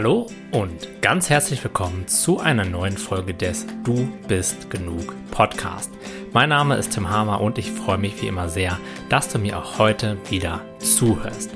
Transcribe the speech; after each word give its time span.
Hallo 0.00 0.28
und 0.50 1.02
ganz 1.02 1.28
herzlich 1.28 1.62
willkommen 1.62 2.08
zu 2.08 2.40
einer 2.40 2.64
neuen 2.64 2.96
Folge 2.96 3.34
des 3.34 3.66
Du 3.84 4.08
bist 4.28 4.70
genug 4.70 5.14
Podcast. 5.30 5.92
Mein 6.32 6.48
Name 6.48 6.76
ist 6.76 6.92
Tim 6.92 7.10
Hamer 7.10 7.42
und 7.42 7.58
ich 7.58 7.70
freue 7.70 7.98
mich 7.98 8.22
wie 8.22 8.28
immer 8.28 8.48
sehr, 8.48 8.78
dass 9.10 9.28
du 9.28 9.38
mir 9.38 9.58
auch 9.58 9.78
heute 9.78 10.16
wieder 10.30 10.62
zuhörst. 10.78 11.50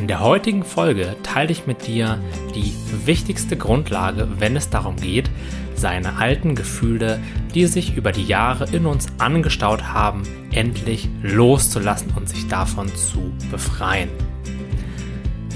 In 0.00 0.08
der 0.08 0.18
heutigen 0.18 0.64
Folge 0.64 1.14
teile 1.22 1.52
ich 1.52 1.68
mit 1.68 1.86
dir 1.86 2.18
die 2.56 2.74
wichtigste 3.06 3.56
Grundlage, 3.56 4.26
wenn 4.40 4.56
es 4.56 4.68
darum 4.68 4.96
geht, 4.96 5.30
seine 5.76 6.16
alten 6.16 6.56
Gefühle, 6.56 7.20
die 7.54 7.66
sich 7.66 7.96
über 7.96 8.10
die 8.10 8.26
Jahre 8.26 8.66
in 8.72 8.86
uns 8.86 9.06
angestaut 9.18 9.84
haben, 9.84 10.24
endlich 10.50 11.08
loszulassen 11.22 12.12
und 12.16 12.28
sich 12.28 12.48
davon 12.48 12.88
zu 12.96 13.32
befreien 13.52 14.08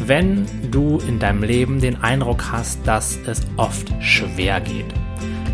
wenn 0.06 0.46
du 0.70 0.98
in 1.06 1.18
deinem 1.18 1.42
Leben 1.42 1.80
den 1.80 2.02
Eindruck 2.02 2.44
hast, 2.50 2.86
dass 2.86 3.18
es 3.26 3.42
oft 3.56 3.92
schwer 4.00 4.60
geht, 4.60 4.86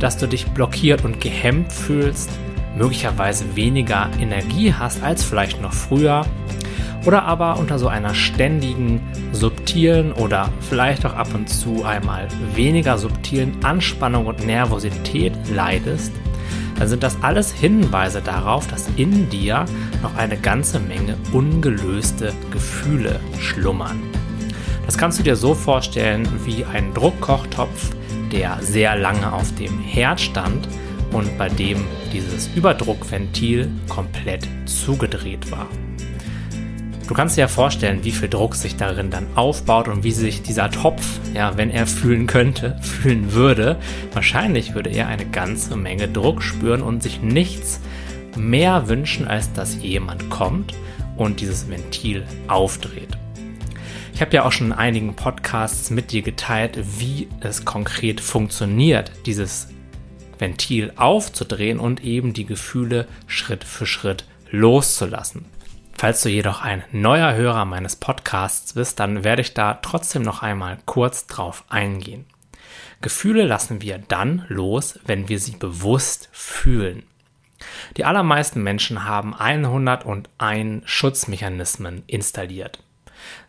dass 0.01 0.16
du 0.16 0.27
dich 0.27 0.47
blockiert 0.48 1.05
und 1.05 1.20
gehemmt 1.20 1.73
fühlst, 1.73 2.30
möglicherweise 2.77 3.56
weniger 3.56 4.11
Energie 4.20 4.73
hast 4.73 5.03
als 5.03 5.25
vielleicht 5.25 5.61
noch 5.62 5.73
früher 5.73 6.27
oder 7.06 7.25
aber 7.25 7.59
unter 7.59 7.79
so 7.79 7.89
einer 7.89 8.15
ständigen, 8.15 9.01
subtilen 9.33 10.12
oder 10.12 10.48
vielleicht 10.69 11.06
auch 11.06 11.15
ab 11.15 11.28
und 11.34 11.48
zu 11.48 11.84
einmal 11.84 12.28
weniger 12.55 12.98
subtilen 12.98 13.65
Anspannung 13.65 14.27
und 14.27 14.45
Nervosität 14.45 15.33
leidest, 15.55 16.12
dann 16.78 16.89
sind 16.89 17.03
das 17.03 17.17
alles 17.23 17.53
Hinweise 17.53 18.20
darauf, 18.20 18.67
dass 18.67 18.89
in 18.97 19.31
dir 19.31 19.65
noch 20.03 20.17
eine 20.17 20.37
ganze 20.37 20.78
Menge 20.78 21.17
ungelöste 21.33 22.34
Gefühle 22.51 23.20
schlummern. 23.39 24.01
Das 24.87 24.97
kannst 24.97 25.19
du 25.19 25.25
dir 25.25 25.37
so 25.37 25.55
vorstellen 25.55 26.27
wie 26.45 26.65
ein 26.65 26.95
Druckkochtopf, 26.95 27.91
der 28.33 28.59
sehr 28.61 28.97
lange 28.97 29.33
auf 29.33 29.55
dem 29.56 29.81
Herd 29.81 30.20
stand 30.20 30.69
und 31.12 31.37
bei 31.37 31.48
dem 31.48 31.84
dieses 32.12 32.48
Überdruckventil 32.55 33.69
komplett 33.89 34.48
zugedreht 34.65 35.51
war. 35.51 35.67
Du 37.09 37.15
kannst 37.15 37.37
dir 37.37 37.43
ja 37.43 37.48
vorstellen, 37.48 38.03
wie 38.03 38.11
viel 38.11 38.28
Druck 38.28 38.56
sich 38.56 38.77
darin 38.77 39.11
dann 39.11 39.27
aufbaut 39.37 39.87
und 39.87 40.03
wie 40.03 40.11
sich 40.11 40.43
dieser 40.43 40.70
Topf, 40.70 41.05
ja, 41.34 41.56
wenn 41.56 41.71
er 41.71 41.87
fühlen 41.87 42.27
könnte, 42.27 42.77
fühlen 42.83 43.33
würde. 43.33 43.77
Wahrscheinlich 44.12 44.75
würde 44.75 44.91
er 44.91 45.06
eine 45.06 45.27
ganze 45.27 45.77
Menge 45.77 46.09
Druck 46.09 46.43
spüren 46.43 46.83
und 46.83 47.03
sich 47.03 47.23
nichts 47.23 47.81
mehr 48.37 48.89
wünschen, 48.89 49.28
als 49.28 49.53
dass 49.53 49.81
jemand 49.83 50.31
kommt 50.31 50.75
und 51.17 51.41
dieses 51.41 51.69
Ventil 51.71 52.25
aufdreht. 52.48 53.17
Ich 54.17 54.22
habe 54.22 54.34
ja 54.34 54.47
auch 54.47 54.53
schon 54.53 54.69
in 54.69 54.72
einigen 54.72 55.14
Podcasts 55.14 55.91
mit 55.91 56.11
dir 56.11 56.22
geteilt, 56.22 56.78
wie 56.98 57.28
es 57.41 57.67
konkret 57.67 58.22
funktioniert, 58.22 59.12
dieses 59.27 59.69
Ventil 60.39 60.95
aufzudrehen 60.97 61.78
und 61.78 62.03
eben 62.03 62.33
die 62.33 62.47
Gefühle 62.47 63.09
Schritt 63.27 63.62
für 63.62 63.84
Schritt 63.84 64.25
loszulassen. 64.50 65.44
Falls 65.92 66.22
du 66.22 66.31
jedoch 66.31 66.62
ein 66.62 66.83
neuer 66.92 67.34
Hörer 67.34 67.67
meines 67.67 67.97
Podcasts 67.97 68.72
bist, 68.72 69.00
dann 69.00 69.22
werde 69.22 69.42
ich 69.42 69.53
da 69.53 69.75
trotzdem 69.75 70.22
noch 70.22 70.42
einmal 70.42 70.78
kurz 70.87 71.27
drauf 71.27 71.64
eingehen. 71.69 72.25
Gefühle 73.03 73.44
lassen 73.44 73.83
wir 73.83 73.98
dann 73.98 74.47
los, 74.48 74.98
wenn 75.05 75.28
wir 75.28 75.39
sie 75.39 75.56
bewusst 75.56 76.31
fühlen. 76.33 77.03
Die 77.98 78.06
allermeisten 78.06 78.62
Menschen 78.62 79.05
haben 79.05 79.34
101 79.34 80.89
Schutzmechanismen 80.89 82.03
installiert. 82.06 82.83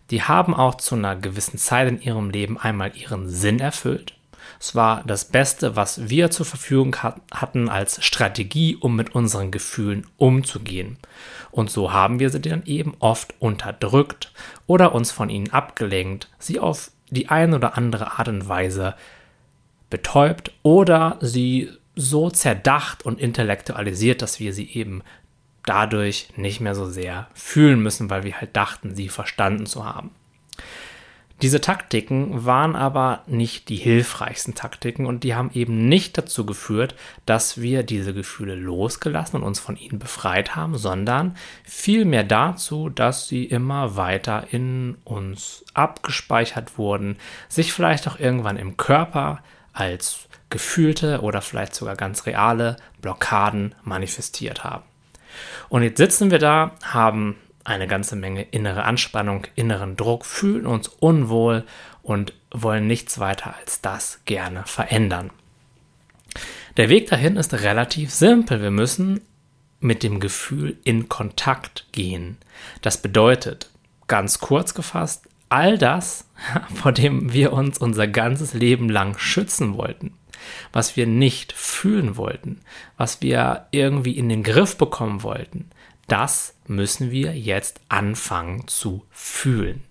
Die 0.10 0.24
haben 0.24 0.54
auch 0.54 0.76
zu 0.76 0.96
einer 0.96 1.16
gewissen 1.16 1.58
Zeit 1.58 1.88
in 1.88 2.02
ihrem 2.02 2.30
Leben 2.30 2.58
einmal 2.58 2.96
ihren 2.96 3.30
Sinn 3.30 3.60
erfüllt. 3.60 4.14
Es 4.60 4.74
war 4.74 5.04
das 5.06 5.26
Beste, 5.26 5.76
was 5.76 6.10
wir 6.10 6.32
zur 6.32 6.46
Verfügung 6.46 6.96
hatten 6.98 7.70
als 7.70 8.04
Strategie, 8.04 8.76
um 8.76 8.96
mit 8.96 9.14
unseren 9.14 9.52
Gefühlen 9.52 10.08
umzugehen. 10.18 10.98
Und 11.52 11.70
so 11.70 11.92
haben 11.92 12.20
wir 12.20 12.30
sie 12.30 12.42
dann 12.42 12.64
eben 12.66 12.96
oft 13.00 13.36
unterdrückt 13.40 14.32
oder 14.66 14.96
uns 14.96 15.12
von 15.12 15.30
ihnen 15.30 15.52
abgelenkt, 15.52 16.30
sie 16.40 16.60
auf 16.60 16.92
die 17.10 17.30
eine 17.30 17.58
oder 17.58 17.78
andere 17.78 18.18
Art 18.18 18.28
und 18.28 18.48
Weise 18.48 18.96
betäubt 19.90 20.52
oder 20.64 21.18
sie 21.22 21.70
so 21.96 22.30
zerdacht 22.30 23.06
und 23.06 23.20
intellektualisiert, 23.20 24.22
dass 24.22 24.40
wir 24.40 24.54
sie 24.54 24.70
eben 24.72 25.04
dadurch 25.68 26.30
nicht 26.36 26.60
mehr 26.60 26.76
so 26.76 26.86
sehr 26.86 27.28
fühlen 27.34 27.82
müssen, 27.82 28.10
weil 28.10 28.24
wir 28.24 28.40
halt 28.40 28.56
dachten, 28.56 28.96
sie 28.96 29.10
verstanden 29.10 29.66
zu 29.66 29.86
haben. 29.86 30.12
Diese 31.44 31.62
Taktiken 31.62 32.46
waren 32.46 32.76
aber 32.76 33.22
nicht 33.28 33.70
die 33.70 33.76
hilfreichsten 33.76 34.56
Taktiken 34.56 35.06
und 35.06 35.24
die 35.24 35.36
haben 35.36 35.52
eben 35.54 35.88
nicht 35.88 36.18
dazu 36.18 36.48
geführt, 36.48 36.96
dass 37.28 37.62
wir 37.62 37.84
diese 37.84 38.16
Gefühle 38.16 38.56
losgelassen 38.56 39.36
und 39.36 39.44
uns 39.44 39.60
von 39.60 39.78
ihnen 39.78 40.00
befreit 40.00 40.56
haben, 40.56 40.80
sondern 40.80 41.38
vielmehr 41.64 42.24
dazu, 42.24 42.90
dass 42.90 43.28
sie 43.28 43.46
immer 43.46 43.96
weiter 43.96 44.48
in 44.50 44.98
uns 45.04 45.64
abgespeichert 45.76 46.80
wurden, 46.80 47.18
sich 47.50 47.72
vielleicht 47.72 48.08
auch 48.08 48.20
irgendwann 48.20 48.58
im 48.58 48.76
Körper 48.76 49.44
als 49.74 50.28
gefühlte 50.50 51.22
oder 51.22 51.44
vielleicht 51.44 51.76
sogar 51.76 51.96
ganz 51.96 52.26
reale 52.26 52.78
Blockaden 53.02 53.76
manifestiert 53.84 54.64
haben. 54.64 54.84
Und 55.70 55.84
jetzt 55.84 55.98
sitzen 55.98 56.32
wir 56.32 56.40
da, 56.40 56.72
haben 56.84 57.36
eine 57.64 57.88
ganze 57.88 58.16
Menge 58.16 58.44
innere 58.44 58.84
Anspannung, 58.84 59.46
inneren 59.56 59.98
Druck, 59.98 60.26
fühlen 60.26 60.66
uns 60.66 60.88
unwohl 60.88 61.66
und 62.02 62.34
wollen 62.52 62.88
nichts 62.88 63.20
weiter 63.20 63.56
als 63.60 63.82
das 63.82 64.22
gerne 64.26 64.64
verändern. 64.66 65.32
Der 66.78 66.90
Weg 66.90 67.10
dahin 67.10 67.36
ist 67.36 67.54
relativ 67.54 68.14
simpel. 68.14 68.62
Wir 68.62 68.72
müssen 68.72 69.22
mit 69.80 70.04
dem 70.04 70.20
Gefühl 70.20 70.78
in 70.84 71.10
Kontakt 71.10 71.88
gehen. 71.92 72.38
Das 72.82 73.02
bedeutet, 73.02 73.70
ganz 74.08 74.40
kurz 74.40 74.74
gefasst, 74.74 75.28
all 75.50 75.78
das, 75.78 76.26
vor 76.74 76.92
dem 76.92 77.34
wir 77.34 77.54
uns 77.54 77.78
unser 77.78 78.08
ganzes 78.08 78.54
Leben 78.54 78.90
lang 78.90 79.18
schützen 79.18 79.76
wollten, 79.76 80.14
was 80.72 80.96
wir 80.96 81.08
nicht 81.08 81.54
fühlen 81.54 82.18
wollten, 82.18 82.62
was 82.98 83.22
wir 83.22 83.68
irgendwie 83.72 84.18
in 84.18 84.30
den 84.30 84.44
Griff 84.44 84.78
bekommen 84.78 85.24
wollten, 85.24 85.70
das 86.08 86.56
müssen 86.68 87.12
wir 87.12 87.38
jetzt 87.38 87.82
anfangen 87.90 88.68
zu 88.68 89.04
fühlen. 89.12 89.84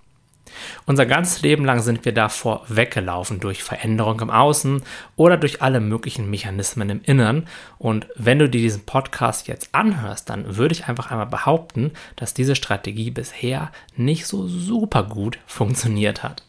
Unser 0.86 1.06
ganzes 1.06 1.42
Leben 1.42 1.64
lang 1.64 1.80
sind 1.80 2.04
wir 2.04 2.12
davor 2.12 2.64
weggelaufen 2.68 3.40
durch 3.40 3.62
Veränderung 3.62 4.20
im 4.20 4.30
Außen 4.30 4.82
oder 5.16 5.36
durch 5.36 5.62
alle 5.62 5.80
möglichen 5.80 6.30
Mechanismen 6.30 6.88
im 6.88 7.00
Innern. 7.02 7.46
Und 7.78 8.06
wenn 8.16 8.38
du 8.38 8.48
dir 8.48 8.60
diesen 8.60 8.84
Podcast 8.84 9.48
jetzt 9.48 9.74
anhörst, 9.74 10.30
dann 10.30 10.56
würde 10.56 10.72
ich 10.72 10.86
einfach 10.86 11.10
einmal 11.10 11.26
behaupten, 11.26 11.92
dass 12.16 12.34
diese 12.34 12.56
Strategie 12.56 13.10
bisher 13.10 13.70
nicht 13.96 14.26
so 14.26 14.46
super 14.46 15.02
gut 15.02 15.38
funktioniert 15.46 16.22
hat. 16.22 16.42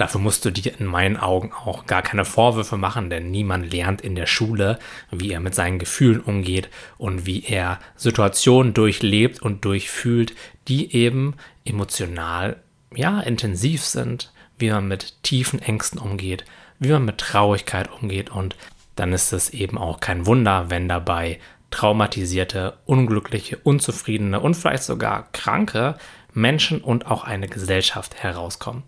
Dafür 0.00 0.22
musst 0.22 0.46
du 0.46 0.50
dir 0.50 0.80
in 0.80 0.86
meinen 0.86 1.18
Augen 1.18 1.52
auch 1.52 1.84
gar 1.84 2.00
keine 2.00 2.24
Vorwürfe 2.24 2.78
machen, 2.78 3.10
denn 3.10 3.30
niemand 3.30 3.70
lernt 3.70 4.00
in 4.00 4.14
der 4.14 4.24
Schule, 4.24 4.78
wie 5.10 5.30
er 5.30 5.40
mit 5.40 5.54
seinen 5.54 5.78
Gefühlen 5.78 6.20
umgeht 6.20 6.70
und 6.96 7.26
wie 7.26 7.44
er 7.44 7.78
Situationen 7.96 8.72
durchlebt 8.72 9.42
und 9.42 9.66
durchfühlt, 9.66 10.34
die 10.68 10.94
eben 10.94 11.34
emotional, 11.66 12.56
ja, 12.94 13.20
intensiv 13.20 13.84
sind, 13.84 14.32
wie 14.56 14.70
man 14.70 14.88
mit 14.88 15.22
tiefen 15.22 15.60
Ängsten 15.60 16.00
umgeht, 16.00 16.46
wie 16.78 16.92
man 16.92 17.04
mit 17.04 17.18
Traurigkeit 17.18 17.92
umgeht 17.92 18.30
und 18.30 18.56
dann 18.96 19.12
ist 19.12 19.34
es 19.34 19.50
eben 19.50 19.76
auch 19.76 20.00
kein 20.00 20.24
Wunder, 20.24 20.70
wenn 20.70 20.88
dabei 20.88 21.40
traumatisierte, 21.70 22.78
unglückliche, 22.86 23.58
unzufriedene 23.58 24.40
und 24.40 24.54
vielleicht 24.54 24.84
sogar 24.84 25.28
kranke 25.32 25.98
Menschen 26.32 26.80
und 26.80 27.06
auch 27.06 27.24
eine 27.24 27.48
Gesellschaft 27.48 28.14
herauskommen. 28.14 28.82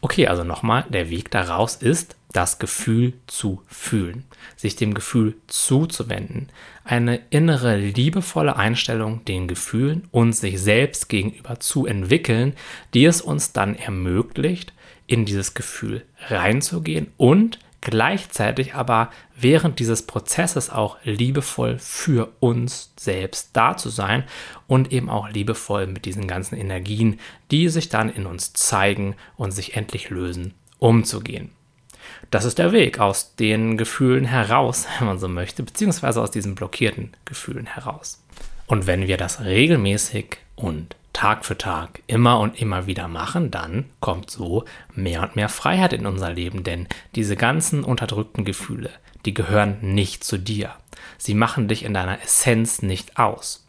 Okay, 0.00 0.26
also 0.26 0.44
nochmal, 0.44 0.84
der 0.88 1.10
Weg 1.10 1.30
daraus 1.30 1.76
ist, 1.76 2.16
das 2.32 2.58
Gefühl 2.58 3.14
zu 3.26 3.62
fühlen, 3.66 4.24
sich 4.56 4.76
dem 4.76 4.92
Gefühl 4.92 5.36
zuzuwenden, 5.46 6.50
eine 6.84 7.20
innere 7.30 7.76
liebevolle 7.76 8.56
Einstellung 8.56 9.24
den 9.24 9.48
Gefühlen 9.48 10.06
und 10.10 10.34
sich 10.34 10.60
selbst 10.60 11.08
gegenüber 11.08 11.60
zu 11.60 11.86
entwickeln, 11.86 12.52
die 12.92 13.06
es 13.06 13.22
uns 13.22 13.52
dann 13.52 13.74
ermöglicht, 13.74 14.74
in 15.06 15.24
dieses 15.24 15.54
Gefühl 15.54 16.02
reinzugehen 16.28 17.06
und 17.16 17.58
gleichzeitig 17.86 18.74
aber 18.74 19.10
während 19.36 19.78
dieses 19.78 20.02
Prozesses 20.02 20.70
auch 20.70 20.96
liebevoll 21.04 21.78
für 21.78 22.32
uns 22.40 22.92
selbst 22.96 23.50
da 23.52 23.76
zu 23.76 23.90
sein 23.90 24.24
und 24.66 24.90
eben 24.90 25.08
auch 25.08 25.28
liebevoll 25.28 25.86
mit 25.86 26.04
diesen 26.04 26.26
ganzen 26.26 26.56
Energien, 26.56 27.20
die 27.52 27.68
sich 27.68 27.88
dann 27.88 28.08
in 28.08 28.26
uns 28.26 28.52
zeigen 28.54 29.14
und 29.36 29.52
sich 29.52 29.76
endlich 29.76 30.10
lösen, 30.10 30.54
umzugehen. 30.80 31.52
Das 32.32 32.44
ist 32.44 32.58
der 32.58 32.72
Weg 32.72 32.98
aus 32.98 33.36
den 33.36 33.76
Gefühlen 33.76 34.24
heraus, 34.24 34.88
wenn 34.98 35.06
man 35.06 35.20
so 35.20 35.28
möchte, 35.28 35.62
beziehungsweise 35.62 36.20
aus 36.20 36.32
diesen 36.32 36.56
blockierten 36.56 37.12
Gefühlen 37.24 37.66
heraus. 37.66 38.20
Und 38.66 38.88
wenn 38.88 39.06
wir 39.06 39.16
das 39.16 39.44
regelmäßig 39.44 40.38
und 40.56 40.96
Tag 41.12 41.46
für 41.46 41.56
Tag 41.56 42.02
immer 42.06 42.40
und 42.40 42.60
immer 42.60 42.86
wieder 42.86 43.08
machen, 43.08 43.50
dann 43.50 43.86
kommt 44.00 44.30
so 44.30 44.64
mehr 44.94 45.22
und 45.22 45.34
mehr 45.34 45.48
Freiheit 45.48 45.94
in 45.94 46.04
unser 46.04 46.30
Leben, 46.30 46.62
denn 46.62 46.88
diese 47.14 47.36
ganzen 47.36 47.84
unterdrückten 47.84 48.44
Gefühle, 48.44 48.90
die 49.24 49.32
gehören 49.32 49.78
nicht 49.80 50.24
zu 50.24 50.36
dir. 50.36 50.72
Sie 51.16 51.34
machen 51.34 51.68
dich 51.68 51.84
in 51.84 51.94
deiner 51.94 52.20
Essenz 52.22 52.82
nicht 52.82 53.18
aus. 53.18 53.66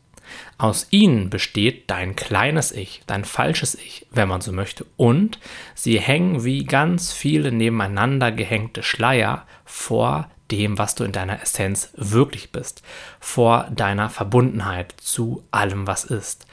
Aus 0.58 0.88
ihnen 0.90 1.30
besteht 1.30 1.90
dein 1.90 2.18
kleines 2.18 2.74
Ich, 2.74 3.04
dein 3.08 3.24
falsches 3.24 3.76
Ich, 3.76 4.08
wenn 4.12 4.28
man 4.28 4.42
so 4.42 4.52
möchte, 4.52 4.86
und 4.98 5.40
sie 5.74 6.00
hängen 6.00 6.44
wie 6.44 6.66
ganz 6.66 7.14
viele 7.14 7.54
nebeneinander 7.54 8.32
gehängte 8.32 8.84
Schleier 8.84 9.46
vor 9.64 10.30
dem, 10.52 10.78
was 10.78 10.96
du 10.96 11.04
in 11.04 11.12
deiner 11.12 11.42
Essenz 11.42 11.92
wirklich 11.96 12.52
bist, 12.52 12.82
vor 13.20 13.68
deiner 13.72 14.10
Verbundenheit 14.10 14.94
zu 14.98 15.44
allem, 15.52 15.88
was 15.88 16.06
ist, 16.06 16.48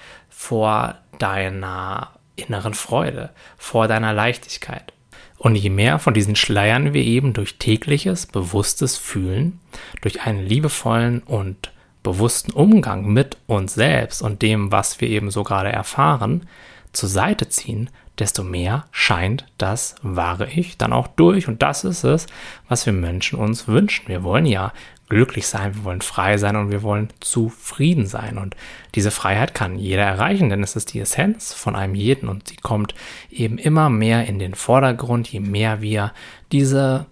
vor 0.45 0.97
deiner 1.19 2.11
inneren 2.37 2.75
Freude, 2.75 3.31
vor 3.57 3.89
deiner 3.89 4.13
Leichtigkeit. 4.13 4.93
Und 5.39 5.57
je 5.57 5.71
mehr 5.71 5.99
von 5.99 6.13
diesen 6.13 6.37
Schleiern 6.37 6.93
wir 6.93 7.03
eben 7.03 7.33
durch 7.33 7.59
tägliches, 7.59 8.27
bewusstes 8.27 8.99
Fühlen, 8.99 9.61
durch 10.03 10.21
einen 10.21 10.45
liebevollen 10.47 11.23
und 11.23 11.73
bewussten 12.03 12.53
Umgang 12.53 13.07
mit 13.07 13.39
uns 13.47 13.73
selbst 13.73 14.21
und 14.21 14.43
dem, 14.43 14.71
was 14.71 15.01
wir 15.01 15.09
eben 15.09 15.31
so 15.31 15.45
gerade 15.45 15.73
erfahren, 15.73 16.47
zur 16.93 17.09
Seite 17.09 17.49
ziehen, 17.49 17.89
desto 18.19 18.45
mehr 18.45 18.85
scheint 18.93 19.47
das 19.57 19.95
wahre 20.03 20.51
Ich 20.51 20.77
dann 20.77 20.93
auch 20.93 21.09
durch. 21.09 21.49
Und 21.49 21.63
das 21.63 21.85
ist 21.85 22.05
es, 22.05 22.27
was 22.69 22.85
wir 22.85 22.93
Menschen 22.93 23.39
uns 23.39 23.67
wünschen. 23.67 24.09
Wir 24.09 24.23
wollen 24.23 24.47
ja 24.47 24.73
glücklich 25.09 25.47
sein, 25.47 25.75
wir 25.75 25.85
wollen 25.85 26.01
frei 26.01 26.39
sein 26.39 26.57
und 26.57 26.71
wir 26.71 26.83
wollen 26.83 27.09
zufrieden 27.21 28.07
sein. 28.07 28.39
Und 28.39 28.57
diese 28.95 29.11
Freiheit 29.11 29.55
kann 29.55 29.79
jeder 29.79 30.03
erreichen, 30.03 30.49
denn 30.49 30.63
es 30.63 30.77
ist 30.77 30.93
die 30.95 31.01
Essenz 31.01 31.53
von 31.53 31.77
einem 31.77 31.95
jeden 31.95 32.29
und 32.29 32.49
sie 32.49 32.57
kommt 32.57 32.95
eben 33.31 33.59
immer 33.59 33.91
mehr 33.91 34.27
in 34.27 34.39
den 34.39 34.55
Vordergrund, 34.55 35.29
je 35.29 35.41
mehr 35.41 35.83
wir 35.83 36.13
diese 36.53 37.07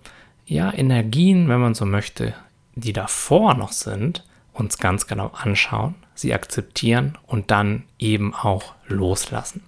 ja, 0.47 0.73
Energien, 0.73 1.49
wenn 1.49 1.61
man 1.61 1.75
so 1.75 1.85
möchte, 1.87 2.35
die 2.75 2.93
davor 2.93 3.55
noch 3.55 3.73
sind, 3.73 4.25
uns 4.53 4.79
ganz 4.79 5.07
genau 5.07 5.29
anschauen, 5.29 5.95
sie 6.15 6.35
akzeptieren 6.35 7.19
und 7.27 7.51
dann 7.51 7.85
eben 7.99 8.35
auch 8.35 8.75
loslassen. 8.87 9.63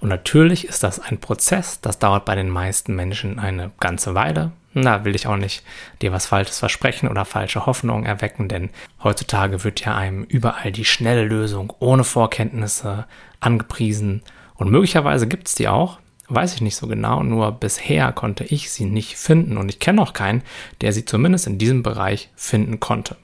Und 0.00 0.08
natürlich 0.08 0.66
ist 0.66 0.82
das 0.82 0.98
ein 0.98 1.18
Prozess, 1.18 1.80
das 1.80 1.98
dauert 1.98 2.24
bei 2.24 2.34
den 2.34 2.48
meisten 2.48 2.96
Menschen 2.96 3.38
eine 3.38 3.70
ganze 3.78 4.14
Weile. 4.14 4.50
Da 4.74 5.04
will 5.04 5.14
ich 5.14 5.26
auch 5.26 5.36
nicht 5.36 5.64
dir 6.00 6.12
was 6.12 6.26
Falsches 6.26 6.58
versprechen 6.58 7.08
oder 7.08 7.24
falsche 7.24 7.66
Hoffnungen 7.66 8.06
erwecken, 8.06 8.48
denn 8.48 8.70
heutzutage 9.02 9.64
wird 9.64 9.84
ja 9.84 9.94
einem 9.94 10.24
überall 10.24 10.72
die 10.72 10.86
schnelle 10.86 11.24
Lösung 11.24 11.72
ohne 11.78 12.04
Vorkenntnisse 12.04 13.06
angepriesen. 13.40 14.22
Und 14.54 14.70
möglicherweise 14.70 15.26
gibt 15.28 15.48
es 15.48 15.54
die 15.54 15.68
auch, 15.68 15.98
weiß 16.28 16.54
ich 16.54 16.62
nicht 16.62 16.76
so 16.76 16.86
genau, 16.86 17.22
nur 17.22 17.52
bisher 17.52 18.12
konnte 18.12 18.44
ich 18.44 18.70
sie 18.70 18.86
nicht 18.86 19.16
finden 19.16 19.58
und 19.58 19.68
ich 19.68 19.78
kenne 19.78 20.00
auch 20.00 20.14
keinen, 20.14 20.42
der 20.80 20.92
sie 20.92 21.04
zumindest 21.04 21.46
in 21.46 21.58
diesem 21.58 21.82
Bereich 21.82 22.30
finden 22.34 22.80
konnte. 22.80 23.16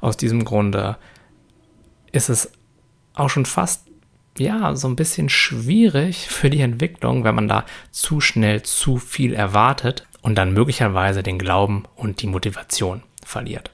Aus 0.00 0.16
diesem 0.16 0.44
Grunde 0.44 0.96
ist 2.10 2.28
es 2.28 2.50
auch 3.14 3.30
schon 3.30 3.46
fast 3.46 3.86
ja, 4.38 4.74
so 4.74 4.88
ein 4.88 4.96
bisschen 4.96 5.28
schwierig 5.28 6.28
für 6.28 6.50
die 6.50 6.60
Entwicklung, 6.60 7.24
wenn 7.24 7.34
man 7.34 7.48
da 7.48 7.66
zu 7.90 8.20
schnell 8.20 8.62
zu 8.62 8.96
viel 8.96 9.34
erwartet 9.34 10.06
und 10.22 10.36
dann 10.36 10.52
möglicherweise 10.52 11.22
den 11.22 11.38
Glauben 11.38 11.84
und 11.96 12.22
die 12.22 12.26
Motivation 12.26 13.02
verliert. 13.24 13.70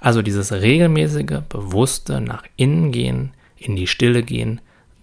Also 0.00 0.22
dieses 0.22 0.52
regelmäßige, 0.52 1.40
bewusste 1.48 2.20
nach 2.20 2.44
innen 2.56 2.92
gehen, 2.92 3.32
in 3.56 3.76
die 3.76 3.86
Stille 3.86 4.22
gehen, 4.22 4.60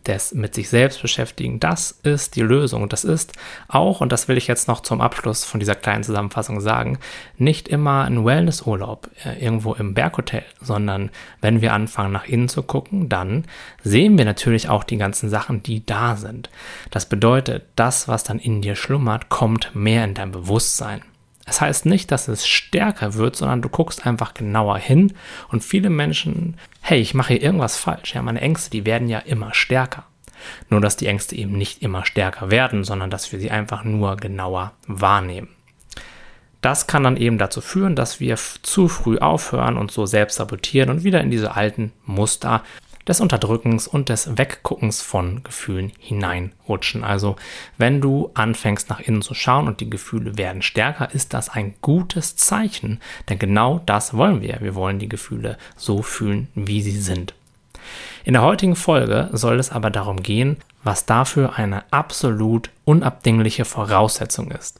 des 0.08 0.34
mit 0.34 0.54
sich 0.54 0.70
selbst 0.70 1.02
beschäftigen, 1.02 1.60
das 1.60 1.92
ist 2.04 2.36
die 2.36 2.42
Lösung. 2.42 2.84
Und 2.84 2.94
das 2.94 3.04
ist 3.04 3.34
auch, 3.68 4.02
und 4.02 4.12
das 4.12 4.28
will 4.28 4.38
ich 4.38 4.48
jetzt 4.48 4.68
noch 4.68 4.82
zum 4.82 5.02
Abschluss 5.02 5.44
von 5.44 5.60
dieser 5.60 5.76
kleinen 5.76 6.04
Zusammenfassung 6.04 6.62
sagen, 6.62 7.00
nicht 7.38 7.68
immer 7.68 8.04
ein 8.04 8.26
Wellnessurlaub 8.26 9.10
äh, 9.24 9.44
irgendwo 9.44 9.74
im 9.74 9.94
Berghotel, 9.94 10.44
sondern 10.62 11.10
wenn 11.42 11.62
wir 11.62 11.74
anfangen 11.74 12.12
nach 12.12 12.26
innen 12.26 12.50
zu 12.50 12.64
gucken, 12.64 13.10
dann 13.10 13.46
sehen 13.84 14.18
wir 14.18 14.26
natürlich 14.26 14.70
auch 14.70 14.84
die 14.84 14.98
ganzen 14.98 15.30
Sachen, 15.30 15.64
die 15.64 15.86
da 15.86 16.16
sind. 16.16 16.50
Das 16.92 17.06
bedeutet, 17.06 17.66
das, 17.76 18.08
was 18.08 18.24
dann 18.24 18.40
in 18.40 18.62
dir 18.62 18.76
schlummert, 18.76 19.30
kommt 19.30 19.76
mehr 19.76 20.04
in 20.04 20.14
dein 20.14 20.32
Bewusstsein. 20.32 21.02
Es 21.46 21.62
heißt 21.62 21.86
nicht, 21.86 22.12
dass 22.12 22.28
es 22.28 22.48
stärker 22.48 23.14
wird, 23.14 23.36
sondern 23.36 23.62
du 23.62 23.70
guckst 23.70 24.06
einfach 24.06 24.34
genauer 24.34 24.78
hin 24.80 25.14
und 25.50 25.64
viele 25.64 25.92
Menschen, 25.92 26.58
hey, 26.82 27.00
ich 27.00 27.14
mache 27.14 27.34
hier 27.34 27.44
irgendwas 27.44 27.78
falsch. 27.78 28.16
Ja, 28.16 28.22
meine 28.24 28.42
Ängste, 28.42 28.72
die 28.72 28.86
werden 28.86 29.08
ja 29.08 29.20
immer 29.20 29.54
stärker. 29.54 30.06
Nur, 30.70 30.82
dass 30.82 30.98
die 30.98 31.08
Ängste 31.08 31.36
eben 31.36 31.58
nicht 31.58 31.82
immer 31.82 32.06
stärker 32.06 32.52
werden, 32.52 32.84
sondern 32.84 33.10
dass 33.10 33.32
wir 33.32 33.40
sie 33.40 33.52
einfach 33.52 33.84
nur 33.84 34.18
genauer 34.18 34.74
wahrnehmen. 34.88 35.50
Das 36.62 36.88
kann 36.88 37.04
dann 37.04 37.16
eben 37.16 37.38
dazu 37.38 37.62
führen, 37.62 37.96
dass 37.96 38.20
wir 38.20 38.38
zu 38.64 38.88
früh 38.88 39.20
aufhören 39.20 39.78
und 39.78 39.92
so 39.92 40.08
selbst 40.08 40.38
sabotieren 40.38 40.90
und 40.90 41.04
wieder 41.04 41.22
in 41.22 41.30
diese 41.30 41.56
alten 41.56 41.94
Muster 42.06 42.64
des 43.08 43.22
Unterdrückens 43.22 43.88
und 43.88 44.10
des 44.10 44.38
Wegguckens 44.38 45.02
von 45.02 45.44
Gefühlen 45.44 45.92
hineinrutschen. 46.00 47.04
Also 47.04 47.36
wenn 47.78 48.02
du 48.02 48.32
anfängst 48.34 48.90
nach 48.90 49.00
innen 49.00 49.22
zu 49.22 49.34
schauen 49.34 49.68
und 49.68 49.80
die 49.80 49.90
Gefühle 49.90 50.38
werden 50.38 50.62
stärker, 50.62 51.14
ist 51.14 51.34
das 51.34 51.50
ein 51.50 51.76
gutes 51.82 52.36
Zeichen, 52.36 53.00
denn 53.30 53.40
genau 53.40 53.82
das 53.86 54.16
wollen 54.16 54.42
wir. 54.42 54.58
Wir 54.62 54.76
wollen 54.76 55.00
die 55.00 55.10
Gefühle 55.10 55.58
so 55.76 56.02
fühlen, 56.02 56.48
wie 56.56 56.82
sie 56.82 57.00
sind. 57.00 57.34
In 58.24 58.34
der 58.34 58.42
heutigen 58.42 58.76
Folge 58.76 59.30
soll 59.32 59.60
es 59.60 59.72
aber 59.72 59.92
darum 59.92 60.24
gehen, 60.24 60.58
was 60.84 61.06
dafür 61.06 61.58
eine 61.58 61.84
absolut 61.92 62.72
unabdingliche 62.86 63.66
Voraussetzung 63.66 64.52
ist. 64.52 64.80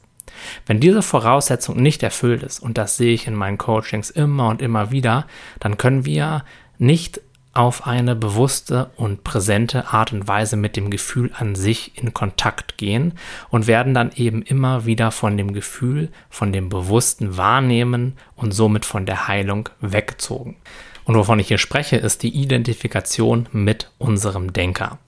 Wenn 0.66 0.80
diese 0.80 1.02
Voraussetzung 1.02 1.76
nicht 1.76 2.02
erfüllt 2.02 2.42
ist, 2.42 2.58
und 2.60 2.76
das 2.78 2.96
sehe 2.96 3.14
ich 3.14 3.26
in 3.26 3.34
meinen 3.34 3.58
Coachings 3.58 4.10
immer 4.10 4.48
und 4.48 4.62
immer 4.62 4.90
wieder, 4.90 5.26
dann 5.60 5.78
können 5.78 6.04
wir 6.04 6.44
nicht 6.78 7.20
auf 7.56 7.86
eine 7.86 8.14
bewusste 8.14 8.90
und 8.96 9.24
präsente 9.24 9.88
Art 9.88 10.12
und 10.12 10.28
Weise 10.28 10.56
mit 10.56 10.76
dem 10.76 10.90
Gefühl 10.90 11.30
an 11.36 11.54
sich 11.54 11.92
in 11.96 12.12
Kontakt 12.12 12.76
gehen 12.76 13.14
und 13.48 13.66
werden 13.66 13.94
dann 13.94 14.12
eben 14.14 14.42
immer 14.42 14.84
wieder 14.84 15.10
von 15.10 15.36
dem 15.36 15.52
Gefühl, 15.52 16.10
von 16.28 16.52
dem 16.52 16.68
bewussten 16.68 17.36
Wahrnehmen 17.36 18.16
und 18.34 18.52
somit 18.52 18.84
von 18.84 19.06
der 19.06 19.26
Heilung 19.28 19.68
weggezogen. 19.80 20.56
Und 21.04 21.14
wovon 21.14 21.38
ich 21.38 21.48
hier 21.48 21.58
spreche, 21.58 21.96
ist 21.96 22.22
die 22.22 22.34
Identifikation 22.34 23.48
mit 23.52 23.90
unserem 23.98 24.52
Denker. 24.52 24.98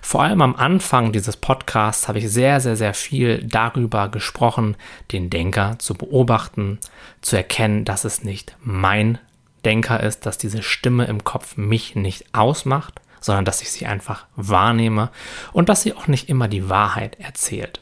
Vor 0.00 0.22
allem 0.22 0.42
am 0.42 0.56
Anfang 0.56 1.12
dieses 1.12 1.36
Podcasts 1.36 2.08
habe 2.08 2.18
ich 2.18 2.30
sehr, 2.30 2.60
sehr, 2.60 2.76
sehr 2.76 2.94
viel 2.94 3.42
darüber 3.44 4.08
gesprochen, 4.08 4.76
den 5.12 5.30
Denker 5.30 5.78
zu 5.78 5.94
beobachten, 5.94 6.78
zu 7.20 7.36
erkennen, 7.36 7.84
dass 7.84 8.04
es 8.04 8.24
nicht 8.24 8.56
mein 8.62 9.18
Denker 9.64 10.00
ist, 10.00 10.26
dass 10.26 10.38
diese 10.38 10.62
Stimme 10.62 11.04
im 11.06 11.24
Kopf 11.24 11.56
mich 11.56 11.94
nicht 11.94 12.34
ausmacht, 12.34 13.00
sondern 13.20 13.44
dass 13.44 13.62
ich 13.62 13.70
sie 13.70 13.86
einfach 13.86 14.26
wahrnehme 14.36 15.10
und 15.52 15.68
dass 15.68 15.82
sie 15.82 15.94
auch 15.94 16.08
nicht 16.08 16.28
immer 16.28 16.48
die 16.48 16.68
Wahrheit 16.68 17.18
erzählt. 17.20 17.80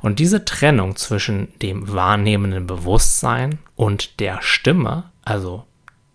Und 0.00 0.18
diese 0.18 0.44
Trennung 0.44 0.96
zwischen 0.96 1.52
dem 1.60 1.92
wahrnehmenden 1.92 2.66
Bewusstsein 2.66 3.58
und 3.76 4.20
der 4.20 4.42
Stimme, 4.42 5.04
also 5.24 5.64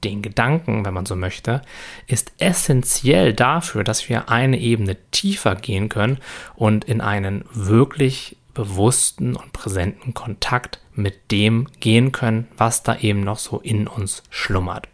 den 0.04 0.22
Gedanken, 0.22 0.86
wenn 0.86 0.94
man 0.94 1.06
so 1.06 1.16
möchte, 1.16 1.62
ist 2.08 2.32
essentiell 2.38 3.34
dafür, 3.34 3.84
dass 3.84 4.08
wir 4.08 4.30
eine 4.30 4.60
Ebene 4.60 4.96
tiefer 5.12 5.56
gehen 5.56 5.90
können 5.90 6.20
und 6.56 6.86
in 6.86 7.02
einen 7.02 7.44
wirklich 7.54 8.38
bewussten 8.54 9.36
und 9.36 9.54
präsenten 9.54 10.14
Kontakt 10.14 10.80
mit 10.94 11.32
dem 11.32 11.68
gehen 11.80 12.12
können, 12.12 12.48
was 12.58 12.84
da 12.84 12.98
eben 12.98 13.22
noch 13.22 13.40
so 13.40 13.60
in 13.60 13.88
uns 13.88 14.24
schlummert. 14.30 14.88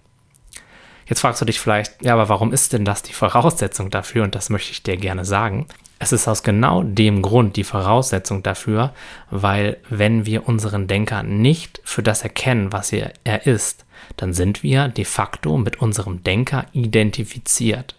Jetzt 1.07 1.21
fragst 1.21 1.41
du 1.41 1.45
dich 1.45 1.59
vielleicht, 1.59 2.01
ja, 2.03 2.13
aber 2.13 2.29
warum 2.29 2.51
ist 2.51 2.73
denn 2.73 2.85
das 2.85 3.03
die 3.03 3.13
Voraussetzung 3.13 3.91
dafür? 3.91 4.23
Und 4.23 4.33
das 4.33 4.49
möchte 4.49 4.71
ich 4.71 4.81
dir 4.81 4.97
gerne 4.97 5.23
sagen. 5.23 5.67
Es 5.99 6.11
ist 6.11 6.27
aus 6.27 6.43
genau 6.43 6.83
dem 6.83 7.21
Grund 7.21 7.55
die 7.55 7.63
Voraussetzung 7.63 8.43
dafür, 8.43 8.93
weil 9.29 9.77
wenn 9.89 10.25
wir 10.25 10.47
unseren 10.47 10.87
Denker 10.87 11.23
nicht 11.23 11.79
für 11.83 12.03
das 12.03 12.23
erkennen, 12.23 12.73
was 12.73 12.91
er, 12.91 13.13
ist, 13.45 13.85
dann 14.17 14.33
sind 14.33 14.61
wir 14.61 14.87
de 14.87 15.05
facto 15.05 15.57
mit 15.57 15.81
unserem 15.81 16.23
Denker 16.23 16.65
identifiziert. 16.73 17.95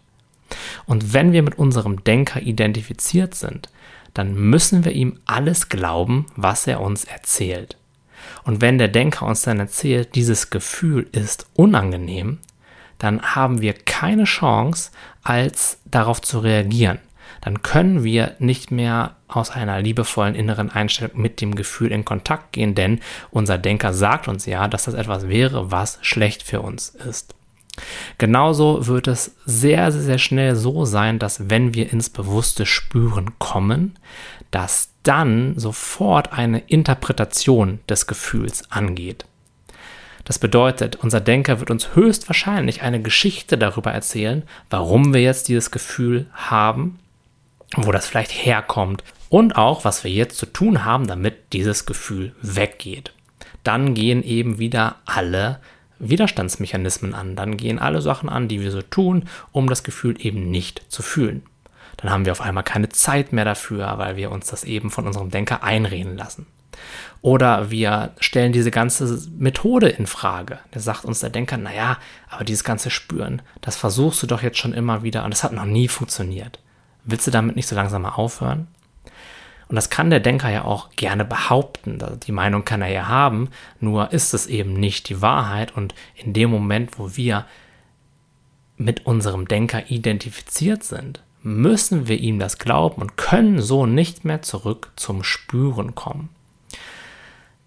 Und 0.85 1.13
wenn 1.15 1.33
wir 1.33 1.43
mit 1.43 1.59
unserem 1.59 2.05
Denker 2.05 2.43
identifiziert 2.43 3.35
sind, 3.35 3.69
dann 4.17 4.35
müssen 4.35 4.85
wir 4.85 4.93
ihm 4.93 5.21
alles 5.27 5.69
glauben, 5.69 6.27
was 6.37 6.67
er 6.67 6.81
uns 6.81 7.05
erzählt. 7.05 7.77
Und 8.45 8.63
wenn 8.63 8.79
der 8.79 8.89
Denker 8.89 9.27
uns 9.27 9.43
dann 9.43 9.61
erzählt, 9.61 10.15
dieses 10.15 10.49
Gefühl 10.49 11.07
ist 11.13 11.47
unangenehm, 11.55 12.39
dann 12.99 13.21
haben 13.35 13.61
wir 13.61 13.75
keine 13.75 14.25
Chance, 14.25 14.91
als 15.23 15.81
darauf 15.85 16.23
zu 16.23 16.39
reagieren. 16.39 16.99
Dann 17.43 17.63
können 17.63 18.05
wir 18.05 18.35
nicht 18.39 18.71
mehr 18.71 19.17
aus 19.29 19.51
einer 19.51 19.81
liebevollen 19.81 20.35
inneren 20.35 20.71
Einstellung 20.71 21.21
mit 21.21 21.43
dem 21.43 21.55
Gefühl 21.55 21.93
in 21.93 22.07
Kontakt 22.07 22.53
gehen, 22.53 22.75
denn 22.75 23.01
unser 23.31 23.59
Denker 23.59 23.93
sagt 23.93 24.29
uns 24.29 24.47
ja, 24.47 24.67
dass 24.67 24.85
das 24.85 24.95
etwas 24.95 25.29
wäre, 25.29 25.71
was 25.71 25.99
schlecht 26.01 26.43
für 26.43 26.63
uns 26.63 26.89
ist. 26.89 27.35
Genauso 28.19 28.87
wird 28.87 29.09
es 29.09 29.35
sehr, 29.45 29.93
sehr 29.93 30.19
schnell 30.19 30.57
so 30.57 30.85
sein, 30.85 31.19
dass 31.19 31.51
wenn 31.51 31.75
wir 31.75 31.93
ins 31.93 32.11
bewusste 32.11 32.67
Spüren 32.67 33.39
kommen, 33.39 33.99
dass 34.51 34.91
dann 35.03 35.59
sofort 35.59 36.33
eine 36.33 36.61
Interpretation 36.61 37.81
des 37.89 38.07
Gefühls 38.07 38.71
angeht. 38.71 39.25
Das 40.25 40.41
bedeutet, 40.41 40.97
unser 40.97 41.21
Denker 41.21 41.61
wird 41.61 41.71
uns 41.71 41.95
höchstwahrscheinlich 41.95 42.83
eine 42.83 43.01
Geschichte 43.01 43.57
darüber 43.57 43.93
erzählen, 43.93 44.43
warum 44.71 45.15
wir 45.15 45.23
jetzt 45.23 45.47
dieses 45.47 45.71
Gefühl 45.71 46.27
haben, 46.33 46.99
wo 47.77 47.93
das 47.93 48.07
vielleicht 48.07 48.33
herkommt 48.33 49.05
und 49.29 49.57
auch, 49.57 49.85
was 49.85 50.03
wir 50.03 50.11
jetzt 50.11 50.39
zu 50.39 50.47
tun 50.47 50.85
haben, 50.85 51.07
damit 51.07 51.53
dieses 51.53 51.87
Gefühl 51.87 52.35
weggeht. 52.43 53.13
Dann 53.63 53.95
gehen 53.95 54.25
eben 54.25 54.59
wieder 54.59 54.97
alle 55.07 55.61
Widerstandsmechanismen 55.99 57.15
an. 57.15 57.37
Dann 57.37 57.57
gehen 57.57 57.79
alle 57.79 58.01
Sachen 58.03 58.29
an, 58.29 58.49
die 58.49 58.61
wir 58.61 58.71
so 58.71 58.83
tun, 58.83 59.25
um 59.53 59.69
das 59.69 59.83
Gefühl 59.83 60.17
eben 60.19 60.51
nicht 60.51 60.85
zu 60.89 61.03
fühlen. 61.03 61.43
Dann 61.97 62.11
haben 62.11 62.25
wir 62.25 62.33
auf 62.33 62.41
einmal 62.41 62.65
keine 62.65 62.89
Zeit 62.91 63.33
mehr 63.33 63.45
dafür, 63.45 63.95
weil 63.97 64.17
wir 64.17 64.31
uns 64.31 64.47
das 64.47 64.65
eben 64.65 64.91
von 64.91 65.07
unserem 65.07 65.31
Denker 65.31 65.63
einreden 65.63 66.17
lassen. 66.17 66.47
Oder 67.23 67.71
wir 67.71 68.13
stellen 68.21 68.53
diese 68.53 68.71
ganze 68.71 69.19
Methode 69.39 69.89
in 69.89 70.07
Frage. 70.07 70.59
Da 70.73 70.81
sagt 70.81 71.05
uns 71.05 71.21
der 71.21 71.31
Denker, 71.31 71.57
naja, 71.57 71.99
aber 72.29 72.45
dieses 72.45 72.65
ganze 72.65 72.91
Spüren, 72.91 73.43
das 73.63 73.77
versuchst 73.77 74.23
du 74.23 74.27
doch 74.27 74.43
jetzt 74.43 74.59
schon 74.59 74.75
immer 74.75 75.03
wieder 75.03 75.25
und 75.25 75.31
das 75.31 75.43
hat 75.43 75.53
noch 75.53 75.65
nie 75.65 75.89
funktioniert. 75.89 76.61
Willst 77.05 77.27
du 77.27 77.31
damit 77.31 77.57
nicht 77.57 77.67
so 77.67 77.77
langsam 77.77 78.03
mal 78.03 78.11
aufhören? 78.11 78.69
Und 79.69 79.75
das 79.75 79.91
kann 79.91 80.11
der 80.11 80.21
Denker 80.21 80.51
ja 80.51 80.65
auch 80.65 80.91
gerne 80.91 81.25
behaupten. 81.25 81.99
Die 82.27 82.33
Meinung 82.33 82.65
kann 82.65 82.83
er 82.83 82.89
ja 82.89 83.09
haben, 83.09 83.51
nur 83.81 84.13
ist 84.13 84.33
es 84.33 84.47
eben 84.47 84.75
nicht 84.75 85.09
die 85.09 85.21
Wahrheit. 85.23 85.77
Und 85.77 85.95
in 86.15 86.33
dem 86.33 86.51
Moment, 86.51 86.99
wo 86.99 87.17
wir 87.17 87.47
mit 88.77 89.07
unserem 89.07 89.49
Denker 89.49 89.91
identifiziert 89.91 90.85
sind, 90.85 91.23
müssen 91.43 92.07
wir 92.07 92.19
ihm 92.19 92.39
das 92.39 92.59
glauben 92.59 93.03
und 93.03 93.17
können 93.17 93.61
so 93.61 93.87
nicht 93.87 94.25
mehr 94.25 94.43
zurück 94.43 94.93
zum 94.97 95.25
Spüren 95.25 95.95
kommen. 95.95 96.29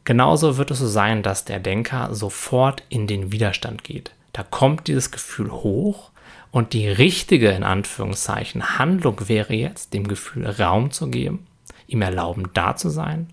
Genauso 0.06 0.58
wird 0.58 0.72
es 0.72 0.80
so 0.80 0.88
sein, 0.88 1.22
dass 1.22 1.46
der 1.46 1.60
Denker 1.60 2.14
sofort 2.16 2.84
in 2.90 3.08
den 3.08 3.32
Widerstand 3.32 3.84
geht. 3.84 4.12
Da 4.34 4.44
kommt 4.44 4.88
dieses 4.88 5.12
Gefühl 5.12 5.52
hoch 5.52 6.12
und 6.52 6.74
die 6.74 6.88
richtige, 6.88 7.50
in 7.50 7.64
Anführungszeichen, 7.64 8.80
Handlung 8.80 9.28
wäre 9.28 9.54
jetzt, 9.54 9.94
dem 9.94 10.08
Gefühl 10.08 10.48
Raum 10.48 10.92
zu 10.92 11.10
geben 11.10 11.46
ihm 11.90 12.02
erlauben, 12.02 12.50
da 12.54 12.76
zu 12.76 12.90
sein 12.90 13.30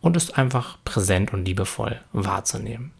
und 0.00 0.16
es 0.16 0.32
einfach 0.32 0.78
präsent 0.84 1.32
und 1.32 1.44
liebevoll 1.44 2.00
wahrzunehmen. 2.12 2.92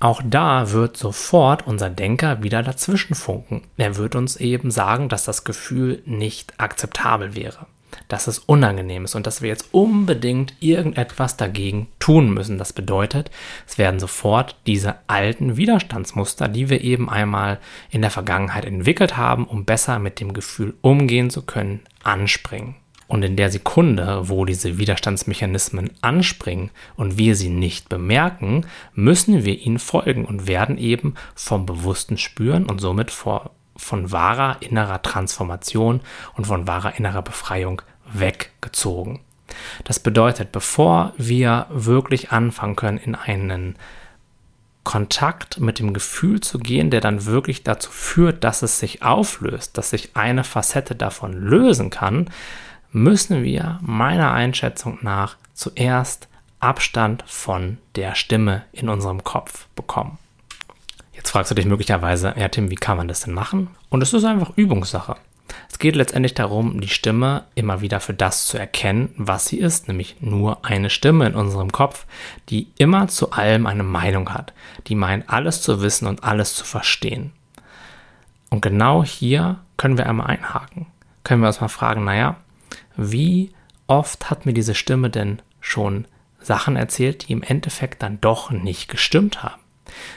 Auch 0.00 0.22
da 0.24 0.70
wird 0.70 0.96
sofort 0.96 1.66
unser 1.66 1.90
Denker 1.90 2.42
wieder 2.42 2.62
dazwischen 2.62 3.14
funken. 3.14 3.62
Er 3.76 3.96
wird 3.96 4.14
uns 4.14 4.36
eben 4.36 4.70
sagen, 4.70 5.08
dass 5.08 5.24
das 5.24 5.42
Gefühl 5.42 6.02
nicht 6.04 6.54
akzeptabel 6.58 7.34
wäre, 7.34 7.66
dass 8.06 8.28
es 8.28 8.38
unangenehm 8.38 9.06
ist 9.06 9.16
und 9.16 9.26
dass 9.26 9.42
wir 9.42 9.48
jetzt 9.48 9.70
unbedingt 9.72 10.54
irgendetwas 10.60 11.36
dagegen 11.36 11.88
tun 11.98 12.32
müssen. 12.32 12.58
Das 12.58 12.72
bedeutet, 12.72 13.32
es 13.66 13.76
werden 13.76 13.98
sofort 13.98 14.54
diese 14.66 14.94
alten 15.08 15.56
Widerstandsmuster, 15.56 16.46
die 16.46 16.70
wir 16.70 16.80
eben 16.82 17.10
einmal 17.10 17.58
in 17.90 18.00
der 18.00 18.12
Vergangenheit 18.12 18.66
entwickelt 18.66 19.16
haben, 19.16 19.46
um 19.46 19.64
besser 19.64 19.98
mit 19.98 20.20
dem 20.20 20.32
Gefühl 20.32 20.74
umgehen 20.80 21.28
zu 21.28 21.42
können, 21.42 21.80
anspringen. 22.04 22.76
Und 23.08 23.22
in 23.22 23.36
der 23.36 23.50
Sekunde, 23.50 24.28
wo 24.28 24.44
diese 24.44 24.76
Widerstandsmechanismen 24.76 25.90
anspringen 26.02 26.70
und 26.94 27.16
wir 27.16 27.34
sie 27.34 27.48
nicht 27.48 27.88
bemerken, 27.88 28.66
müssen 28.94 29.44
wir 29.44 29.58
ihnen 29.58 29.78
folgen 29.78 30.26
und 30.26 30.46
werden 30.46 30.76
eben 30.76 31.14
vom 31.34 31.64
bewussten 31.64 32.18
Spüren 32.18 32.66
und 32.66 32.80
somit 32.80 33.10
vor, 33.10 33.52
von 33.76 34.12
wahrer 34.12 34.58
innerer 34.60 35.00
Transformation 35.00 36.02
und 36.36 36.46
von 36.46 36.66
wahrer 36.66 36.98
innerer 36.98 37.22
Befreiung 37.22 37.80
weggezogen. 38.12 39.20
Das 39.84 40.00
bedeutet, 40.00 40.52
bevor 40.52 41.14
wir 41.16 41.66
wirklich 41.70 42.30
anfangen 42.30 42.76
können, 42.76 42.98
in 42.98 43.14
einen 43.14 43.76
Kontakt 44.84 45.60
mit 45.60 45.78
dem 45.78 45.92
Gefühl 45.92 46.40
zu 46.40 46.58
gehen, 46.58 46.90
der 46.90 47.00
dann 47.00 47.26
wirklich 47.26 47.62
dazu 47.62 47.90
führt, 47.90 48.44
dass 48.44 48.62
es 48.62 48.78
sich 48.78 49.02
auflöst, 49.02 49.78
dass 49.78 49.90
sich 49.90 50.16
eine 50.16 50.44
Facette 50.44 50.94
davon 50.94 51.32
lösen 51.32 51.90
kann, 51.90 52.30
müssen 52.92 53.42
wir 53.42 53.78
meiner 53.82 54.32
Einschätzung 54.32 54.98
nach 55.02 55.36
zuerst 55.54 56.28
Abstand 56.60 57.22
von 57.26 57.78
der 57.94 58.14
Stimme 58.14 58.64
in 58.72 58.88
unserem 58.88 59.22
Kopf 59.24 59.68
bekommen. 59.76 60.18
Jetzt 61.12 61.30
fragst 61.30 61.50
du 61.50 61.54
dich 61.54 61.66
möglicherweise, 61.66 62.34
ja 62.36 62.48
Tim, 62.48 62.70
wie 62.70 62.76
kann 62.76 62.96
man 62.96 63.08
das 63.08 63.20
denn 63.20 63.34
machen? 63.34 63.70
Und 63.88 64.02
es 64.02 64.12
ist 64.12 64.24
einfach 64.24 64.56
Übungssache. 64.56 65.16
Es 65.70 65.78
geht 65.78 65.96
letztendlich 65.96 66.34
darum, 66.34 66.80
die 66.80 66.88
Stimme 66.88 67.44
immer 67.54 67.80
wieder 67.80 68.00
für 68.00 68.14
das 68.14 68.46
zu 68.46 68.58
erkennen, 68.58 69.14
was 69.16 69.46
sie 69.46 69.58
ist, 69.58 69.88
nämlich 69.88 70.16
nur 70.20 70.64
eine 70.64 70.90
Stimme 70.90 71.26
in 71.26 71.34
unserem 71.34 71.72
Kopf, 71.72 72.06
die 72.48 72.68
immer 72.78 73.08
zu 73.08 73.32
allem 73.32 73.66
eine 73.66 73.82
Meinung 73.82 74.32
hat, 74.32 74.52
die 74.86 74.94
meint, 74.94 75.28
alles 75.28 75.62
zu 75.62 75.80
wissen 75.80 76.06
und 76.06 76.24
alles 76.24 76.54
zu 76.54 76.64
verstehen. 76.64 77.32
Und 78.50 78.62
genau 78.62 79.04
hier 79.04 79.58
können 79.76 79.98
wir 79.98 80.06
einmal 80.06 80.26
einhaken. 80.26 80.86
Können 81.24 81.42
wir 81.42 81.48
uns 81.48 81.60
mal 81.60 81.68
fragen, 81.68 82.04
naja, 82.04 82.36
wie 82.98 83.52
oft 83.86 84.28
hat 84.28 84.44
mir 84.44 84.52
diese 84.52 84.74
Stimme 84.74 85.08
denn 85.08 85.40
schon 85.60 86.06
Sachen 86.40 86.76
erzählt, 86.76 87.28
die 87.28 87.32
im 87.32 87.42
Endeffekt 87.42 88.02
dann 88.02 88.20
doch 88.20 88.50
nicht 88.50 88.88
gestimmt 88.88 89.42
haben? 89.42 89.60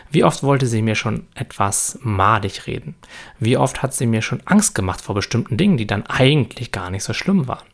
Wie 0.09 0.23
oft 0.23 0.43
wollte 0.43 0.65
sie 0.65 0.81
mir 0.81 0.95
schon 0.95 1.27
etwas 1.35 1.99
madig 2.01 2.67
reden? 2.67 2.95
Wie 3.39 3.55
oft 3.55 3.81
hat 3.81 3.93
sie 3.93 4.07
mir 4.07 4.21
schon 4.21 4.41
Angst 4.45 4.75
gemacht 4.75 4.99
vor 4.99 5.15
bestimmten 5.15 5.57
Dingen, 5.57 5.77
die 5.77 5.87
dann 5.87 6.05
eigentlich 6.07 6.71
gar 6.71 6.89
nicht 6.89 7.03
so 7.03 7.13
schlimm 7.13 7.47
waren? 7.47 7.65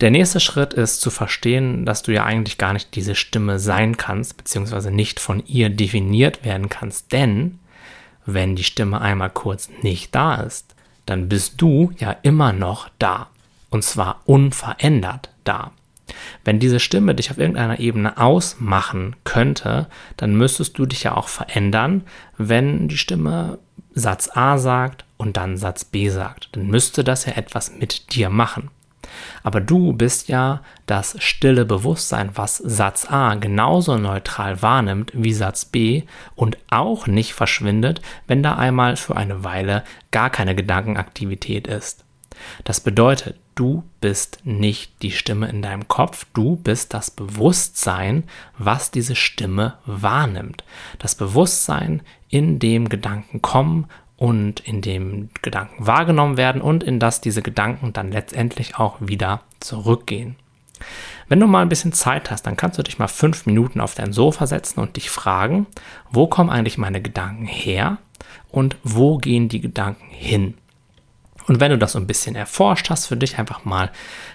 Der 0.00 0.10
nächste 0.10 0.40
Schritt 0.40 0.74
ist 0.74 1.00
zu 1.00 1.10
verstehen, 1.10 1.84
dass 1.84 2.02
du 2.02 2.12
ja 2.12 2.24
eigentlich 2.24 2.58
gar 2.58 2.72
nicht 2.72 2.94
diese 2.96 3.14
Stimme 3.14 3.58
sein 3.58 3.96
kannst, 3.96 4.36
beziehungsweise 4.36 4.90
nicht 4.90 5.20
von 5.20 5.44
ihr 5.46 5.70
definiert 5.70 6.44
werden 6.44 6.68
kannst, 6.68 7.12
denn 7.12 7.58
wenn 8.24 8.56
die 8.56 8.64
Stimme 8.64 9.00
einmal 9.00 9.30
kurz 9.30 9.70
nicht 9.82 10.14
da 10.14 10.36
ist, 10.36 10.74
dann 11.06 11.28
bist 11.28 11.60
du 11.60 11.92
ja 11.98 12.16
immer 12.22 12.52
noch 12.52 12.90
da 12.98 13.28
und 13.70 13.84
zwar 13.84 14.22
unverändert 14.24 15.30
da. 15.44 15.72
Wenn 16.44 16.60
diese 16.60 16.80
Stimme 16.80 17.14
dich 17.14 17.30
auf 17.30 17.38
irgendeiner 17.38 17.80
Ebene 17.80 18.16
ausmachen 18.18 19.16
könnte, 19.24 19.88
dann 20.16 20.36
müsstest 20.36 20.78
du 20.78 20.86
dich 20.86 21.02
ja 21.02 21.16
auch 21.16 21.28
verändern, 21.28 22.04
wenn 22.38 22.88
die 22.88 22.98
Stimme 22.98 23.58
Satz 23.94 24.30
A 24.34 24.58
sagt 24.58 25.04
und 25.16 25.36
dann 25.36 25.56
Satz 25.56 25.84
B 25.84 26.08
sagt. 26.08 26.50
Dann 26.52 26.66
müsste 26.66 27.02
das 27.02 27.26
ja 27.26 27.32
etwas 27.32 27.72
mit 27.72 28.14
dir 28.14 28.30
machen. 28.30 28.70
Aber 29.42 29.60
du 29.60 29.92
bist 29.92 30.28
ja 30.28 30.62
das 30.86 31.16
stille 31.22 31.64
Bewusstsein, 31.64 32.30
was 32.34 32.58
Satz 32.58 33.06
A 33.10 33.34
genauso 33.34 33.96
neutral 33.96 34.62
wahrnimmt 34.62 35.12
wie 35.14 35.32
Satz 35.32 35.64
B 35.64 36.02
und 36.34 36.58
auch 36.70 37.06
nicht 37.06 37.32
verschwindet, 37.32 38.02
wenn 38.26 38.42
da 38.42 38.56
einmal 38.56 38.96
für 38.96 39.16
eine 39.16 39.44
Weile 39.44 39.84
gar 40.10 40.30
keine 40.30 40.54
Gedankenaktivität 40.54 41.66
ist. 41.66 42.04
Das 42.64 42.80
bedeutet, 42.80 43.36
du 43.56 43.82
bist 44.00 44.40
nicht 44.44 45.02
die 45.02 45.10
Stimme 45.10 45.48
in 45.48 45.62
deinem 45.62 45.88
Kopf, 45.88 46.26
du 46.34 46.54
bist 46.54 46.94
das 46.94 47.10
Bewusstsein, 47.10 48.24
was 48.58 48.92
diese 48.92 49.16
Stimme 49.16 49.74
wahrnimmt. 49.86 50.62
Das 51.00 51.16
Bewusstsein, 51.16 52.02
in 52.28 52.58
dem 52.60 52.88
Gedanken 52.88 53.42
kommen 53.42 53.86
und 54.16 54.60
in 54.60 54.82
dem 54.82 55.30
Gedanken 55.42 55.86
wahrgenommen 55.86 56.36
werden 56.36 56.60
und 56.60 56.84
in 56.84 57.00
das 57.00 57.20
diese 57.20 57.42
Gedanken 57.42 57.92
dann 57.92 58.12
letztendlich 58.12 58.76
auch 58.76 58.96
wieder 59.00 59.40
zurückgehen. 59.60 60.36
Wenn 61.28 61.40
du 61.40 61.46
mal 61.46 61.62
ein 61.62 61.68
bisschen 61.68 61.92
Zeit 61.92 62.30
hast, 62.30 62.46
dann 62.46 62.56
kannst 62.56 62.78
du 62.78 62.82
dich 62.82 62.98
mal 62.98 63.08
fünf 63.08 63.46
Minuten 63.46 63.80
auf 63.80 63.94
dein 63.94 64.12
Sofa 64.12 64.46
setzen 64.46 64.80
und 64.80 64.96
dich 64.96 65.10
fragen, 65.10 65.66
wo 66.10 66.26
kommen 66.26 66.50
eigentlich 66.50 66.78
meine 66.78 67.00
Gedanken 67.00 67.46
her 67.46 67.98
und 68.50 68.76
wo 68.84 69.16
gehen 69.16 69.48
die 69.48 69.60
Gedanken 69.60 70.10
hin? 70.10 70.54
Und 71.46 71.60
wenn 71.60 71.70
du 71.70 71.78
das 71.78 71.92
so 71.92 71.98
ein 71.98 72.06
bisschen 72.06 72.34
erforscht 72.34 72.90
hast, 72.90 73.06
für 73.06 73.16
dich 73.16 73.38
einfach 73.38 73.64
mal 73.64 73.90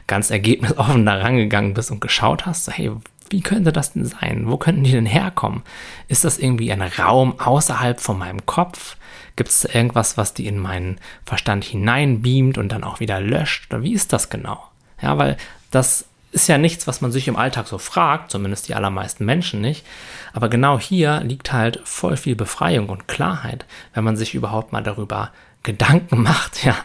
ganz 0.07 0.29
ergebnisoffen 0.29 1.05
da 1.05 1.15
rangegangen 1.15 1.73
bist 1.73 1.91
und 1.91 2.01
geschaut 2.01 2.45
hast, 2.45 2.65
so, 2.65 2.71
hey, 2.71 2.91
wie 3.29 3.41
könnte 3.41 3.71
das 3.71 3.93
denn 3.93 4.05
sein? 4.05 4.43
Wo 4.45 4.57
könnten 4.57 4.83
die 4.83 4.91
denn 4.91 5.05
herkommen? 5.05 5.63
Ist 6.07 6.25
das 6.25 6.37
irgendwie 6.37 6.71
ein 6.71 6.81
Raum 6.81 7.39
außerhalb 7.39 7.99
von 7.99 8.17
meinem 8.17 8.45
Kopf? 8.45 8.97
Gibt 9.35 9.49
es 9.49 9.63
irgendwas, 9.63 10.17
was 10.17 10.33
die 10.33 10.47
in 10.47 10.59
meinen 10.59 10.99
Verstand 11.25 11.63
hineinbeamt 11.63 12.57
und 12.57 12.69
dann 12.71 12.83
auch 12.83 12.99
wieder 12.99 13.21
löscht? 13.21 13.71
Oder 13.71 13.83
wie 13.83 13.93
ist 13.93 14.11
das 14.11 14.29
genau? 14.29 14.61
Ja, 15.01 15.17
weil 15.17 15.37
das 15.71 16.05
ist 16.33 16.47
ja 16.47 16.57
nichts, 16.57 16.87
was 16.87 17.01
man 17.01 17.11
sich 17.11 17.27
im 17.27 17.35
Alltag 17.35 17.67
so 17.67 17.77
fragt, 17.77 18.31
zumindest 18.31 18.67
die 18.67 18.75
allermeisten 18.75 19.25
Menschen 19.25 19.61
nicht. 19.61 19.85
Aber 20.33 20.49
genau 20.49 20.79
hier 20.79 21.21
liegt 21.21 21.51
halt 21.51 21.81
voll 21.83 22.17
viel 22.17 22.35
Befreiung 22.35 22.89
und 22.89 23.07
Klarheit, 23.07 23.65
wenn 23.93 24.03
man 24.03 24.17
sich 24.17 24.33
überhaupt 24.33 24.71
mal 24.71 24.83
darüber 24.83 25.31
Gedanken 25.63 26.23
macht, 26.23 26.63
ja, 26.63 26.75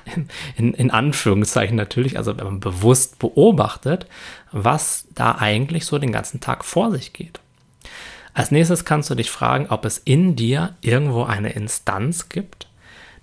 in, 0.56 0.75
in, 0.75 0.90
Anführungszeichen 0.90 1.76
natürlich, 1.76 2.18
also 2.18 2.37
wenn 2.37 2.45
man 2.45 2.61
bewusst 2.61 3.18
beobachtet, 3.18 4.06
was 4.52 5.06
da 5.14 5.37
eigentlich 5.37 5.87
so 5.87 5.99
den 5.99 6.12
ganzen 6.12 6.40
Tag 6.40 6.64
vor 6.64 6.90
sich 6.90 7.12
geht. 7.12 7.40
Als 8.35 8.50
nächstes 8.50 8.85
kannst 8.85 9.09
du 9.09 9.14
dich 9.14 9.30
fragen, 9.30 9.68
ob 9.71 9.87
es 9.87 9.97
in 9.97 10.37
dir 10.37 10.75
irgendwo 10.83 11.25
eine 11.25 11.52
Instanz 11.52 12.28
gibt, 12.28 12.68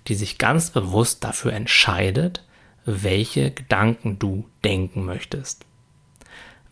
die 0.08 0.16
sich 0.16 0.38
ganz 0.38 0.70
bewusst 0.70 1.22
dafür 1.22 1.52
entscheidet, 1.52 2.42
welche 2.84 3.52
Gedanken 3.52 4.18
du 4.18 4.48
denken 4.64 5.04
möchtest. 5.04 5.64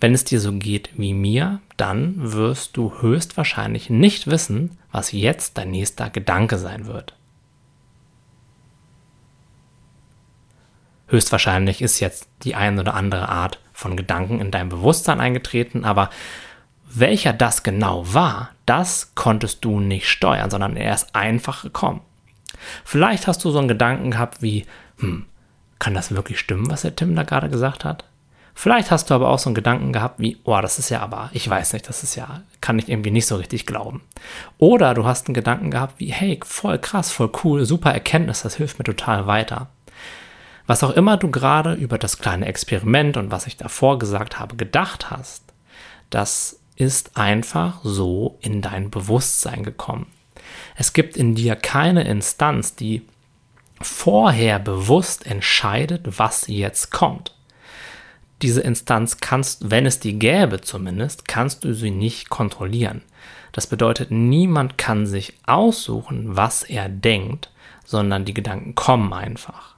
Wenn 0.00 0.14
es 0.14 0.24
dir 0.24 0.40
so 0.40 0.52
geht 0.52 0.90
wie 0.98 1.14
mir, 1.14 1.60
dann 1.76 2.32
wirst 2.32 2.76
du 2.76 3.00
höchstwahrscheinlich 3.00 3.88
nicht 3.88 4.26
wissen, 4.26 4.76
was 4.90 5.12
jetzt 5.12 5.56
dein 5.56 5.70
nächster 5.70 6.10
Gedanke 6.10 6.58
sein 6.58 6.86
wird. 6.86 7.14
Höchstwahrscheinlich 11.12 11.82
ist 11.82 12.00
jetzt 12.00 12.26
die 12.42 12.54
ein 12.54 12.78
oder 12.78 12.94
andere 12.94 13.28
Art 13.28 13.58
von 13.74 13.98
Gedanken 13.98 14.40
in 14.40 14.50
dein 14.50 14.70
Bewusstsein 14.70 15.20
eingetreten, 15.20 15.84
aber 15.84 16.08
welcher 16.90 17.34
das 17.34 17.62
genau 17.62 18.14
war, 18.14 18.48
das 18.64 19.14
konntest 19.14 19.62
du 19.62 19.78
nicht 19.78 20.08
steuern, 20.08 20.48
sondern 20.48 20.74
er 20.74 20.94
ist 20.94 21.14
einfach 21.14 21.64
gekommen. 21.64 22.00
Vielleicht 22.82 23.26
hast 23.26 23.44
du 23.44 23.50
so 23.50 23.58
einen 23.58 23.68
Gedanken 23.68 24.12
gehabt 24.12 24.40
wie, 24.40 24.64
hm, 25.00 25.26
kann 25.78 25.92
das 25.92 26.14
wirklich 26.14 26.38
stimmen, 26.38 26.70
was 26.70 26.80
der 26.80 26.96
Tim 26.96 27.14
da 27.14 27.24
gerade 27.24 27.50
gesagt 27.50 27.84
hat? 27.84 28.04
Vielleicht 28.54 28.90
hast 28.90 29.10
du 29.10 29.14
aber 29.14 29.28
auch 29.28 29.38
so 29.38 29.50
einen 29.50 29.54
Gedanken 29.54 29.92
gehabt 29.92 30.18
wie, 30.18 30.38
oh, 30.44 30.58
das 30.62 30.78
ist 30.78 30.88
ja 30.88 31.00
aber, 31.00 31.28
ich 31.34 31.46
weiß 31.46 31.74
nicht, 31.74 31.90
das 31.90 32.02
ist 32.02 32.14
ja, 32.14 32.40
kann 32.62 32.78
ich 32.78 32.88
irgendwie 32.88 33.10
nicht 33.10 33.26
so 33.26 33.36
richtig 33.36 33.66
glauben. 33.66 34.00
Oder 34.56 34.94
du 34.94 35.04
hast 35.04 35.26
einen 35.26 35.34
Gedanken 35.34 35.70
gehabt 35.70 35.94
wie, 35.98 36.10
hey, 36.10 36.40
voll 36.42 36.78
krass, 36.78 37.10
voll 37.10 37.30
cool, 37.44 37.66
super 37.66 37.92
Erkenntnis, 37.92 38.40
das 38.40 38.56
hilft 38.56 38.78
mir 38.78 38.84
total 38.84 39.26
weiter. 39.26 39.68
Was 40.66 40.82
auch 40.84 40.90
immer 40.90 41.16
du 41.16 41.30
gerade 41.30 41.74
über 41.74 41.98
das 41.98 42.18
kleine 42.18 42.46
Experiment 42.46 43.16
und 43.16 43.30
was 43.30 43.46
ich 43.46 43.56
davor 43.56 43.98
gesagt 43.98 44.38
habe 44.38 44.56
gedacht 44.56 45.10
hast, 45.10 45.42
das 46.10 46.60
ist 46.76 47.16
einfach 47.16 47.80
so 47.82 48.38
in 48.40 48.62
dein 48.62 48.90
Bewusstsein 48.90 49.62
gekommen. 49.62 50.06
Es 50.76 50.92
gibt 50.92 51.16
in 51.16 51.34
dir 51.34 51.56
keine 51.56 52.04
Instanz, 52.04 52.74
die 52.74 53.02
vorher 53.80 54.58
bewusst 54.58 55.26
entscheidet, 55.26 56.18
was 56.18 56.46
jetzt 56.46 56.90
kommt. 56.90 57.34
Diese 58.42 58.60
Instanz 58.60 59.18
kannst, 59.18 59.70
wenn 59.70 59.86
es 59.86 60.00
die 60.00 60.18
gäbe 60.18 60.60
zumindest, 60.60 61.28
kannst 61.28 61.64
du 61.64 61.74
sie 61.74 61.90
nicht 61.90 62.28
kontrollieren. 62.28 63.02
Das 63.52 63.66
bedeutet, 63.66 64.10
niemand 64.10 64.78
kann 64.78 65.06
sich 65.06 65.34
aussuchen, 65.46 66.36
was 66.36 66.62
er 66.62 66.88
denkt, 66.88 67.50
sondern 67.84 68.24
die 68.24 68.34
Gedanken 68.34 68.74
kommen 68.74 69.12
einfach. 69.12 69.71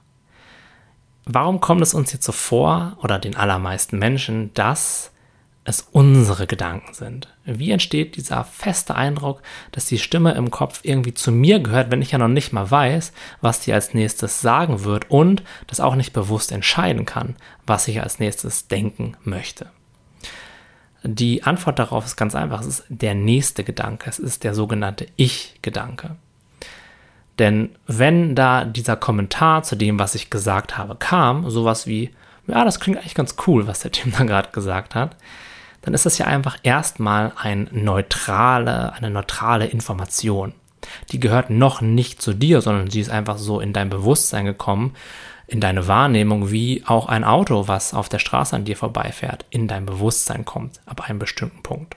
Warum 1.25 1.59
kommt 1.59 1.81
es 1.81 1.93
uns 1.93 2.13
jetzt 2.13 2.25
so 2.25 2.31
vor, 2.31 2.97
oder 3.01 3.19
den 3.19 3.35
allermeisten 3.35 3.97
Menschen, 3.97 4.53
dass 4.53 5.11
es 5.65 5.81
unsere 5.91 6.45
Gedanken 6.45 6.93
sind. 6.93 7.27
Wie 7.43 7.71
entsteht 7.71 8.15
dieser 8.15 8.43
feste 8.43 8.95
Eindruck, 8.95 9.41
dass 9.71 9.87
die 9.87 9.97
Stimme 9.97 10.33
im 10.33 10.51
Kopf 10.51 10.81
irgendwie 10.83 11.15
zu 11.15 11.31
mir 11.31 11.59
gehört, 11.59 11.91
wenn 11.91 12.03
ich 12.03 12.11
ja 12.11 12.19
noch 12.19 12.27
nicht 12.27 12.53
mal 12.53 12.69
weiß, 12.69 13.11
was 13.41 13.61
die 13.61 13.73
als 13.73 13.93
nächstes 13.93 14.41
sagen 14.41 14.83
wird 14.83 15.09
und 15.09 15.43
das 15.65 15.79
auch 15.79 15.95
nicht 15.95 16.13
bewusst 16.13 16.51
entscheiden 16.51 17.05
kann, 17.05 17.35
was 17.65 17.87
ich 17.87 18.01
als 18.01 18.19
nächstes 18.19 18.67
denken 18.67 19.17
möchte? 19.23 19.71
Die 21.03 21.43
Antwort 21.43 21.79
darauf 21.79 22.05
ist 22.05 22.15
ganz 22.15 22.35
einfach, 22.35 22.61
es 22.61 22.67
ist 22.67 22.83
der 22.89 23.15
nächste 23.15 23.63
Gedanke, 23.63 24.09
es 24.09 24.19
ist 24.19 24.43
der 24.43 24.53
sogenannte 24.53 25.07
Ich-Gedanke. 25.15 26.15
Denn 27.39 27.69
wenn 27.85 28.35
da 28.35 28.63
dieser 28.65 28.95
Kommentar 28.95 29.63
zu 29.63 29.75
dem, 29.75 29.99
was 29.99 30.15
ich 30.15 30.29
gesagt 30.29 30.77
habe, 30.77 30.95
kam, 30.95 31.49
sowas 31.49 31.85
wie, 31.85 32.11
ja, 32.47 32.63
das 32.63 32.79
klingt 32.79 32.97
eigentlich 32.97 33.15
ganz 33.15 33.35
cool, 33.47 33.67
was 33.67 33.79
der 33.81 33.91
Tim 33.91 34.11
da 34.17 34.23
gerade 34.23 34.51
gesagt 34.51 34.95
hat, 34.95 35.15
dann 35.81 35.93
ist 35.93 36.05
das 36.05 36.17
ja 36.17 36.25
einfach 36.25 36.57
erstmal 36.63 37.33
ein 37.37 37.69
neutrale, 37.71 38.93
eine 38.93 39.11
neutrale 39.11 39.65
Information. 39.65 40.53
Die 41.11 41.19
gehört 41.19 41.49
noch 41.49 41.81
nicht 41.81 42.21
zu 42.21 42.33
dir, 42.33 42.61
sondern 42.61 42.89
sie 42.89 43.01
ist 43.01 43.09
einfach 43.09 43.37
so 43.37 43.59
in 43.59 43.73
dein 43.73 43.89
Bewusstsein 43.89 44.45
gekommen, 44.45 44.95
in 45.47 45.61
deine 45.61 45.87
Wahrnehmung, 45.87 46.51
wie 46.51 46.83
auch 46.87 47.07
ein 47.07 47.23
Auto, 47.23 47.67
was 47.67 47.93
auf 47.93 48.09
der 48.09 48.19
Straße 48.19 48.55
an 48.55 48.65
dir 48.65 48.77
vorbeifährt, 48.77 49.45
in 49.49 49.67
dein 49.67 49.85
Bewusstsein 49.85 50.45
kommt, 50.45 50.79
ab 50.85 51.07
einem 51.07 51.19
bestimmten 51.19 51.61
Punkt. 51.61 51.95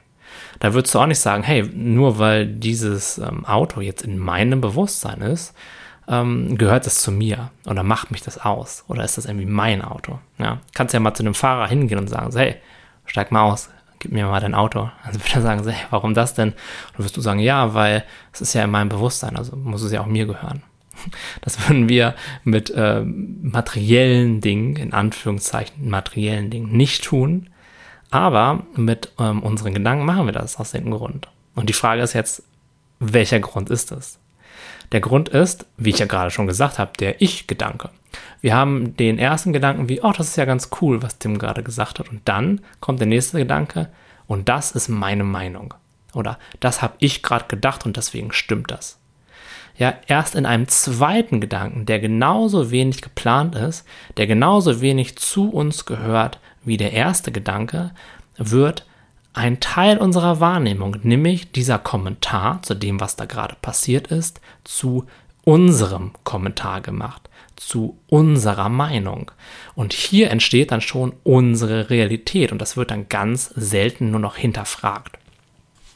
Da 0.60 0.74
würdest 0.74 0.94
du 0.94 0.98
auch 0.98 1.06
nicht 1.06 1.20
sagen, 1.20 1.42
hey, 1.42 1.62
nur 1.62 2.18
weil 2.18 2.46
dieses 2.46 3.18
ähm, 3.18 3.44
Auto 3.44 3.80
jetzt 3.80 4.02
in 4.02 4.18
meinem 4.18 4.60
Bewusstsein 4.60 5.20
ist, 5.20 5.54
ähm, 6.08 6.56
gehört 6.56 6.86
es 6.86 7.02
zu 7.02 7.12
mir 7.12 7.50
oder 7.66 7.82
macht 7.82 8.10
mich 8.10 8.22
das 8.22 8.38
aus 8.38 8.84
oder 8.88 9.04
ist 9.04 9.18
das 9.18 9.26
irgendwie 9.26 9.46
mein 9.46 9.82
Auto? 9.82 10.18
Ja, 10.38 10.60
kannst 10.74 10.94
ja 10.94 11.00
mal 11.00 11.14
zu 11.14 11.22
einem 11.22 11.34
Fahrer 11.34 11.68
hingehen 11.68 11.98
und 11.98 12.08
sagen, 12.08 12.30
hey, 12.34 12.56
steig 13.04 13.30
mal 13.30 13.42
aus, 13.42 13.70
gib 13.98 14.12
mir 14.12 14.26
mal 14.26 14.40
dein 14.40 14.54
Auto. 14.54 14.90
Also 15.04 15.20
würde 15.20 15.34
er 15.34 15.42
sagen, 15.42 15.68
hey, 15.68 15.86
warum 15.90 16.14
das 16.14 16.34
denn? 16.34 16.54
Und 16.96 17.04
wirst 17.04 17.16
du 17.16 17.20
sagen, 17.20 17.40
ja, 17.40 17.74
weil 17.74 18.04
es 18.32 18.40
ist 18.40 18.54
ja 18.54 18.64
in 18.64 18.70
meinem 18.70 18.88
Bewusstsein, 18.88 19.36
also 19.36 19.56
muss 19.56 19.82
es 19.82 19.92
ja 19.92 20.00
auch 20.00 20.06
mir 20.06 20.26
gehören. 20.26 20.62
Das 21.42 21.68
würden 21.68 21.88
wir 21.88 22.14
mit 22.42 22.70
äh, 22.70 23.02
materiellen 23.02 24.40
Dingen, 24.40 24.74
in 24.74 24.92
Anführungszeichen 24.92 25.88
materiellen 25.88 26.50
Dingen, 26.50 26.76
nicht 26.76 27.04
tun. 27.04 27.50
Aber 28.10 28.64
mit 28.74 29.12
ähm, 29.18 29.42
unseren 29.42 29.74
Gedanken 29.74 30.04
machen 30.04 30.26
wir 30.26 30.32
das 30.32 30.58
aus 30.58 30.72
dem 30.72 30.90
Grund. 30.90 31.28
Und 31.54 31.68
die 31.68 31.74
Frage 31.74 32.02
ist 32.02 32.14
jetzt, 32.14 32.42
welcher 33.00 33.40
Grund 33.40 33.70
ist 33.70 33.92
es? 33.92 34.18
Der 34.92 35.00
Grund 35.00 35.28
ist, 35.28 35.66
wie 35.76 35.90
ich 35.90 35.98
ja 35.98 36.06
gerade 36.06 36.30
schon 36.30 36.46
gesagt 36.46 36.78
habe, 36.78 36.92
der 36.98 37.20
Ich-Gedanke. 37.20 37.90
Wir 38.40 38.56
haben 38.56 38.96
den 38.96 39.18
ersten 39.18 39.52
Gedanken 39.52 39.88
wie, 39.88 40.00
oh, 40.00 40.12
das 40.16 40.28
ist 40.28 40.36
ja 40.36 40.46
ganz 40.46 40.70
cool, 40.80 41.02
was 41.02 41.18
Tim 41.18 41.38
gerade 41.38 41.62
gesagt 41.62 41.98
hat. 41.98 42.08
Und 42.08 42.22
dann 42.24 42.62
kommt 42.80 43.00
der 43.00 43.06
nächste 43.06 43.38
Gedanke, 43.38 43.88
und 44.26 44.48
das 44.48 44.72
ist 44.72 44.88
meine 44.88 45.24
Meinung. 45.24 45.74
Oder 46.14 46.38
das 46.60 46.82
habe 46.82 46.94
ich 46.98 47.22
gerade 47.22 47.46
gedacht 47.48 47.84
und 47.86 47.96
deswegen 47.96 48.32
stimmt 48.32 48.70
das. 48.70 48.98
Ja, 49.76 49.94
erst 50.06 50.34
in 50.34 50.44
einem 50.44 50.68
zweiten 50.68 51.40
Gedanken, 51.40 51.86
der 51.86 52.00
genauso 52.00 52.70
wenig 52.70 53.00
geplant 53.00 53.54
ist, 53.54 53.86
der 54.16 54.26
genauso 54.26 54.80
wenig 54.80 55.16
zu 55.16 55.50
uns 55.50 55.84
gehört 55.86 56.40
wie 56.68 56.76
der 56.76 56.92
erste 56.92 57.32
Gedanke, 57.32 57.90
wird 58.36 58.86
ein 59.32 59.60
Teil 59.60 59.98
unserer 59.98 60.40
Wahrnehmung, 60.40 60.96
nämlich 61.02 61.52
dieser 61.52 61.78
Kommentar 61.78 62.62
zu 62.62 62.74
dem, 62.74 63.00
was 63.00 63.16
da 63.16 63.24
gerade 63.24 63.56
passiert 63.60 64.08
ist, 64.08 64.40
zu 64.64 65.06
unserem 65.44 66.12
Kommentar 66.24 66.80
gemacht, 66.80 67.28
zu 67.56 67.98
unserer 68.08 68.68
Meinung. 68.68 69.30
Und 69.74 69.92
hier 69.92 70.30
entsteht 70.30 70.72
dann 70.72 70.80
schon 70.80 71.14
unsere 71.24 71.90
Realität 71.90 72.52
und 72.52 72.60
das 72.60 72.76
wird 72.76 72.90
dann 72.90 73.08
ganz 73.08 73.52
selten 73.56 74.10
nur 74.10 74.20
noch 74.20 74.36
hinterfragt. 74.36 75.18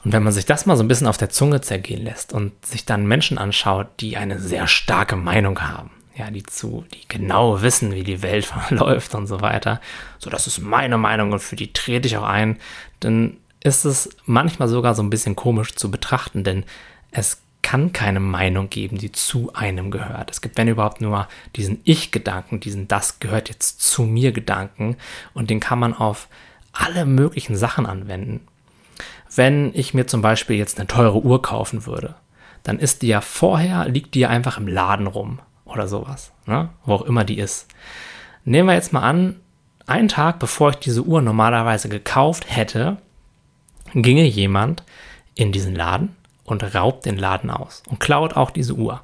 Und 0.05 0.13
wenn 0.13 0.23
man 0.23 0.33
sich 0.33 0.47
das 0.47 0.67
mal 0.67 0.77
so 0.77 0.83
ein 0.83 0.89
bisschen 0.89 1.07
auf 1.07 1.19
der 1.19 1.31
Zunge 1.31 1.61
zergehen 1.61 2.03
lässt 2.03 2.33
und 2.33 2.65
sich 2.67 2.85
dann 2.85 3.07
Menschen 3.07 3.39
anschaut, 3.39 3.87
die 4.01 4.17
eine 4.17 4.41
sehr 4.41 4.67
starke 4.67 5.17
Meinung 5.17 5.61
haben, 5.61 5.91
ja, 6.15 6.31
die 6.31 6.43
zu, 6.43 6.85
die 6.93 7.09
genau 7.09 7.63
wissen, 7.63 7.95
wie 7.95 8.05
die 8.05 8.23
Welt 8.23 8.45
verläuft 8.69 9.15
und 9.15 9.27
so 9.27 9.41
weiter. 9.41 9.81
So, 10.19 10.31
das 10.31 10.47
ist 10.47 10.59
meine 10.59 10.99
Meinung 10.99 11.33
und 11.33 11.41
für 11.41 11.57
die 11.57 11.73
trete 11.73 12.07
ich 12.07 12.17
auch 12.17 12.25
ein. 12.25 12.59
Dann 13.01 13.39
ist 13.61 13.85
es 13.85 14.11
manchmal 14.27 14.69
sogar 14.69 14.95
so 14.95 15.03
ein 15.03 15.11
bisschen 15.11 15.37
komisch 15.37 15.75
zu 15.75 15.91
betrachten, 15.91 16.45
denn 16.45 16.65
es 17.11 17.41
kann 17.63 17.93
keine 17.93 18.19
Meinung 18.19 18.71
geben, 18.71 18.99
die 18.99 19.13
zu 19.13 19.53
einem 19.55 19.93
gehört. 19.93 20.31
Es 20.31 20.41
gibt, 20.41 20.59
wenn 20.59 20.67
überhaupt, 20.67 21.01
nur 21.01 21.29
diesen 21.55 21.81
Ich-Gedanken, 21.85 22.59
diesen 22.59 22.89
Das 22.89 23.21
gehört 23.21 23.49
jetzt 23.49 23.81
zu 23.81 24.03
mir 24.03 24.33
Gedanken 24.33 24.97
und 25.33 25.49
den 25.49 25.61
kann 25.61 25.79
man 25.79 25.95
auf 25.95 26.29
alle 26.73 27.07
möglichen 27.07 27.57
Sachen 27.57 27.87
anwenden. 27.87 28.41
Wenn 29.35 29.71
ich 29.75 29.95
mir 29.95 30.07
zum 30.07 30.23
Beispiel 30.23 30.57
jetzt 30.57 30.79
eine 30.79 30.89
teure 30.89 31.23
Uhr 31.23 31.41
kaufen 31.41 31.87
würde, 31.87 32.17
dann 32.65 32.81
ist 32.81 33.03
die 33.03 33.09
ja 33.09 33.21
vorher, 33.21 33.89
liegt 33.89 34.15
die 34.15 34.21
ja 34.21 34.29
einfach 34.29 34.59
im 34.59 34.67
Laden 34.67 35.07
rum 35.07 35.39
oder 35.73 35.89
sowas, 35.89 36.33
ne? 36.47 36.69
wo 36.85 36.95
auch 36.95 37.03
immer 37.03 37.25
die 37.25 37.39
ist. 37.39 37.67
Nehmen 38.45 38.69
wir 38.69 38.75
jetzt 38.75 38.93
mal 38.93 39.03
an, 39.03 39.37
einen 39.87 40.09
Tag 40.09 40.39
bevor 40.39 40.71
ich 40.71 40.77
diese 40.77 41.03
Uhr 41.03 41.23
normalerweise 41.23 41.89
gekauft 41.89 42.45
hätte, 42.49 42.99
ginge 43.95 44.25
jemand 44.25 44.83
in 45.35 45.53
diesen 45.53 45.75
Laden 45.75 46.17
und 46.45 46.75
raubt 46.75 47.07
den 47.07 47.19
Laden 47.19 47.51
aus 47.51 47.83
und 47.89 48.01
klaut 48.01 48.37
auch 48.37 48.51
diese 48.51 48.75
Uhr. 48.75 49.03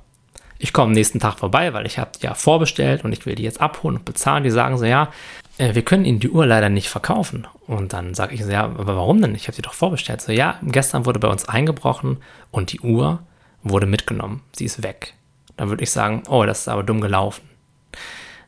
Ich 0.59 0.73
komme 0.73 0.89
am 0.89 0.93
nächsten 0.93 1.21
Tag 1.21 1.39
vorbei, 1.39 1.73
weil 1.73 1.87
ich 1.87 1.99
habe 1.99 2.11
die 2.21 2.27
ja 2.27 2.35
vorbestellt 2.35 3.05
und 3.05 3.13
ich 3.13 3.25
will 3.27 3.37
die 3.37 3.45
jetzt 3.45 3.61
abholen 3.61 3.97
und 3.97 4.05
bezahlen. 4.05 4.43
Die 4.43 4.51
sagen 4.51 4.77
so, 4.77 4.85
ja, 4.85 5.11
äh, 5.57 5.75
wir 5.75 5.83
können 5.83 6.05
Ihnen 6.05 6.19
die 6.19 6.31
Uhr 6.31 6.47
leider 6.47 6.69
nicht 6.69 6.89
verkaufen. 6.89 7.47
Und 7.67 7.93
dann 7.93 8.15
sage 8.15 8.35
ich 8.35 8.45
so, 8.45 8.51
ja, 8.51 8.65
aber 8.65 8.97
warum 8.97 9.21
denn? 9.23 9.37
Ich 9.37 9.47
habe 9.47 9.55
sie 9.55 9.63
doch 9.63 9.75
vorbestellt. 9.75 10.21
So, 10.21 10.33
ja, 10.33 10.59
gestern 10.63 11.07
wurde 11.07 11.21
bei 11.21 11.29
uns 11.29 11.49
eingebrochen 11.49 12.19
und 12.51 12.73
die 12.73 12.81
Uhr 12.81 13.21
wurde 13.63 13.87
mitgenommen. 13.87 14.43
Sie 14.53 14.65
ist 14.65 14.83
weg. 14.83 15.15
Dann 15.59 15.69
würde 15.69 15.85
ich 15.85 15.91
sagen, 15.91 16.23
oh, 16.29 16.45
das 16.45 16.61
ist 16.61 16.69
aber 16.69 16.83
dumm 16.83 17.03
gelaufen. 17.03 17.43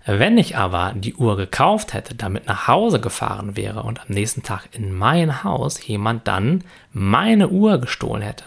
Wenn 0.07 0.39
ich 0.39 0.57
aber 0.57 0.95
die 0.97 1.15
Uhr 1.15 1.37
gekauft 1.37 1.93
hätte, 1.93 2.15
damit 2.15 2.47
nach 2.47 2.67
Hause 2.67 3.01
gefahren 3.01 3.55
wäre 3.57 3.83
und 3.83 4.01
am 4.01 4.07
nächsten 4.09 4.43
Tag 4.43 4.71
in 4.73 4.95
mein 4.95 5.45
Haus 5.45 5.87
jemand 5.87 6.27
dann 6.27 6.65
meine 6.93 7.49
Uhr 7.49 7.79
gestohlen 7.79 8.23
hätte, 8.23 8.45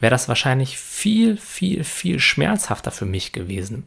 wäre 0.00 0.10
das 0.10 0.28
wahrscheinlich 0.28 0.76
viel, 0.76 1.36
viel, 1.36 1.84
viel 1.84 2.18
schmerzhafter 2.18 2.90
für 2.90 3.06
mich 3.06 3.30
gewesen. 3.30 3.84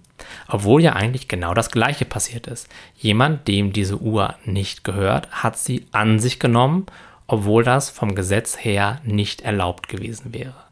Obwohl 0.48 0.82
ja 0.82 0.94
eigentlich 0.94 1.28
genau 1.28 1.54
das 1.54 1.70
gleiche 1.70 2.06
passiert 2.06 2.48
ist. 2.48 2.70
Jemand, 2.96 3.50
dem 3.50 3.74
diese 3.74 3.98
Uhr 3.98 4.36
nicht 4.46 4.86
gehört, 4.86 5.30
hat 5.32 5.58
sie 5.58 5.86
an 5.92 6.20
sich 6.20 6.40
genommen 6.40 6.86
obwohl 7.28 7.64
das 7.64 7.90
vom 7.90 8.16
Gesetz 8.16 8.58
her 8.58 9.00
nicht 9.04 9.42
erlaubt 9.42 9.88
gewesen 9.88 10.34
wäre. 10.34 10.65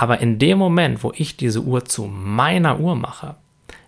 Aber 0.00 0.20
in 0.20 0.38
dem 0.38 0.56
Moment, 0.56 1.04
wo 1.04 1.12
ich 1.14 1.36
diese 1.36 1.60
Uhr 1.60 1.84
zu 1.84 2.06
meiner 2.06 2.80
Uhr 2.80 2.96
mache, 2.96 3.34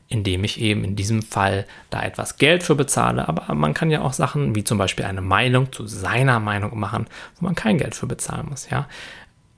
indem 0.08 0.44
ich 0.44 0.60
eben 0.60 0.84
in 0.84 0.94
diesem 0.94 1.22
Fall 1.22 1.64
da 1.88 2.02
etwas 2.02 2.36
Geld 2.36 2.62
für 2.62 2.74
bezahle, 2.74 3.26
aber 3.28 3.54
man 3.54 3.72
kann 3.72 3.90
ja 3.90 4.02
auch 4.02 4.12
Sachen 4.12 4.54
wie 4.54 4.62
zum 4.62 4.76
Beispiel 4.76 5.06
eine 5.06 5.22
Meinung 5.22 5.72
zu 5.72 5.86
seiner 5.86 6.38
Meinung 6.38 6.78
machen, 6.78 7.06
wo 7.36 7.46
man 7.46 7.54
kein 7.54 7.78
Geld 7.78 7.94
für 7.94 8.06
bezahlen 8.06 8.48
muss, 8.50 8.68
ja. 8.68 8.88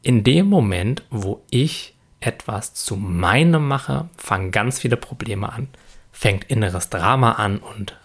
In 0.03 0.23
dem 0.23 0.47
Moment, 0.47 1.03
wo 1.11 1.43
ich 1.51 1.97
etwas 2.21 2.73
zu 2.73 2.95
meinem 2.95 3.67
mache, 3.67 4.09
fangen 4.17 4.53
ganz 4.53 4.79
viele 4.79 4.97
Probleme 4.97 5.53
an, 5.53 5.67
fängt 6.13 6.45
inneres 6.45 6.89
Drama 6.89 7.33
an 7.33 7.59
und 7.59 7.97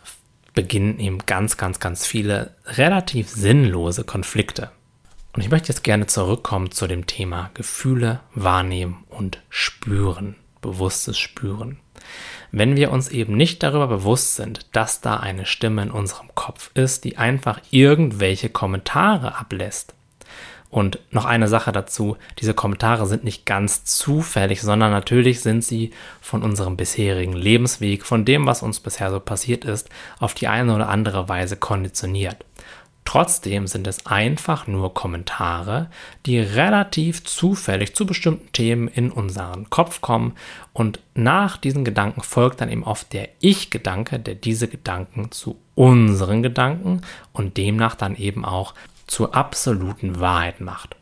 beginnen 0.55 0.97
eben 0.97 1.19
ganz, 1.27 1.55
ganz, 1.57 1.79
ganz 1.79 2.07
viele 2.07 2.55
relativ 2.65 3.29
sinnlose 3.29 4.05
Konflikte. 4.05 4.71
Und 5.33 5.41
ich 5.41 5.51
möchte 5.51 5.69
jetzt 5.69 5.83
gerne 5.83 6.07
zurückkommen 6.07 6.71
zu 6.71 6.87
dem 6.87 7.05
Thema 7.05 7.51
Gefühle 7.53 8.19
wahrnehmen 8.33 9.03
und 9.09 9.41
spüren, 9.49 10.35
bewusstes 10.61 11.17
Spüren. 11.17 11.79
Wenn 12.51 12.75
wir 12.75 12.91
uns 12.91 13.09
eben 13.09 13.37
nicht 13.37 13.61
darüber 13.61 13.87
bewusst 13.87 14.35
sind, 14.35 14.65
dass 14.71 15.01
da 15.01 15.17
eine 15.17 15.45
Stimme 15.45 15.83
in 15.83 15.91
unserem 15.91 16.33
Kopf 16.33 16.71
ist, 16.73 17.03
die 17.03 17.17
einfach 17.17 17.59
irgendwelche 17.69 18.49
Kommentare 18.49 19.35
ablässt, 19.35 19.93
und 20.69 20.99
noch 21.09 21.25
eine 21.25 21.47
Sache 21.47 21.71
dazu, 21.71 22.17
diese 22.37 22.53
Kommentare 22.53 23.07
sind 23.07 23.23
nicht 23.23 23.45
ganz 23.45 23.85
zufällig, 23.85 24.61
sondern 24.61 24.91
natürlich 24.91 25.41
sind 25.41 25.63
sie 25.63 25.91
von 26.21 26.43
unserem 26.43 26.77
bisherigen 26.77 27.33
Lebensweg, 27.33 28.05
von 28.05 28.23
dem, 28.23 28.45
was 28.45 28.61
uns 28.61 28.79
bisher 28.79 29.09
so 29.09 29.19
passiert 29.19 29.65
ist, 29.65 29.89
auf 30.19 30.35
die 30.35 30.47
eine 30.47 30.75
oder 30.75 30.89
andere 30.89 31.27
Weise 31.27 31.57
konditioniert. 31.57 32.45
Trotzdem 33.09 33.65
sind 33.65 33.87
es 33.87 34.05
einfach 34.05 34.67
nur 34.67 34.93
Kommentare, 34.93 35.89
die 36.27 36.37
relativ 36.39 37.23
zufällig 37.23 37.95
zu 37.95 38.05
bestimmten 38.05 38.51
Themen 38.51 38.87
in 38.87 39.09
unseren 39.11 39.67
Kopf 39.71 40.01
kommen 40.01 40.35
und 40.73 40.99
nach 41.15 41.57
diesen 41.57 41.83
Gedanken 41.83 42.21
folgt 42.21 42.61
dann 42.61 42.69
eben 42.69 42.83
oft 42.83 43.11
der 43.13 43.29
Ich-Gedanke, 43.39 44.19
der 44.19 44.35
diese 44.35 44.67
Gedanken 44.67 45.31
zu 45.31 45.57
unseren 45.73 46.43
Gedanken 46.43 47.01
und 47.33 47.57
demnach 47.57 47.95
dann 47.95 48.15
eben 48.15 48.45
auch 48.45 48.75
zur 49.07 49.33
absoluten 49.33 50.19
Wahrheit 50.19 50.61
macht. 50.61 50.95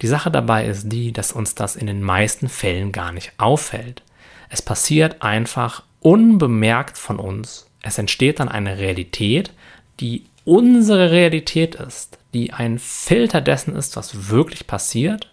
Die 0.00 0.06
Sache 0.06 0.30
dabei 0.30 0.66
ist 0.66 0.92
die, 0.92 1.10
dass 1.10 1.32
uns 1.32 1.56
das 1.56 1.74
in 1.74 1.88
den 1.88 2.02
meisten 2.02 2.48
Fällen 2.48 2.92
gar 2.92 3.10
nicht 3.10 3.32
auffällt. 3.38 4.04
Es 4.48 4.62
passiert 4.62 5.22
einfach 5.22 5.82
unbemerkt 5.98 6.96
von 6.96 7.18
uns. 7.18 7.66
Es 7.82 7.98
entsteht 7.98 8.38
dann 8.38 8.48
eine 8.48 8.78
Realität, 8.78 9.52
die 9.98 10.26
unsere 10.44 11.10
Realität 11.10 11.74
ist, 11.74 12.18
die 12.34 12.52
ein 12.52 12.78
Filter 12.78 13.40
dessen 13.40 13.76
ist, 13.76 13.96
was 13.96 14.30
wirklich 14.30 14.66
passiert, 14.66 15.30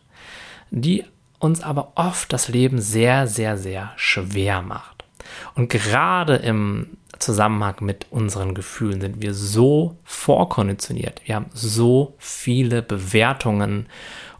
die 0.72 1.06
uns 1.40 1.62
aber 1.62 1.94
oft 1.96 2.32
das 2.34 2.50
Leben 2.50 2.80
sehr, 2.82 3.28
sehr, 3.28 3.58
sehr 3.58 3.92
schwer 3.96 4.62
macht. 4.62 5.06
Und 5.56 5.70
gerade 5.70 6.36
im 6.36 6.98
Zusammenhang 7.18 7.76
mit 7.82 8.08
unseren 8.12 8.54
Gefühlen 8.54 9.02
sind 9.02 9.22
wir 9.22 9.34
so 9.34 9.98
vorkonditioniert. 10.04 11.22
Wir 11.26 11.36
haben 11.36 11.50
so 11.54 12.16
viele 12.18 12.82
Bewertungen 12.82 13.88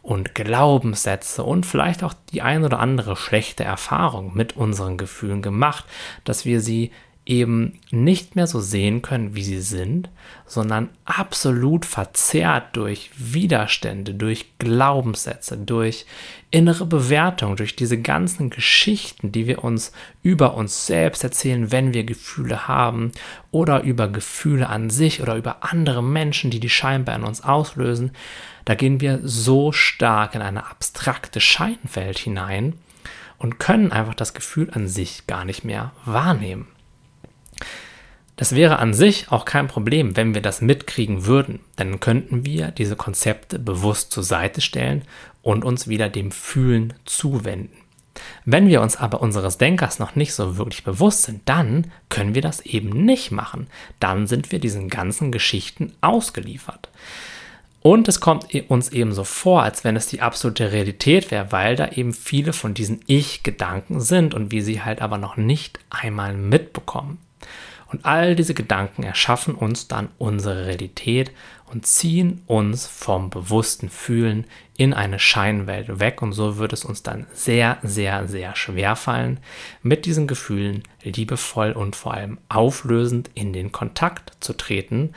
und 0.02 0.34
Glaubenssätze 0.34 1.44
und 1.44 1.66
vielleicht 1.66 2.04
auch 2.04 2.14
die 2.32 2.42
ein 2.42 2.64
oder 2.64 2.80
andere 2.80 3.16
schlechte 3.16 3.64
Erfahrung 3.64 4.32
mit 4.34 4.56
unseren 4.56 4.98
Gefühlen 4.98 5.42
gemacht, 5.42 5.86
dass 6.24 6.46
wir 6.46 6.62
sie 6.62 6.92
eben 7.30 7.80
nicht 7.92 8.36
mehr 8.36 8.48
so 8.48 8.60
sehen 8.60 9.04
können, 9.04 9.36
wie 9.36 9.44
sie 9.44 9.62
sind, 9.62 10.10
sondern 10.48 10.90
absolut 11.06 11.86
verzerrt 11.86 12.76
durch 12.76 13.12
Widerstände, 13.16 14.16
durch 14.16 14.58
Glaubenssätze, 14.58 15.56
durch 15.56 16.08
innere 16.50 16.88
Bewertung, 16.88 17.56
durch 17.56 17.76
diese 17.76 18.02
ganzen 18.02 18.50
Geschichten, 18.50 19.32
die 19.32 19.46
wir 19.46 19.64
uns 19.64 19.92
über 20.24 20.56
uns 20.56 20.88
selbst 20.88 21.24
erzählen, 21.24 21.72
wenn 21.72 21.94
wir 21.94 22.04
Gefühle 22.04 22.68
haben 22.68 23.12
oder 23.52 23.84
über 23.84 24.08
Gefühle 24.08 24.68
an 24.68 24.90
sich 24.90 25.22
oder 25.22 25.36
über 25.36 25.58
andere 25.72 26.02
Menschen, 26.02 26.50
die 26.50 26.60
die 26.60 26.70
scheinbar 26.70 27.16
in 27.16 27.24
uns 27.24 27.44
auslösen, 27.44 28.12
da 28.66 28.74
gehen 28.74 29.02
wir 29.02 29.20
so 29.24 29.72
stark 29.72 30.34
in 30.34 30.42
eine 30.42 30.66
abstrakte 30.66 31.40
Scheinwelt 31.40 32.18
hinein 32.18 32.74
und 33.38 33.60
können 33.60 33.92
einfach 33.92 34.16
das 34.16 34.34
Gefühl 34.34 34.72
an 34.72 34.88
sich 34.88 35.28
gar 35.28 35.46
nicht 35.46 35.64
mehr 35.64 35.92
wahrnehmen. 36.06 36.68
Das 38.40 38.56
wäre 38.56 38.80
an 38.80 38.94
sich 38.94 39.34
auch 39.34 39.44
kein 39.44 39.68
Problem, 39.68 40.16
wenn 40.16 40.34
wir 40.34 40.42
das 40.42 40.62
mitkriegen 40.62 41.26
würden. 41.26 41.60
Dann 41.76 42.00
könnten 42.00 42.46
wir 42.46 42.72
diese 42.72 42.96
Konzepte 42.96 43.60
bewusst 43.60 44.14
zur 44.14 44.24
Seite 44.24 44.62
stellen 44.62 45.02
und 45.42 45.66
uns 45.66 45.90
wieder 45.90 46.08
dem 46.08 46.32
Fühlen 46.32 46.94
zuwenden. 47.04 47.76
Wenn 48.46 48.70
wir 48.70 48.80
uns 48.80 48.96
aber 48.96 49.20
unseres 49.20 49.58
Denkers 49.58 50.00
noch 50.00 50.16
nicht 50.16 50.34
so 50.34 50.56
wirklich 50.56 50.86
bewusst 50.86 51.24
sind, 51.24 51.42
dann 51.50 51.92
können 52.08 52.34
wir 52.34 52.42
das 52.42 52.62
eben 52.62 53.04
nicht 53.04 53.32
machen. 53.32 53.68
Dann 54.00 54.26
sind 54.26 54.54
wir 54.54 54.60
diesen 54.60 54.88
ganzen 54.88 55.34
Geschichten 55.34 55.92
ausgeliefert. 56.00 56.88
Und 57.82 58.08
es 58.08 58.22
kommt 58.22 58.56
e- 58.56 58.64
uns 58.70 58.88
eben 58.88 59.12
so 59.12 59.26
vor, 59.26 59.64
als 59.64 59.84
wenn 59.84 59.98
es 59.98 60.08
die 60.08 60.22
absolute 60.22 60.72
Realität 60.72 61.30
wäre, 61.30 61.52
weil 61.52 61.76
da 61.76 61.90
eben 61.90 62.14
viele 62.14 62.54
von 62.54 62.74
diesen 62.74 63.02
Ich-Gedanken 63.06 64.00
sind 64.00 64.34
und 64.34 64.54
wir 64.54 64.64
sie 64.64 64.82
halt 64.82 65.02
aber 65.02 65.18
noch 65.18 65.36
nicht 65.36 65.78
einmal 65.90 66.34
mitbekommen. 66.34 67.18
Und 67.92 68.06
all 68.06 68.36
diese 68.36 68.54
Gedanken 68.54 69.04
erschaffen 69.04 69.56
uns 69.56 69.88
dann 69.88 70.10
unsere 70.18 70.68
Realität 70.68 71.32
und 71.66 71.86
ziehen 71.86 72.42
uns 72.48 72.88
vom 72.88 73.30
bewussten 73.30 73.90
Fühlen 73.90 74.46
in 74.78 74.94
eine 74.94 75.20
Scheinwelt 75.20 76.00
weg. 76.00 76.22
Und 76.22 76.34
so 76.34 76.58
wird 76.58 76.74
es 76.74 76.86
uns 76.86 77.04
dann 77.04 77.28
sehr, 77.34 77.78
sehr, 77.84 78.28
sehr 78.28 78.56
schwer 78.56 78.96
fallen, 78.96 79.40
mit 79.82 80.06
diesen 80.06 80.28
Gefühlen 80.28 80.84
liebevoll 81.04 81.72
und 81.72 81.96
vor 81.96 82.14
allem 82.14 82.38
auflösend 82.48 83.32
in 83.34 83.54
den 83.54 83.72
Kontakt 83.72 84.34
zu 84.40 84.54
treten. 84.54 85.14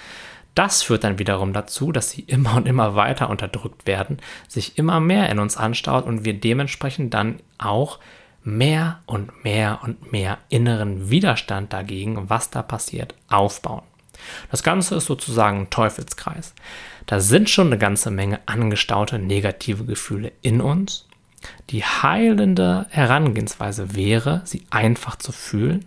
Das 0.54 0.82
führt 0.82 1.04
dann 1.04 1.18
wiederum 1.18 1.52
dazu, 1.54 1.92
dass 1.92 2.10
sie 2.10 2.22
immer 2.22 2.56
und 2.56 2.68
immer 2.68 2.94
weiter 2.94 3.30
unterdrückt 3.30 3.86
werden, 3.86 4.18
sich 4.48 4.76
immer 4.76 5.00
mehr 5.00 5.30
in 5.30 5.38
uns 5.38 5.56
anstaut 5.56 6.04
und 6.04 6.24
wir 6.24 6.34
dementsprechend 6.34 7.14
dann 7.14 7.40
auch 7.56 7.98
mehr 8.44 9.00
und 9.06 9.44
mehr 9.44 9.80
und 9.82 10.12
mehr 10.12 10.38
inneren 10.48 11.10
Widerstand 11.10 11.72
dagegen, 11.72 12.28
was 12.28 12.50
da 12.50 12.62
passiert, 12.62 13.14
aufbauen. 13.28 13.82
Das 14.50 14.62
Ganze 14.62 14.96
ist 14.96 15.06
sozusagen 15.06 15.62
ein 15.62 15.70
Teufelskreis. 15.70 16.54
Da 17.06 17.20
sind 17.20 17.50
schon 17.50 17.68
eine 17.68 17.78
ganze 17.78 18.10
Menge 18.10 18.40
angestaute 18.46 19.18
negative 19.18 19.84
Gefühle 19.84 20.32
in 20.42 20.60
uns. 20.60 21.06
Die 21.70 21.82
heilende 21.82 22.86
Herangehensweise 22.90 23.96
wäre, 23.96 24.42
sie 24.44 24.62
einfach 24.70 25.16
zu 25.16 25.32
fühlen. 25.32 25.86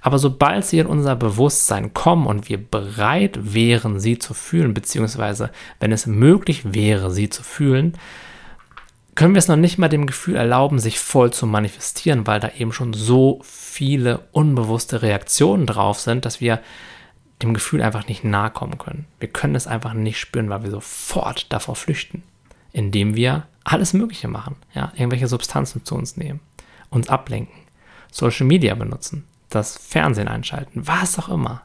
Aber 0.00 0.18
sobald 0.18 0.64
sie 0.64 0.78
in 0.78 0.86
unser 0.86 1.16
Bewusstsein 1.16 1.92
kommen 1.92 2.26
und 2.26 2.48
wir 2.48 2.58
bereit 2.58 3.54
wären, 3.54 3.98
sie 3.98 4.18
zu 4.18 4.34
fühlen, 4.34 4.72
beziehungsweise 4.72 5.50
wenn 5.80 5.90
es 5.90 6.06
möglich 6.06 6.74
wäre, 6.74 7.10
sie 7.10 7.28
zu 7.28 7.42
fühlen, 7.42 7.94
können 9.18 9.34
wir 9.34 9.40
es 9.40 9.48
noch 9.48 9.56
nicht 9.56 9.78
mal 9.78 9.88
dem 9.88 10.06
Gefühl 10.06 10.36
erlauben, 10.36 10.78
sich 10.78 11.00
voll 11.00 11.32
zu 11.32 11.44
manifestieren, 11.44 12.28
weil 12.28 12.38
da 12.38 12.50
eben 12.56 12.72
schon 12.72 12.92
so 12.92 13.40
viele 13.42 14.20
unbewusste 14.30 15.02
Reaktionen 15.02 15.66
drauf 15.66 15.98
sind, 15.98 16.24
dass 16.24 16.40
wir 16.40 16.60
dem 17.42 17.52
Gefühl 17.52 17.82
einfach 17.82 18.06
nicht 18.06 18.22
nahe 18.22 18.50
kommen 18.50 18.78
können. 18.78 19.06
Wir 19.18 19.28
können 19.28 19.56
es 19.56 19.66
einfach 19.66 19.92
nicht 19.92 20.20
spüren, 20.20 20.50
weil 20.50 20.62
wir 20.62 20.70
sofort 20.70 21.52
davor 21.52 21.74
flüchten, 21.74 22.22
indem 22.72 23.16
wir 23.16 23.48
alles 23.64 23.92
Mögliche 23.92 24.28
machen, 24.28 24.54
ja, 24.72 24.92
irgendwelche 24.94 25.26
Substanzen 25.26 25.84
zu 25.84 25.96
uns 25.96 26.16
nehmen, 26.16 26.38
uns 26.88 27.08
ablenken, 27.08 27.58
Social 28.12 28.46
Media 28.46 28.76
benutzen, 28.76 29.24
das 29.50 29.76
Fernsehen 29.78 30.28
einschalten, 30.28 30.86
was 30.86 31.18
auch 31.18 31.28
immer. 31.28 31.62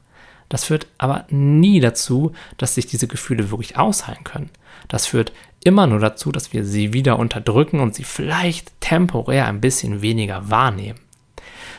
Das 0.49 0.63
führt 0.63 0.87
aber 0.97 1.27
nie 1.29 1.79
dazu, 1.81 2.31
dass 2.57 2.73
sich 2.73 2.87
diese 2.87 3.07
Gefühle 3.07 3.51
wirklich 3.51 3.77
ausheilen 3.77 4.23
können. 4.23 4.49
Das 4.87 5.05
führt 5.05 5.33
immer 5.65 5.87
nur 5.87 5.99
dazu, 5.99 6.31
dass 6.31 6.53
wir 6.53 6.65
sie 6.65 6.93
wieder 6.93 7.19
unterdrücken 7.19 7.79
und 7.79 7.95
sie 7.95 8.03
vielleicht 8.03 8.79
temporär 8.81 9.47
ein 9.47 9.61
bisschen 9.61 10.01
weniger 10.01 10.49
wahrnehmen. 10.49 10.99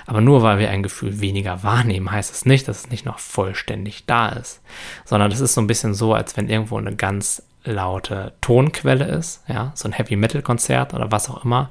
Aber 0.06 0.20
nur 0.20 0.42
weil 0.42 0.58
wir 0.58 0.70
ein 0.70 0.82
Gefühl 0.82 1.20
weniger 1.20 1.62
wahrnehmen, 1.62 2.10
heißt 2.10 2.32
es 2.32 2.44
nicht, 2.44 2.68
dass 2.68 2.80
es 2.80 2.90
nicht 2.90 3.06
noch 3.06 3.18
vollständig 3.18 4.04
da 4.06 4.28
ist, 4.28 4.60
sondern 5.04 5.30
das 5.30 5.40
ist 5.40 5.54
so 5.54 5.60
ein 5.60 5.66
bisschen 5.66 5.94
so, 5.94 6.12
als 6.12 6.36
wenn 6.36 6.48
irgendwo 6.48 6.76
eine 6.76 6.94
ganz 6.94 7.42
laute 7.64 8.34
Tonquelle 8.42 9.06
ist, 9.06 9.42
ja, 9.48 9.72
so 9.74 9.88
ein 9.88 9.92
Heavy 9.92 10.16
Metal 10.16 10.42
Konzert 10.42 10.92
oder 10.92 11.10
was 11.10 11.30
auch 11.30 11.44
immer. 11.44 11.70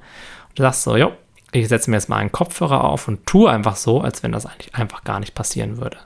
Und 0.50 0.60
du 0.60 0.64
sagst 0.64 0.84
so, 0.84 0.98
jo, 0.98 1.12
ich 1.52 1.68
setze 1.68 1.92
mir 1.92 1.98
jetzt 1.98 2.10
mal 2.10 2.18
einen 2.18 2.32
Kopfhörer 2.32 2.84
auf 2.84 3.08
und 3.08 3.28
tue 3.28 3.50
einfach 3.50 3.76
so, 3.76 4.02
als 4.02 4.24
wenn 4.24 4.32
das 4.32 4.48
eigentlich 4.48 4.74
einfach 4.74 5.04
gar 5.04 5.20
nicht 5.20 5.36
passieren 5.36 5.78
würde. 5.78 5.98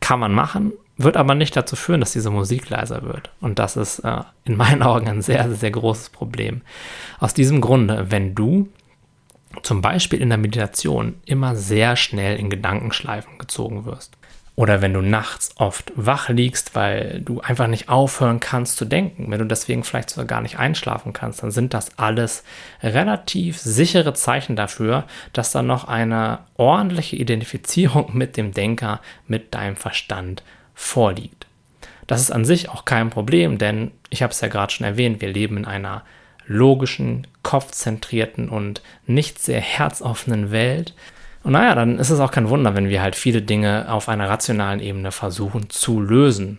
Kann 0.00 0.20
man 0.20 0.32
machen, 0.32 0.72
wird 0.98 1.16
aber 1.16 1.34
nicht 1.34 1.56
dazu 1.56 1.76
führen, 1.76 2.00
dass 2.00 2.12
diese 2.12 2.30
Musik 2.30 2.70
leiser 2.70 3.02
wird. 3.02 3.30
Und 3.40 3.58
das 3.58 3.76
ist 3.76 4.00
äh, 4.00 4.20
in 4.44 4.56
meinen 4.56 4.82
Augen 4.84 5.08
ein 5.08 5.22
sehr, 5.22 5.50
sehr 5.54 5.70
großes 5.70 6.10
Problem. 6.10 6.62
Aus 7.18 7.34
diesem 7.34 7.60
Grunde, 7.60 8.10
wenn 8.10 8.34
du 8.34 8.68
zum 9.62 9.80
Beispiel 9.80 10.20
in 10.20 10.28
der 10.28 10.38
Meditation 10.38 11.14
immer 11.24 11.56
sehr 11.56 11.96
schnell 11.96 12.38
in 12.38 12.50
Gedankenschleifen 12.50 13.38
gezogen 13.38 13.86
wirst 13.86 14.16
Oder 14.54 14.82
wenn 14.82 14.92
du 14.92 15.00
nachts 15.00 15.50
oft 15.56 15.92
wach 15.96 16.28
liegst, 16.28 16.74
weil 16.74 17.20
du 17.24 17.40
einfach 17.40 17.66
nicht 17.66 17.88
aufhören 17.88 18.40
kannst 18.40 18.76
zu 18.76 18.84
denken, 18.84 19.30
wenn 19.30 19.38
du 19.38 19.46
deswegen 19.46 19.84
vielleicht 19.84 20.10
sogar 20.10 20.26
gar 20.26 20.40
nicht 20.40 20.58
einschlafen 20.58 21.12
kannst, 21.12 21.42
dann 21.42 21.50
sind 21.50 21.74
das 21.74 21.98
alles 21.98 22.44
relativ 22.82 23.58
sichere 23.58 24.14
Zeichen 24.14 24.56
dafür, 24.56 25.04
dass 25.32 25.52
da 25.52 25.62
noch 25.62 25.84
eine 25.84 26.40
ordentliche 26.56 27.16
Identifizierung 27.16 28.10
mit 28.16 28.36
dem 28.36 28.52
Denker, 28.52 29.00
mit 29.26 29.54
deinem 29.54 29.76
Verstand 29.76 30.42
vorliegt. 30.76 31.46
Das 32.06 32.20
ist 32.20 32.30
an 32.30 32.44
sich 32.44 32.68
auch 32.68 32.84
kein 32.84 33.10
Problem, 33.10 33.58
denn 33.58 33.90
ich 34.10 34.22
habe 34.22 34.30
es 34.30 34.40
ja 34.40 34.46
gerade 34.46 34.72
schon 34.72 34.86
erwähnt, 34.86 35.20
wir 35.20 35.32
leben 35.32 35.56
in 35.56 35.64
einer 35.64 36.04
logischen, 36.46 37.26
kopfzentrierten 37.42 38.48
und 38.48 38.82
nicht 39.06 39.40
sehr 39.40 39.60
herzoffenen 39.60 40.52
Welt. 40.52 40.94
Und 41.42 41.52
naja, 41.52 41.74
dann 41.74 41.98
ist 41.98 42.10
es 42.10 42.20
auch 42.20 42.30
kein 42.30 42.48
Wunder, 42.48 42.76
wenn 42.76 42.88
wir 42.88 43.02
halt 43.02 43.16
viele 43.16 43.42
Dinge 43.42 43.90
auf 43.90 44.08
einer 44.08 44.28
rationalen 44.28 44.78
Ebene 44.78 45.10
versuchen 45.10 45.70
zu 45.70 46.00
lösen. 46.00 46.58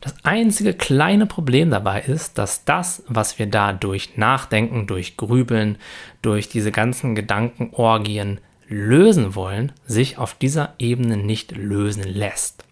Das 0.00 0.16
einzige 0.24 0.74
kleine 0.74 1.26
Problem 1.26 1.70
dabei 1.70 2.00
ist, 2.00 2.36
dass 2.38 2.64
das, 2.64 3.04
was 3.06 3.38
wir 3.38 3.46
da 3.46 3.72
durch 3.72 4.16
Nachdenken, 4.16 4.88
durch 4.88 5.16
Grübeln, 5.16 5.78
durch 6.22 6.48
diese 6.48 6.72
ganzen 6.72 7.14
Gedankenorgien 7.14 8.40
lösen 8.66 9.36
wollen, 9.36 9.70
sich 9.86 10.18
auf 10.18 10.34
dieser 10.34 10.74
Ebene 10.78 11.16
nicht 11.16 11.52
lösen 11.56 12.02
lässt. 12.02 12.64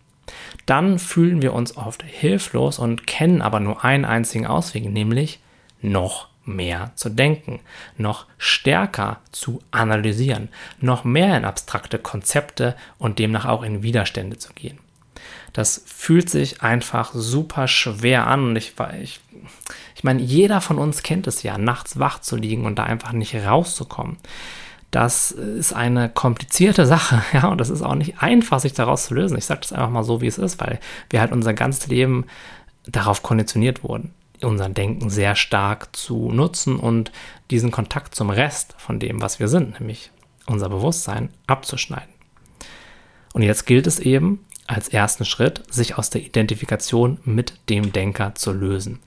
Dann 0.66 0.98
fühlen 0.98 1.42
wir 1.42 1.52
uns 1.52 1.76
oft 1.76 2.02
hilflos 2.02 2.78
und 2.78 3.06
kennen 3.06 3.42
aber 3.42 3.60
nur 3.60 3.84
einen 3.84 4.04
einzigen 4.04 4.46
Ausweg, 4.46 4.88
nämlich 4.88 5.40
noch 5.82 6.28
mehr 6.44 6.92
zu 6.94 7.10
denken, 7.10 7.60
noch 7.96 8.26
stärker 8.38 9.20
zu 9.32 9.62
analysieren, 9.70 10.48
noch 10.80 11.04
mehr 11.04 11.36
in 11.36 11.44
abstrakte 11.44 11.98
Konzepte 11.98 12.76
und 12.98 13.18
demnach 13.18 13.44
auch 13.44 13.62
in 13.62 13.82
Widerstände 13.82 14.38
zu 14.38 14.52
gehen. 14.54 14.78
Das 15.52 15.82
fühlt 15.86 16.30
sich 16.30 16.62
einfach 16.62 17.12
super 17.12 17.68
schwer 17.68 18.26
an 18.26 18.44
und 18.44 18.56
ich, 18.56 18.74
ich, 19.02 19.20
ich 19.96 20.04
meine, 20.04 20.22
jeder 20.22 20.60
von 20.60 20.78
uns 20.78 21.02
kennt 21.02 21.26
es 21.26 21.42
ja, 21.42 21.58
nachts 21.58 21.98
wach 21.98 22.20
zu 22.20 22.36
liegen 22.36 22.64
und 22.64 22.78
da 22.78 22.84
einfach 22.84 23.12
nicht 23.12 23.34
rauszukommen. 23.34 24.18
Das 24.90 25.30
ist 25.30 25.72
eine 25.72 26.08
komplizierte 26.08 26.86
Sache, 26.86 27.22
ja, 27.32 27.48
und 27.48 27.58
das 27.58 27.70
ist 27.70 27.82
auch 27.82 27.94
nicht 27.94 28.22
einfach, 28.22 28.60
sich 28.60 28.72
daraus 28.72 29.06
zu 29.06 29.14
lösen. 29.14 29.38
Ich 29.38 29.46
sage 29.46 29.60
das 29.60 29.72
einfach 29.72 29.90
mal 29.90 30.04
so, 30.04 30.20
wie 30.20 30.26
es 30.26 30.38
ist, 30.38 30.60
weil 30.60 30.80
wir 31.10 31.20
halt 31.20 31.32
unser 31.32 31.54
ganzes 31.54 31.86
Leben 31.86 32.26
darauf 32.86 33.22
konditioniert 33.22 33.84
wurden 33.84 34.14
unser 34.44 34.68
Denken 34.68 35.10
sehr 35.10 35.34
stark 35.34 35.94
zu 35.94 36.30
nutzen 36.32 36.76
und 36.76 37.12
diesen 37.50 37.70
Kontakt 37.70 38.14
zum 38.14 38.30
Rest 38.30 38.74
von 38.78 38.98
dem, 38.98 39.20
was 39.20 39.38
wir 39.40 39.48
sind, 39.48 39.78
nämlich 39.78 40.10
unser 40.46 40.68
Bewusstsein, 40.68 41.30
abzuschneiden. 41.46 42.12
Und 43.32 43.42
jetzt 43.42 43.66
gilt 43.66 43.86
es 43.86 43.98
eben, 43.98 44.44
als 44.66 44.88
ersten 44.88 45.24
Schritt, 45.24 45.62
sich 45.72 45.98
aus 45.98 46.10
der 46.10 46.22
Identifikation 46.22 47.18
mit 47.24 47.54
dem 47.68 47.92
Denker 47.92 48.34
zu 48.34 48.52
lösen. 48.52 49.00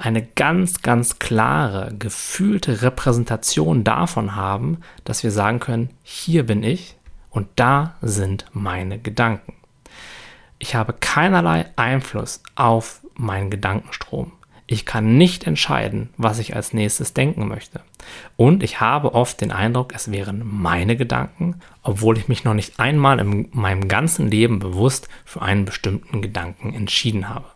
Eine 0.00 0.22
ganz, 0.22 0.80
ganz 0.82 1.18
klare, 1.18 1.92
gefühlte 1.98 2.82
Repräsentation 2.82 3.82
davon 3.82 4.36
haben, 4.36 4.78
dass 5.02 5.24
wir 5.24 5.32
sagen 5.32 5.58
können, 5.58 5.90
hier 6.04 6.46
bin 6.46 6.62
ich 6.62 6.96
und 7.30 7.48
da 7.56 7.96
sind 8.00 8.44
meine 8.52 9.00
Gedanken. 9.00 9.54
Ich 10.60 10.76
habe 10.76 10.92
keinerlei 10.92 11.66
Einfluss 11.74 12.44
auf 12.54 13.00
meinen 13.14 13.50
Gedankenstrom. 13.50 14.30
Ich 14.68 14.86
kann 14.86 15.16
nicht 15.18 15.48
entscheiden, 15.48 16.10
was 16.16 16.38
ich 16.38 16.54
als 16.54 16.72
nächstes 16.72 17.12
denken 17.12 17.48
möchte. 17.48 17.80
Und 18.36 18.62
ich 18.62 18.80
habe 18.80 19.14
oft 19.14 19.40
den 19.40 19.50
Eindruck, 19.50 19.92
es 19.96 20.12
wären 20.12 20.44
meine 20.46 20.96
Gedanken, 20.96 21.56
obwohl 21.82 22.18
ich 22.18 22.28
mich 22.28 22.44
noch 22.44 22.54
nicht 22.54 22.78
einmal 22.78 23.18
in 23.18 23.48
meinem 23.50 23.88
ganzen 23.88 24.30
Leben 24.30 24.60
bewusst 24.60 25.08
für 25.24 25.42
einen 25.42 25.64
bestimmten 25.64 26.22
Gedanken 26.22 26.72
entschieden 26.72 27.28
habe. 27.28 27.46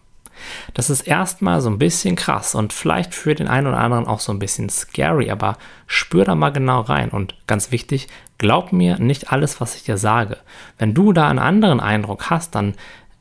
Das 0.75 0.91
ist 0.91 1.03
erstmal 1.03 1.61
so 1.61 1.71
ein 1.71 1.79
bisschen 1.79 2.17
krass 2.17 2.55
und 2.55 2.73
vielleicht 2.73 3.15
für 3.15 3.35
den 3.35 3.49
einen 3.49 3.67
oder 3.67 3.79
anderen 3.79 4.07
auch 4.07 4.21
so 4.21 4.33
ein 4.33 4.39
bisschen 4.39 4.69
scary, 4.69 5.31
aber 5.31 5.57
spür 5.87 6.25
da 6.25 6.35
mal 6.35 6.51
genau 6.51 6.81
rein 6.81 7.11
und 7.11 7.35
ganz 7.47 7.71
wichtig, 7.71 8.09
glaub 8.39 8.73
mir 8.73 8.99
nicht 8.99 9.33
alles, 9.33 9.61
was 9.61 9.77
ich 9.77 9.85
dir 9.85 9.99
sage. 9.99 10.39
Wenn 10.79 10.95
du 10.95 11.13
da 11.13 11.29
einen 11.29 11.39
anderen 11.39 11.81
Eindruck 11.81 12.31
hast, 12.31 12.55
dann 12.55 12.75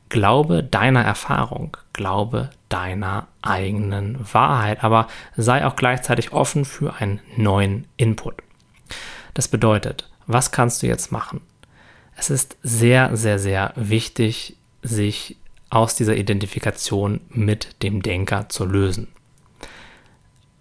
glaube 0.08 0.62
deiner 0.62 1.02
Erfahrung, 1.02 1.76
glaube 1.92 2.50
deiner 2.68 3.28
eigenen 3.40 4.18
Wahrheit, 4.32 4.84
aber 4.84 5.08
sei 5.36 5.66
auch 5.66 5.76
gleichzeitig 5.76 6.32
offen 6.32 6.64
für 6.64 6.96
einen 6.96 7.20
neuen 7.36 7.86
Input. 7.96 8.34
Das 9.34 9.48
bedeutet, 9.48 10.10
was 10.26 10.52
kannst 10.52 10.82
du 10.82 10.86
jetzt 10.86 11.12
machen? 11.12 11.40
Es 12.16 12.30
ist 12.30 12.56
sehr, 12.62 13.16
sehr, 13.16 13.38
sehr 13.38 13.72
wichtig, 13.74 14.56
sich 14.82 15.36
aus 15.72 15.94
dieser 15.94 16.16
Identifikation 16.16 17.20
mit 17.30 17.82
dem 17.82 18.02
Denker 18.02 18.50
zu 18.50 18.66
lösen. 18.66 19.08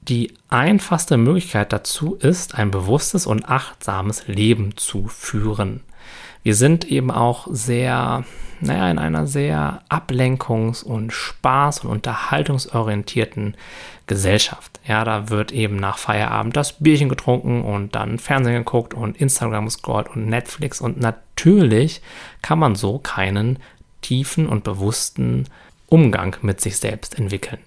Die 0.04 0.34
einfachste 0.50 1.18
Möglichkeit 1.18 1.74
dazu 1.74 2.16
ist, 2.16 2.56
ein 2.56 2.72
bewusstes 2.72 3.28
und 3.28 3.48
achtsames 3.48 4.28
Leben 4.28 4.78
zu 4.78 5.08
führen. 5.10 5.82
Wir 6.44 6.56
sind 6.56 6.86
eben 6.86 7.12
auch 7.12 7.46
sehr, 7.52 8.24
naja, 8.62 8.90
in 8.90 8.98
einer 8.98 9.28
sehr 9.28 9.84
ablenkungs- 9.90 10.84
und 10.84 11.12
Spaß- 11.12 11.82
und 11.82 11.90
unterhaltungsorientierten 11.90 13.58
Gesellschaft. 14.08 14.80
Ja, 14.88 15.04
da 15.04 15.30
wird 15.30 15.52
eben 15.52 15.76
nach 15.76 15.98
Feierabend 15.98 16.56
das 16.56 16.80
Bierchen 16.80 17.10
getrunken 17.10 17.64
und 17.64 17.96
dann 17.96 18.18
Fernsehen 18.18 18.56
geguckt 18.56 18.94
und 18.94 19.18
Instagram 19.18 19.66
gescrollt 19.66 20.08
und 20.08 20.28
Netflix 20.28 20.80
und 20.80 21.00
natürlich 21.00 22.02
kann 22.42 22.60
man 22.60 22.76
so 22.76 22.98
keinen 22.98 23.60
tiefen 24.02 24.48
und 24.48 24.64
bewussten 24.64 25.46
Umgang 25.88 26.36
mit 26.42 26.62
sich 26.62 26.78
selbst 26.78 27.18
entwickeln. 27.18 27.60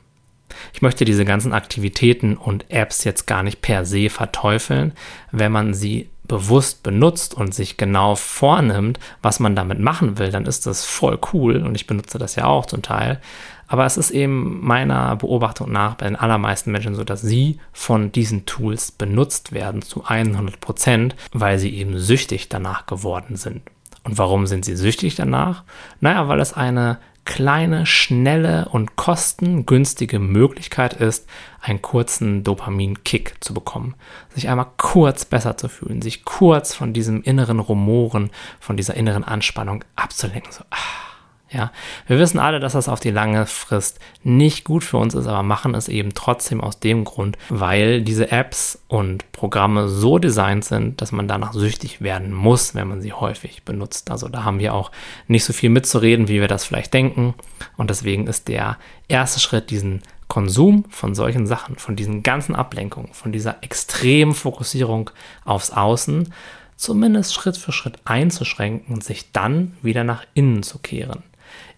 Ich 0.73 0.83
möchte 0.83 1.05
diese 1.05 1.25
ganzen 1.25 1.53
Aktivitäten 1.53 2.37
und 2.37 2.71
Apps 2.71 3.05
jetzt 3.05 3.27
gar 3.27 3.43
nicht 3.43 3.61
per 3.61 3.85
se 3.85 4.09
verteufeln, 4.09 4.93
wenn 5.33 5.53
man 5.53 5.75
sie 5.75 6.09
bewusst 6.27 6.83
benutzt 6.83 7.35
und 7.35 7.55
sich 7.55 7.77
genau 7.77 8.15
vornimmt, 8.15 8.99
was 9.21 9.41
man 9.41 9.55
damit 9.55 9.79
machen 9.79 10.19
will, 10.19 10.31
dann 10.31 10.47
ist 10.47 10.67
das 10.67 10.85
voll 10.85 11.19
cool 11.33 11.59
und 11.59 11.75
ich 11.75 11.87
benutze 11.87 12.19
das 12.19 12.35
ja 12.35 12.47
auch 12.47 12.67
zum 12.67 12.83
Teil. 12.83 13.21
Aber 13.67 13.85
es 13.85 13.97
ist 13.97 14.11
eben 14.11 14.65
meiner 14.65 15.17
Beobachtung 15.17 15.73
nach 15.73 15.95
bei 15.97 16.07
den 16.07 16.17
allermeisten 16.17 16.71
Menschen 16.71 16.95
so, 16.95 17.05
dass 17.05 17.23
sie 17.23 17.59
von 17.73 18.13
diesen 18.13 18.47
Tools 18.47 18.93
benutzt 18.93 19.53
werden 19.53 19.83
zu 19.83 20.05
100 20.05 20.61
Prozent, 20.61 21.17
weil 21.33 21.59
sie 21.59 21.75
eben 21.75 21.99
süchtig 21.99 22.49
danach 22.49 22.87
geworden 22.87 23.37
sind. 23.37 23.63
Und 24.05 24.19
warum 24.19 24.47
sind 24.47 24.65
sie 24.65 24.77
süchtig 24.77 25.17
danach? 25.17 25.65
Naja, 26.01 26.29
weil 26.29 26.41
es 26.41 26.53
eine 26.53 26.99
kleine, 27.25 27.87
schnelle 27.87 28.69
und 28.71 28.97
kostengünstige 28.97 30.19
Möglichkeit 30.19 30.93
ist, 30.93 31.27
einen 31.61 31.81
kurzen 31.81 32.45
Dopamin-Kick 32.45 33.37
zu 33.41 33.55
bekommen. 33.55 33.95
Sich 34.35 34.49
einmal 34.49 34.67
kurz 34.77 35.25
besser 35.25 35.57
zu 35.57 35.69
fühlen, 35.69 36.03
sich 36.03 36.25
kurz 36.27 36.75
von 36.75 36.93
diesem 36.93 37.23
inneren 37.23 37.61
Rumoren, 37.61 38.31
von 38.61 38.77
dieser 38.77 38.95
inneren 38.95 39.25
Anspannung 39.25 39.85
abzulenken. 39.97 40.53
So, 40.53 40.65
ah 40.71 41.14
ja, 41.55 41.71
wir 42.09 42.19
wissen 42.19 42.41
alle, 42.41 42.59
dass 42.59 42.73
das 42.73 42.89
auf 42.89 42.99
die 42.99 43.11
lange 43.11 43.47
Frist 43.47 44.01
nicht 44.25 44.65
gut 44.65 44.83
für 44.83 44.97
uns 44.97 45.15
ist, 45.15 45.29
aber 45.29 45.45
machen 45.45 45.75
es 45.75 45.89
eben 45.89 46.13
trotzdem 46.13 46.61
aus 46.61 46.81
dem 46.81 47.05
Grund, 47.05 47.39
weil 47.49 48.03
diese 48.03 48.33
Apps 48.33 48.83
und 48.89 49.31
Programme 49.31 49.89
so 49.89 50.19
designt 50.19 50.65
sind, 50.65 51.01
dass 51.01 51.13
man 51.13 51.29
danach 51.29 51.53
süchtig 51.53 52.01
werden 52.01 52.33
muss, 52.33 52.75
wenn 52.75 52.89
man 52.89 53.01
sie 53.01 53.13
häufig 53.13 53.63
benutzt. 53.63 54.11
Also 54.11 54.29
da 54.29 54.43
haben 54.43 54.59
wir 54.59 54.75
auch 54.75 54.91
nicht 55.29 55.45
so 55.45 55.53
viel 55.53 55.71
mitzureden, 55.71 56.27
wie 56.27 56.41
wir 56.41 56.49
das 56.49 56.65
vielleicht 56.65 56.93
denken. 56.93 57.35
Und 57.77 57.89
deswegen 57.89 58.27
ist 58.27 58.49
der 58.49 58.77
erste 59.07 59.39
Schritt, 59.39 59.71
diesen 59.71 60.03
Konsum 60.27 60.85
von 60.91 61.15
solchen 61.15 61.47
Sachen, 61.47 61.77
von 61.77 61.95
diesen 61.95 62.25
ganzen 62.25 62.57
Ablenkungen, 62.57 63.13
von 63.13 63.31
dieser 63.31 63.63
extremen 63.63 64.35
Fokussierung 64.35 65.11
aufs 65.45 65.71
Außen, 65.71 66.33
zumindest 66.77 67.35
Schritt 67.35 67.57
für 67.57 67.71
Schritt 67.71 67.99
einzuschränken 68.05 68.93
und 68.93 69.05
sich 69.05 69.31
dann 69.31 69.77
wieder 69.83 70.03
nach 70.03 70.25
innen 70.35 70.65
zu 70.65 70.79
kehren 70.79 71.23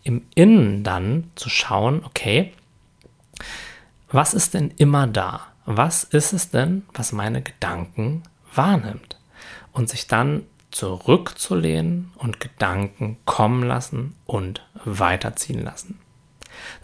im 0.06 0.22
Innen 0.36 0.84
dann 0.84 1.30
zu 1.34 1.50
schauen, 1.50 2.02
okay, 2.04 2.52
was 4.08 4.34
ist 4.34 4.54
denn 4.54 4.72
immer 4.76 5.08
da? 5.08 5.40
Was 5.64 6.04
ist 6.04 6.32
es 6.32 6.50
denn, 6.50 6.84
was 6.94 7.10
meine 7.12 7.42
Gedanken 7.42 8.22
wahrnimmt? 8.54 9.18
Und 9.72 9.88
sich 9.88 10.06
dann 10.06 10.44
zurückzulehnen 10.70 12.12
und 12.16 12.38
Gedanken 12.38 13.16
kommen 13.24 13.64
lassen 13.64 14.14
und 14.26 14.64
weiterziehen 14.84 15.62
lassen. 15.62 15.98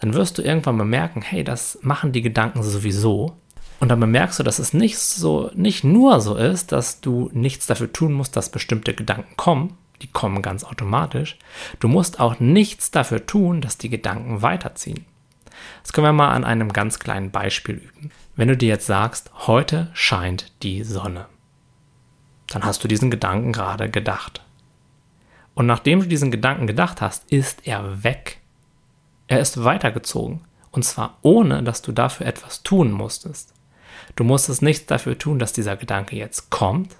Dann 0.01 0.13
wirst 0.13 0.37
du 0.37 0.41
irgendwann 0.41 0.77
bemerken, 0.77 1.21
hey, 1.21 1.45
das 1.45 1.79
machen 1.81 2.11
die 2.11 2.21
Gedanken 2.21 2.61
sowieso. 2.61 3.37
Und 3.79 3.89
dann 3.89 3.99
bemerkst 4.01 4.39
du, 4.39 4.43
dass 4.43 4.59
es 4.59 4.73
nicht 4.73 4.97
so, 4.97 5.49
nicht 5.55 5.83
nur 5.83 6.19
so 6.19 6.35
ist, 6.35 6.71
dass 6.73 6.99
du 6.99 7.29
nichts 7.33 7.67
dafür 7.67 7.91
tun 7.91 8.13
musst, 8.13 8.35
dass 8.35 8.49
bestimmte 8.49 8.93
Gedanken 8.93 9.35
kommen, 9.37 9.77
die 10.03 10.11
kommen 10.11 10.41
ganz 10.41 10.63
automatisch. 10.63 11.37
Du 11.79 11.87
musst 11.87 12.19
auch 12.19 12.39
nichts 12.39 12.91
dafür 12.91 13.25
tun, 13.25 13.61
dass 13.61 13.77
die 13.77 13.89
Gedanken 13.89 14.41
weiterziehen. 14.41 15.05
Das 15.81 15.93
können 15.93 16.07
wir 16.07 16.13
mal 16.13 16.31
an 16.31 16.43
einem 16.43 16.73
ganz 16.73 16.99
kleinen 16.99 17.31
Beispiel 17.31 17.75
üben. 17.75 18.11
Wenn 18.35 18.49
du 18.49 18.57
dir 18.57 18.69
jetzt 18.69 18.85
sagst, 18.85 19.31
heute 19.47 19.89
scheint 19.93 20.51
die 20.61 20.83
Sonne, 20.83 21.27
dann 22.47 22.65
hast 22.65 22.83
du 22.83 22.87
diesen 22.87 23.09
Gedanken 23.09 23.53
gerade 23.53 23.89
gedacht. 23.89 24.43
Und 25.55 25.65
nachdem 25.65 26.01
du 26.01 26.07
diesen 26.07 26.31
Gedanken 26.31 26.67
gedacht 26.67 27.01
hast, 27.01 27.31
ist 27.31 27.65
er 27.67 28.03
weg. 28.03 28.39
Er 29.27 29.39
ist 29.39 29.63
weitergezogen. 29.63 30.41
Und 30.71 30.83
zwar 30.83 31.17
ohne, 31.21 31.63
dass 31.63 31.81
du 31.83 31.91
dafür 31.91 32.25
etwas 32.25 32.63
tun 32.63 32.91
musstest. 32.91 33.53
Du 34.15 34.23
musstest 34.23 34.63
nichts 34.63 34.87
dafür 34.87 35.17
tun, 35.17 35.37
dass 35.37 35.53
dieser 35.53 35.77
Gedanke 35.77 36.15
jetzt 36.15 36.49
kommt. 36.49 36.95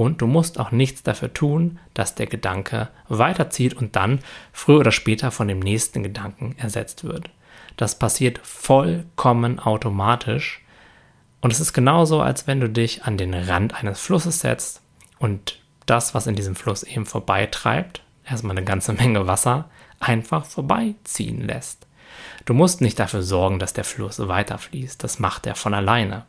Und 0.00 0.22
du 0.22 0.26
musst 0.26 0.58
auch 0.58 0.70
nichts 0.70 1.02
dafür 1.02 1.34
tun, 1.34 1.78
dass 1.92 2.14
der 2.14 2.26
Gedanke 2.26 2.88
weiterzieht 3.10 3.74
und 3.74 3.96
dann 3.96 4.20
früher 4.50 4.78
oder 4.78 4.92
später 4.92 5.30
von 5.30 5.46
dem 5.46 5.58
nächsten 5.58 6.02
Gedanken 6.02 6.54
ersetzt 6.56 7.04
wird. 7.04 7.28
Das 7.76 7.98
passiert 7.98 8.40
vollkommen 8.42 9.58
automatisch. 9.58 10.64
Und 11.42 11.52
es 11.52 11.60
ist 11.60 11.74
genauso, 11.74 12.22
als 12.22 12.46
wenn 12.46 12.60
du 12.60 12.70
dich 12.70 13.04
an 13.04 13.18
den 13.18 13.34
Rand 13.34 13.74
eines 13.74 14.00
Flusses 14.00 14.40
setzt 14.40 14.80
und 15.18 15.60
das, 15.84 16.14
was 16.14 16.26
in 16.26 16.34
diesem 16.34 16.56
Fluss 16.56 16.82
eben 16.82 17.04
vorbeitreibt, 17.04 18.02
erstmal 18.24 18.56
eine 18.56 18.64
ganze 18.64 18.94
Menge 18.94 19.26
Wasser, 19.26 19.68
einfach 19.98 20.46
vorbeiziehen 20.46 21.46
lässt. 21.46 21.86
Du 22.46 22.54
musst 22.54 22.80
nicht 22.80 22.98
dafür 22.98 23.20
sorgen, 23.20 23.58
dass 23.58 23.74
der 23.74 23.84
Fluss 23.84 24.18
weiterfließt. 24.18 25.04
Das 25.04 25.18
macht 25.18 25.46
er 25.46 25.56
von 25.56 25.74
alleine. 25.74 26.24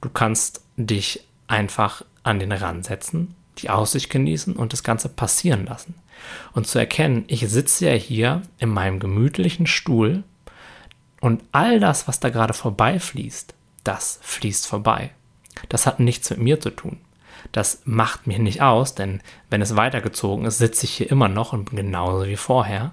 Du 0.00 0.08
kannst 0.08 0.62
dich 0.78 1.26
einfach 1.46 2.02
an 2.22 2.38
den 2.38 2.52
Rand 2.52 2.84
setzen, 2.84 3.34
die 3.58 3.70
Aussicht 3.70 4.10
genießen 4.10 4.56
und 4.56 4.72
das 4.72 4.82
Ganze 4.82 5.08
passieren 5.08 5.66
lassen. 5.66 5.94
Und 6.52 6.66
zu 6.66 6.78
erkennen, 6.78 7.24
ich 7.26 7.48
sitze 7.48 7.86
ja 7.90 7.94
hier 7.94 8.42
in 8.58 8.68
meinem 8.68 9.00
gemütlichen 9.00 9.66
Stuhl 9.66 10.22
und 11.20 11.42
all 11.52 11.80
das, 11.80 12.08
was 12.08 12.20
da 12.20 12.30
gerade 12.30 12.54
vorbeifließt, 12.54 13.54
das 13.84 14.18
fließt 14.22 14.66
vorbei. 14.66 15.10
Das 15.68 15.86
hat 15.86 16.00
nichts 16.00 16.30
mit 16.30 16.38
mir 16.38 16.60
zu 16.60 16.70
tun. 16.70 16.98
Das 17.50 17.82
macht 17.84 18.26
mir 18.26 18.38
nicht 18.38 18.62
aus, 18.62 18.94
denn 18.94 19.20
wenn 19.50 19.62
es 19.62 19.76
weitergezogen 19.76 20.44
ist, 20.46 20.58
sitze 20.58 20.86
ich 20.86 20.92
hier 20.92 21.10
immer 21.10 21.28
noch 21.28 21.52
und 21.52 21.66
bin 21.66 21.76
genauso 21.76 22.26
wie 22.26 22.36
vorher. 22.36 22.92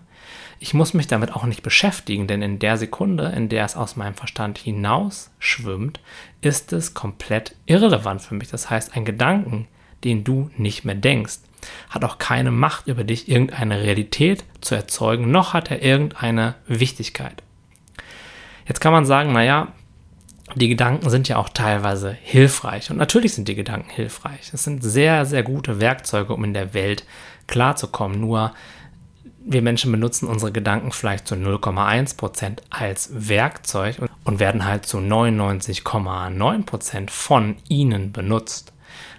Ich 0.61 0.73
muss 0.73 0.93
mich 0.93 1.07
damit 1.07 1.33
auch 1.33 1.45
nicht 1.45 1.63
beschäftigen, 1.63 2.27
denn 2.27 2.41
in 2.41 2.59
der 2.59 2.77
Sekunde, 2.77 3.27
in 3.29 3.47
der 3.47 3.63
es 3.63 3.77
aus 3.77 3.95
meinem 3.95 4.15
Verstand 4.15 4.57
hinaus 4.57 5.31
schwimmt, 5.39 6.01
ist 6.41 6.73
es 6.73 6.93
komplett 6.93 7.55
irrelevant 7.65 8.21
für 8.21 8.35
mich. 8.35 8.49
Das 8.49 8.69
heißt, 8.69 8.95
ein 8.95 9.05
Gedanken, 9.05 9.67
den 10.03 10.25
du 10.25 10.49
nicht 10.57 10.83
mehr 10.83 10.95
denkst, 10.95 11.39
hat 11.89 12.03
auch 12.03 12.17
keine 12.17 12.51
Macht 12.51 12.87
über 12.87 13.03
dich, 13.03 13.29
irgendeine 13.29 13.81
Realität 13.81 14.43
zu 14.61 14.75
erzeugen, 14.75 15.31
noch 15.31 15.53
hat 15.53 15.71
er 15.71 15.81
irgendeine 15.81 16.55
Wichtigkeit. 16.67 17.41
Jetzt 18.67 18.81
kann 18.81 18.93
man 18.93 19.05
sagen, 19.05 19.31
naja, 19.31 19.69
die 20.55 20.67
Gedanken 20.67 21.09
sind 21.09 21.27
ja 21.27 21.37
auch 21.37 21.49
teilweise 21.49 22.11
hilfreich. 22.11 22.89
Und 22.89 22.97
natürlich 22.97 23.33
sind 23.33 23.47
die 23.47 23.55
Gedanken 23.55 23.89
hilfreich. 23.89 24.51
Es 24.53 24.63
sind 24.63 24.83
sehr, 24.83 25.25
sehr 25.25 25.43
gute 25.43 25.79
Werkzeuge, 25.79 26.33
um 26.33 26.43
in 26.43 26.53
der 26.53 26.73
Welt 26.73 27.05
klarzukommen. 27.47 28.19
Nur 28.19 28.53
wir 29.49 29.61
Menschen 29.63 29.91
benutzen 29.91 30.27
unsere 30.27 30.51
Gedanken 30.51 30.91
vielleicht 30.91 31.27
zu 31.27 31.33
0,1% 31.33 32.59
als 32.69 33.09
Werkzeug 33.11 33.95
und 34.23 34.39
werden 34.39 34.65
halt 34.65 34.85
zu 34.85 34.99
99,9% 34.99 37.09
von 37.09 37.55
ihnen 37.67 38.11
benutzt. 38.11 38.73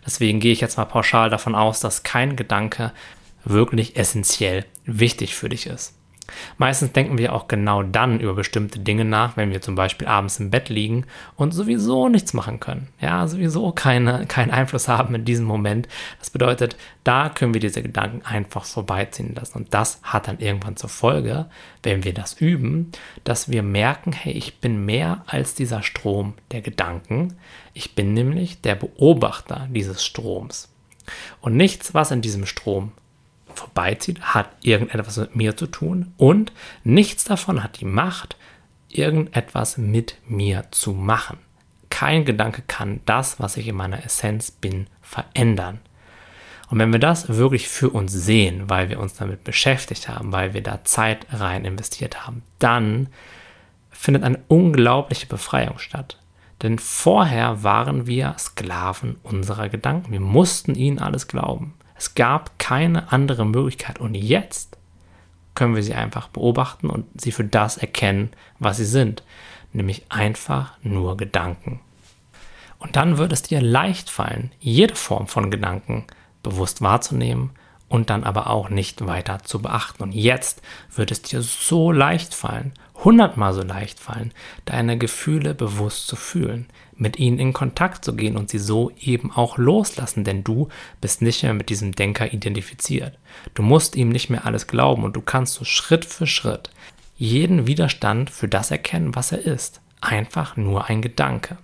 Deswegen 0.07 0.39
gehe 0.39 0.53
ich 0.53 0.61
jetzt 0.61 0.77
mal 0.77 0.85
pauschal 0.85 1.31
davon 1.31 1.57
aus, 1.57 1.81
dass 1.81 2.05
kein 2.05 2.37
Gedanke 2.37 2.93
wirklich 3.45 3.97
essentiell 3.97 4.67
wichtig 4.85 5.35
für 5.35 5.49
dich 5.49 5.67
ist. 5.67 5.97
Meistens 6.59 6.93
denken 6.93 7.19
wir 7.19 7.33
auch 7.33 7.49
genau 7.49 7.83
dann 7.83 8.21
über 8.21 8.35
bestimmte 8.35 8.79
Dinge 8.79 9.05
nach, 9.05 9.37
wenn 9.37 9.51
wir 9.51 9.61
zum 9.61 9.75
Beispiel 9.75 10.07
abends 10.07 10.41
im 10.41 10.51
Bett 10.51 10.69
liegen 10.69 11.07
und 11.37 11.53
sowieso 11.53 12.09
nichts 12.09 12.33
machen 12.33 12.61
können. 12.61 12.89
Ja, 13.01 13.27
sowieso 13.27 13.73
keine, 13.73 14.27
keinen 14.27 14.51
Einfluss 14.51 14.89
haben 14.89 15.15
in 15.15 15.25
diesem 15.25 15.47
Moment. 15.47 15.89
Das 16.19 16.31
bedeutet, 16.31 16.77
da 17.05 17.29
können 17.29 17.55
wir 17.55 17.61
diese 17.61 17.83
Gedanken 17.83 18.25
einfach 18.25 18.65
vorbeiziehen 18.65 19.35
lassen. 19.35 19.59
Und 19.59 19.75
das 19.75 20.01
hat 20.03 20.29
dann 20.29 20.39
irgendwann 20.39 20.77
zur 20.77 20.91
Folge, 20.91 21.47
wenn 21.83 22.05
wir 22.05 22.15
das 22.15 22.35
üben, 22.35 22.93
dass 23.25 23.51
wir 23.51 23.63
merken, 23.63 24.13
hey, 24.13 24.33
ich 24.33 24.61
bin 24.61 24.85
mehr 24.85 25.25
als 25.27 25.55
dieser 25.55 25.83
Strom 25.83 26.35
der 26.53 26.61
Gedanken. 26.61 27.37
Ich 27.75 27.95
bin 27.95 28.15
nämlich 28.15 28.61
der 28.61 28.75
Beobachter 28.75 29.69
dieses 29.71 30.05
Stroms. 30.05 30.69
Und 31.41 31.57
nichts, 31.57 31.95
was 31.95 32.11
in 32.11 32.23
diesem 32.23 32.47
Strom 32.47 32.93
vorbeizieht, 33.61 34.21
hat 34.21 34.51
irgendetwas 34.63 35.17
mit 35.17 35.37
mir 35.37 35.57
zu 35.57 35.67
tun 35.67 36.13
und 36.17 36.53
nichts 36.85 37.25
davon 37.25 37.63
hat 37.63 37.81
die 37.81 37.85
Macht, 37.85 38.37
irgendetwas 38.89 39.79
mit 39.79 40.17
mir 40.27 40.65
zu 40.71 40.93
machen. 40.93 41.39
Kein 41.91 42.25
Gedanke 42.25 42.63
kann 42.67 43.01
das, 43.05 43.41
was 43.41 43.57
ich 43.57 43.69
in 43.69 43.77
meiner 43.77 44.05
Essenz 44.05 44.51
bin, 44.51 44.87
verändern. 45.03 45.81
Und 46.71 46.79
wenn 46.79 46.93
wir 46.93 47.01
das 47.01 47.29
wirklich 47.29 47.69
für 47.69 47.91
uns 47.91 48.13
sehen, 48.13 48.71
weil 48.71 48.89
wir 48.89 49.01
uns 49.01 49.15
damit 49.15 49.43
beschäftigt 49.43 50.09
haben, 50.09 50.31
weil 50.33 50.55
wir 50.55 50.63
da 50.63 50.85
Zeit 50.85 51.27
rein 51.33 51.65
investiert 51.65 52.27
haben, 52.27 52.43
dann 52.61 53.09
findet 53.91 54.23
eine 54.23 54.39
unglaubliche 54.47 55.27
Befreiung 55.27 55.79
statt. 55.79 56.17
Denn 56.63 56.79
vorher 56.79 57.65
waren 57.65 58.07
wir 58.07 58.37
Sklaven 58.39 59.17
unserer 59.23 59.69
Gedanken. 59.69 60.13
Wir 60.13 60.21
mussten 60.21 60.75
ihnen 60.75 60.99
alles 60.99 61.27
glauben. 61.27 61.75
Es 62.01 62.15
gab 62.15 62.59
keine 62.59 63.13
andere 63.13 63.45
Möglichkeit. 63.45 63.99
Und 63.99 64.15
jetzt 64.15 64.79
können 65.55 65.75
wir 65.75 65.83
sie 65.83 65.93
einfach 65.93 66.29
beobachten 66.29 66.89
und 66.89 67.05
sie 67.21 67.31
für 67.31 67.45
das 67.45 67.77
erkennen, 67.77 68.31
was 68.59 68.79
sie 68.79 68.87
sind. 68.87 69.23
Nämlich 69.75 70.07
einfach 70.09 70.79
nur 70.83 71.19
Gedanken. 71.19 71.81
Und 72.79 72.97
dann 72.97 73.19
wird 73.19 73.33
es 73.33 73.43
dir 73.43 73.61
leicht 73.61 74.09
fallen, 74.09 74.51
jede 74.61 74.95
Form 74.95 75.27
von 75.27 75.51
Gedanken 75.51 76.07
bewusst 76.43 76.81
wahrzunehmen 76.81 77.51
und 77.91 78.09
dann 78.09 78.25
aber 78.25 78.49
auch 78.49 78.71
nicht 78.71 79.07
weiter 79.07 79.41
zu 79.45 79.61
beachten. 79.61 80.03
Und 80.03 80.13
jetzt 80.13 80.63
wird 80.97 81.11
es 81.11 81.21
dir 81.21 81.43
so 81.43 81.93
leicht 81.93 82.35
fallen, 82.35 82.73
hundertmal 83.05 83.53
so 83.53 83.63
leicht 83.63 83.99
fallen, 83.99 84.33
deine 84.65 84.99
Gefühle 84.99 85.55
bewusst 85.55 86.07
zu 86.07 86.17
fühlen, 86.17 86.67
mit 86.97 87.19
ihnen 87.19 87.39
in 87.39 87.53
Kontakt 87.53 88.05
zu 88.05 88.15
gehen 88.15 88.37
und 88.37 88.51
sie 88.51 88.59
so 88.59 88.93
eben 89.01 89.33
auch 89.33 89.57
loslassen, 89.59 90.25
denn 90.25 90.45
du 90.45 90.69
bist 91.01 91.23
nicht 91.23 91.43
mehr 91.43 91.55
mit 91.55 91.71
diesem 91.71 91.93
Denker 91.93 92.33
identifiziert. 92.33 93.19
Du 93.55 93.63
musst 93.63 93.97
ihm 93.97 94.11
nicht 94.11 94.29
mehr 94.29 94.45
alles 94.45 94.67
glauben 94.67 95.05
und 95.05 95.17
du 95.17 95.23
kannst 95.23 95.55
so 95.55 95.65
Schritt 95.65 96.05
für 96.05 96.27
Schritt 96.27 96.71
jeden 97.21 97.67
Widerstand 97.67 98.31
für 98.31 98.49
das 98.49 98.71
erkennen, 98.71 99.15
was 99.15 99.31
er 99.31 99.41
ist. 99.45 99.83
Einfach 100.01 100.57
nur 100.57 100.87
ein 100.87 101.03
Gedanke. 101.03 101.59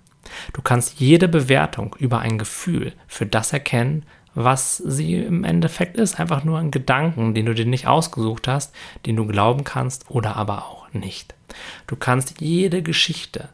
Du 0.53 0.61
kannst 0.61 0.99
jede 0.99 1.27
Bewertung 1.27 1.95
über 1.97 2.19
ein 2.19 2.37
Gefühl 2.37 2.93
für 3.07 3.25
das 3.25 3.53
erkennen, 3.53 4.05
was 4.35 4.77
sie 4.77 5.15
im 5.15 5.43
Endeffekt 5.43 5.97
ist. 5.97 6.19
Einfach 6.19 6.43
nur 6.43 6.59
ein 6.59 6.69
Gedanken, 6.69 7.33
den 7.33 7.47
du 7.47 7.55
dir 7.55 7.65
nicht 7.65 7.87
ausgesucht 7.87 8.47
hast, 8.47 8.75
den 9.07 9.15
du 9.15 9.25
glauben 9.25 9.63
kannst 9.63 10.11
oder 10.11 10.35
aber 10.35 10.65
auch 10.67 10.76
nicht. 10.99 11.35
Du 11.87 11.95
kannst 11.95 12.41
jede 12.41 12.81
Geschichte 12.81 13.49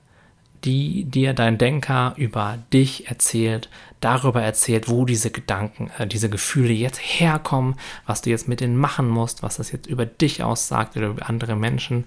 die 0.64 1.04
dir 1.06 1.34
dein 1.34 1.58
Denker 1.58 2.14
über 2.16 2.58
dich 2.72 3.08
erzählt, 3.08 3.70
darüber 4.00 4.42
erzählt, 4.42 4.90
wo 4.90 5.06
diese 5.06 5.30
Gedanken, 5.30 5.92
äh, 5.98 6.08
diese 6.08 6.30
Gefühle 6.30 6.74
jetzt 6.74 7.00
herkommen, 7.00 7.76
was 8.06 8.22
du 8.22 8.30
jetzt 8.30 8.48
mit 8.48 8.62
denen 8.62 8.78
machen 8.78 9.10
musst, 9.10 9.44
was 9.44 9.58
das 9.58 9.72
jetzt 9.72 9.88
über 9.88 10.06
dich 10.06 10.44
aussagt 10.44 10.96
oder 10.96 11.08
über 11.08 11.30
andere 11.30 11.56
Menschen, 11.56 12.06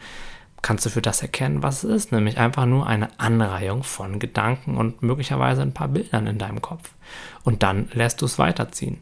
kannst 0.63 0.87
du 0.87 0.91
für 0.91 1.03
das 1.03 1.23
erkennen, 1.23 1.63
was 1.63 1.85
es 1.85 1.91
ist, 1.91 2.13
nämlich 2.13 2.39
einfach 2.39 2.67
nur 2.67 2.87
eine 2.87 3.09
Anreihung 3.21 3.83
von 3.83 4.19
Gedanken 4.19 4.77
und 4.77 5.03
möglicherweise 5.03 5.63
ein 5.63 5.75
paar 5.75 5.89
Bildern 5.89 6.27
in 6.27 6.39
deinem 6.39 6.63
Kopf. 6.63 6.91
Und 7.45 7.63
dann 7.63 7.89
lässt 7.93 8.23
du 8.23 8.25
es 8.25 8.39
weiterziehen. 8.39 8.99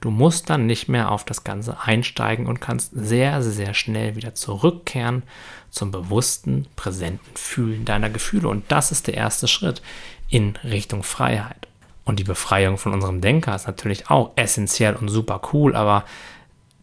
Du 0.00 0.10
musst 0.10 0.50
dann 0.50 0.66
nicht 0.66 0.88
mehr 0.88 1.10
auf 1.10 1.24
das 1.24 1.44
Ganze 1.44 1.80
einsteigen 1.80 2.46
und 2.46 2.60
kannst 2.60 2.92
sehr, 2.94 3.42
sehr 3.42 3.74
schnell 3.74 4.16
wieder 4.16 4.34
zurückkehren 4.34 5.22
zum 5.70 5.90
bewussten, 5.90 6.66
präsenten 6.76 7.36
Fühlen 7.36 7.84
deiner 7.84 8.10
Gefühle. 8.10 8.48
Und 8.48 8.64
das 8.68 8.92
ist 8.92 9.06
der 9.06 9.14
erste 9.14 9.48
Schritt 9.48 9.82
in 10.28 10.56
Richtung 10.64 11.02
Freiheit. 11.02 11.68
Und 12.04 12.18
die 12.18 12.24
Befreiung 12.24 12.78
von 12.78 12.92
unserem 12.92 13.20
Denker 13.20 13.54
ist 13.54 13.66
natürlich 13.66 14.10
auch 14.10 14.30
essentiell 14.36 14.94
und 14.94 15.08
super 15.08 15.40
cool, 15.52 15.74
aber 15.74 16.04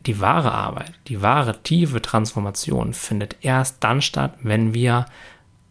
die 0.05 0.19
wahre 0.19 0.51
Arbeit, 0.51 0.91
die 1.07 1.21
wahre 1.21 1.63
tiefe 1.63 2.01
Transformation 2.01 2.93
findet 2.93 3.37
erst 3.41 3.83
dann 3.83 4.01
statt, 4.01 4.33
wenn 4.41 4.73
wir 4.73 5.05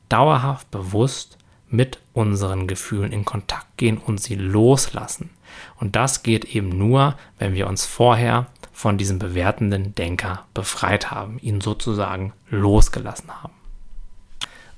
dauerhaft 0.08 0.70
bewusst 0.70 1.36
mit 1.72 1.98
unseren 2.12 2.66
Gefühlen 2.66 3.12
in 3.12 3.24
Kontakt 3.24 3.76
gehen 3.76 3.98
und 3.98 4.20
sie 4.20 4.34
loslassen. 4.34 5.30
Und 5.76 5.96
das 5.96 6.22
geht 6.22 6.54
eben 6.54 6.68
nur, 6.68 7.16
wenn 7.38 7.54
wir 7.54 7.66
uns 7.66 7.84
vorher 7.84 8.46
von 8.72 8.98
diesem 8.98 9.18
bewertenden 9.18 9.94
Denker 9.94 10.44
befreit 10.54 11.10
haben, 11.10 11.38
ihn 11.40 11.60
sozusagen 11.60 12.32
losgelassen 12.50 13.30
haben. 13.42 13.52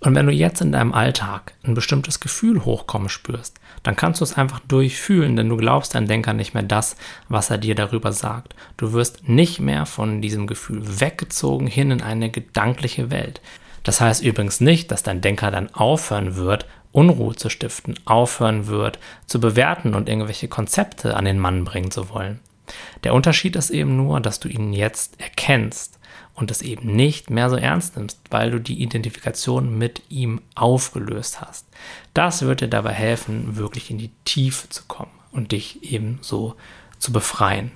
Und 0.04 0.14
wenn 0.14 0.26
du 0.26 0.32
jetzt 0.32 0.60
in 0.60 0.70
deinem 0.70 0.92
Alltag 0.92 1.54
ein 1.62 1.72
bestimmtes 1.72 2.20
Gefühl 2.20 2.66
hochkommen 2.66 3.08
spürst, 3.08 3.58
dann 3.82 3.96
kannst 3.96 4.20
du 4.20 4.24
es 4.24 4.36
einfach 4.36 4.60
durchfühlen, 4.60 5.34
denn 5.34 5.48
du 5.48 5.56
glaubst 5.56 5.94
dein 5.94 6.06
Denker 6.06 6.34
nicht 6.34 6.52
mehr 6.52 6.62
das, 6.62 6.96
was 7.30 7.48
er 7.48 7.56
dir 7.56 7.74
darüber 7.74 8.12
sagt. 8.12 8.54
Du 8.76 8.92
wirst 8.92 9.28
nicht 9.30 9.60
mehr 9.60 9.86
von 9.86 10.20
diesem 10.20 10.46
Gefühl 10.46 11.00
weggezogen 11.00 11.66
hin 11.66 11.90
in 11.90 12.02
eine 12.02 12.28
gedankliche 12.30 13.10
Welt. 13.10 13.40
Das 13.84 14.00
heißt 14.00 14.24
übrigens 14.24 14.60
nicht, 14.60 14.90
dass 14.90 15.04
dein 15.04 15.20
Denker 15.20 15.52
dann 15.52 15.72
aufhören 15.72 16.34
wird, 16.34 16.66
Unruhe 16.90 17.36
zu 17.36 17.48
stiften, 17.48 17.94
aufhören 18.04 18.66
wird, 18.66 18.98
zu 19.26 19.40
bewerten 19.40 19.94
und 19.94 20.08
irgendwelche 20.08 20.48
Konzepte 20.48 21.16
an 21.16 21.24
den 21.24 21.38
Mann 21.38 21.64
bringen 21.64 21.90
zu 21.90 22.08
wollen. 22.08 22.40
Der 23.04 23.14
Unterschied 23.14 23.56
ist 23.56 23.70
eben 23.70 23.96
nur, 23.96 24.20
dass 24.20 24.40
du 24.40 24.48
ihn 24.48 24.72
jetzt 24.72 25.20
erkennst 25.20 25.98
und 26.34 26.50
es 26.50 26.62
eben 26.62 26.96
nicht 26.96 27.30
mehr 27.30 27.50
so 27.50 27.56
ernst 27.56 27.96
nimmst, 27.96 28.18
weil 28.30 28.50
du 28.50 28.58
die 28.58 28.82
Identifikation 28.82 29.76
mit 29.76 30.02
ihm 30.08 30.40
aufgelöst 30.54 31.40
hast. 31.40 31.66
Das 32.14 32.42
wird 32.42 32.60
dir 32.60 32.68
dabei 32.68 32.92
helfen, 32.92 33.56
wirklich 33.56 33.90
in 33.90 33.98
die 33.98 34.10
Tiefe 34.24 34.68
zu 34.68 34.84
kommen 34.84 35.12
und 35.30 35.52
dich 35.52 35.82
eben 35.92 36.18
so 36.22 36.56
zu 36.98 37.12
befreien. 37.12 37.70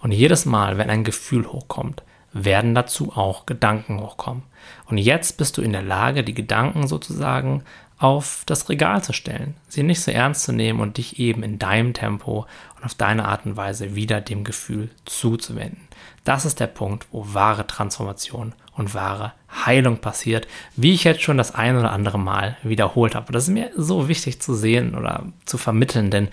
Und 0.00 0.12
jedes 0.12 0.46
Mal, 0.46 0.78
wenn 0.78 0.90
ein 0.90 1.04
Gefühl 1.04 1.46
hochkommt, 1.46 2.02
werden 2.32 2.74
dazu 2.74 3.12
auch 3.14 3.46
Gedanken 3.46 4.00
hochkommen. 4.00 4.42
Und 4.86 4.98
jetzt 4.98 5.36
bist 5.36 5.56
du 5.56 5.62
in 5.62 5.72
der 5.72 5.82
Lage, 5.82 6.22
die 6.24 6.34
Gedanken 6.34 6.86
sozusagen 6.86 7.64
auf 7.98 8.44
das 8.46 8.68
Regal 8.70 9.04
zu 9.04 9.12
stellen, 9.12 9.54
sie 9.68 9.82
nicht 9.82 10.00
so 10.00 10.10
ernst 10.10 10.44
zu 10.44 10.52
nehmen 10.52 10.80
und 10.80 10.96
dich 10.96 11.18
eben 11.18 11.42
in 11.42 11.58
deinem 11.58 11.92
Tempo 11.92 12.46
und 12.76 12.84
auf 12.84 12.94
deine 12.94 13.26
Art 13.26 13.44
und 13.44 13.56
Weise 13.56 13.94
wieder 13.94 14.22
dem 14.22 14.42
Gefühl 14.42 14.88
zuzuwenden. 15.04 15.86
Das 16.24 16.46
ist 16.46 16.60
der 16.60 16.66
Punkt, 16.66 17.06
wo 17.12 17.26
wahre 17.34 17.66
Transformation 17.66 18.54
und 18.80 18.94
wahre 18.94 19.32
Heilung 19.66 19.98
passiert, 19.98 20.48
wie 20.74 20.94
ich 20.94 21.04
jetzt 21.04 21.22
schon 21.22 21.36
das 21.36 21.54
ein 21.54 21.76
oder 21.76 21.92
andere 21.92 22.18
Mal 22.18 22.56
wiederholt 22.62 23.14
habe. 23.14 23.32
Das 23.32 23.44
ist 23.44 23.50
mir 23.50 23.70
so 23.76 24.08
wichtig 24.08 24.40
zu 24.40 24.54
sehen 24.54 24.94
oder 24.94 25.26
zu 25.44 25.58
vermitteln, 25.58 26.10
denn 26.10 26.28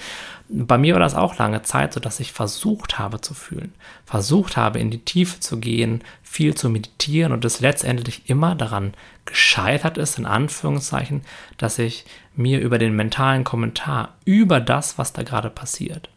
bei 0.49 0.77
mir 0.77 0.93
war 0.93 1.01
das 1.01 1.13
auch 1.13 1.37
lange 1.37 1.61
Zeit 1.63 1.93
so, 1.93 1.99
dass 1.99 2.21
ich 2.21 2.31
versucht 2.31 2.99
habe 2.99 3.19
zu 3.19 3.33
fühlen, 3.33 3.73
versucht 4.05 4.55
habe 4.55 4.79
in 4.79 4.89
die 4.89 5.03
Tiefe 5.03 5.41
zu 5.41 5.59
gehen, 5.59 6.03
viel 6.23 6.55
zu 6.55 6.69
meditieren 6.69 7.33
und 7.33 7.43
es 7.43 7.59
letztendlich 7.59 8.29
immer 8.29 8.55
daran 8.55 8.93
gescheitert 9.25 9.97
ist, 9.97 10.17
in 10.17 10.25
Anführungszeichen, 10.25 11.21
dass 11.57 11.79
ich 11.79 12.05
mir 12.35 12.61
über 12.61 12.77
den 12.77 12.95
mentalen 12.95 13.43
Kommentar, 13.43 14.15
über 14.23 14.61
das, 14.61 14.97
was 14.97 15.11
da 15.11 15.23
gerade 15.23 15.49
passiert, 15.49 16.09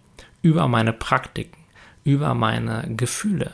über 0.42 0.68
meine 0.68 0.92
Praktiken, 0.92 1.58
über 2.04 2.34
meine 2.34 2.84
Gefühle 2.96 3.50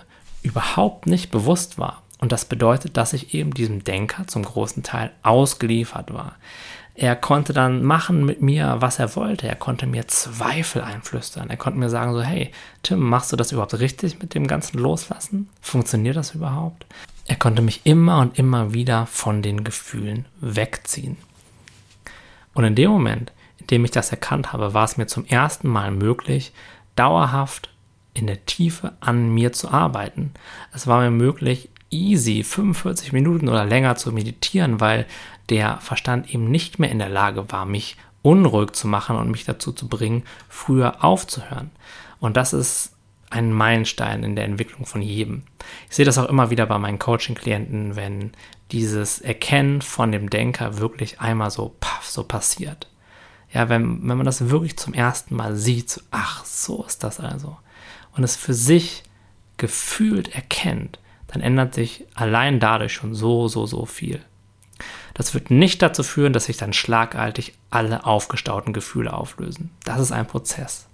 überhaupt 0.46 1.06
nicht 1.06 1.30
bewusst 1.30 1.78
war. 1.78 2.02
Und 2.18 2.32
das 2.32 2.44
bedeutet, 2.44 2.96
dass 2.96 3.12
ich 3.12 3.34
eben 3.34 3.52
diesem 3.52 3.84
Denker 3.84 4.26
zum 4.26 4.42
großen 4.42 4.82
Teil 4.82 5.10
ausgeliefert 5.22 6.12
war. 6.12 6.36
Er 6.94 7.14
konnte 7.14 7.52
dann 7.52 7.82
machen 7.82 8.24
mit 8.24 8.40
mir, 8.40 8.76
was 8.78 8.98
er 8.98 9.14
wollte. 9.16 9.46
Er 9.46 9.54
konnte 9.54 9.86
mir 9.86 10.08
Zweifel 10.08 10.80
einflüstern. 10.80 11.50
Er 11.50 11.58
konnte 11.58 11.78
mir 11.78 11.90
sagen 11.90 12.14
so, 12.14 12.22
hey, 12.22 12.50
Tim, 12.82 13.00
machst 13.00 13.32
du 13.32 13.36
das 13.36 13.52
überhaupt 13.52 13.78
richtig 13.78 14.18
mit 14.18 14.34
dem 14.34 14.46
ganzen 14.46 14.78
Loslassen? 14.78 15.50
Funktioniert 15.60 16.16
das 16.16 16.34
überhaupt? 16.34 16.86
Er 17.26 17.36
konnte 17.36 17.60
mich 17.60 17.82
immer 17.84 18.20
und 18.20 18.38
immer 18.38 18.72
wieder 18.72 19.04
von 19.06 19.42
den 19.42 19.62
Gefühlen 19.62 20.24
wegziehen. 20.40 21.18
Und 22.54 22.64
in 22.64 22.74
dem 22.74 22.90
Moment, 22.90 23.32
in 23.58 23.66
dem 23.66 23.84
ich 23.84 23.90
das 23.90 24.10
erkannt 24.10 24.54
habe, 24.54 24.72
war 24.72 24.84
es 24.84 24.96
mir 24.96 25.06
zum 25.06 25.26
ersten 25.26 25.68
Mal 25.68 25.90
möglich, 25.90 26.54
dauerhaft 26.94 27.68
in 28.14 28.26
der 28.26 28.46
Tiefe 28.46 28.92
an 29.00 29.34
mir 29.34 29.52
zu 29.52 29.70
arbeiten. 29.70 30.32
Es 30.72 30.86
war 30.86 31.00
mir 31.00 31.10
möglich, 31.10 31.68
easy 31.90 32.42
45 32.42 33.12
Minuten 33.12 33.48
oder 33.48 33.64
länger 33.64 33.96
zu 33.96 34.12
meditieren, 34.12 34.80
weil 34.80 35.06
der 35.48 35.78
Verstand 35.78 36.32
eben 36.32 36.50
nicht 36.50 36.78
mehr 36.78 36.90
in 36.90 36.98
der 36.98 37.08
Lage 37.08 37.50
war, 37.52 37.66
mich 37.66 37.96
unruhig 38.22 38.72
zu 38.72 38.88
machen 38.88 39.16
und 39.16 39.30
mich 39.30 39.44
dazu 39.44 39.72
zu 39.72 39.88
bringen, 39.88 40.24
früher 40.48 41.04
aufzuhören. 41.04 41.70
Und 42.18 42.36
das 42.36 42.52
ist 42.52 42.92
ein 43.30 43.52
Meilenstein 43.52 44.24
in 44.24 44.36
der 44.36 44.44
Entwicklung 44.44 44.86
von 44.86 45.02
jedem. 45.02 45.42
Ich 45.88 45.96
sehe 45.96 46.04
das 46.04 46.18
auch 46.18 46.28
immer 46.28 46.50
wieder 46.50 46.66
bei 46.66 46.78
meinen 46.78 46.98
Coaching-Klienten, 46.98 47.96
wenn 47.96 48.32
dieses 48.72 49.20
Erkennen 49.20 49.82
von 49.82 50.12
dem 50.12 50.30
Denker 50.30 50.78
wirklich 50.78 51.20
einmal 51.20 51.50
so, 51.50 51.74
paff, 51.80 52.08
so 52.08 52.24
passiert. 52.24 52.88
Ja, 53.52 53.68
wenn, 53.68 54.08
wenn 54.08 54.16
man 54.16 54.26
das 54.26 54.48
wirklich 54.50 54.76
zum 54.76 54.92
ersten 54.92 55.36
Mal 55.36 55.56
sieht, 55.56 55.90
so, 55.90 56.00
ach, 56.10 56.44
so 56.44 56.84
ist 56.84 57.04
das 57.04 57.20
also. 57.20 57.56
Und 58.16 58.24
es 58.24 58.36
für 58.36 58.54
sich 58.54 59.04
gefühlt 59.56 60.34
erkennt, 60.34 60.98
dann 61.28 61.42
ändert 61.42 61.74
sich 61.74 62.04
allein 62.14 62.60
dadurch 62.60 62.92
schon 62.92 63.14
so, 63.14 63.48
so, 63.48 63.66
so 63.66 63.86
viel. 63.86 64.20
Das 65.14 65.32
wird 65.32 65.50
nicht 65.50 65.80
dazu 65.80 66.02
führen, 66.02 66.32
dass 66.32 66.44
sich 66.44 66.58
dann 66.58 66.72
schlagartig 66.72 67.54
alle 67.70 68.04
aufgestauten 68.04 68.72
Gefühle 68.72 69.14
auflösen. 69.14 69.70
Das 69.84 70.00
ist 70.00 70.12
ein 70.12 70.26
Prozess. 70.26 70.88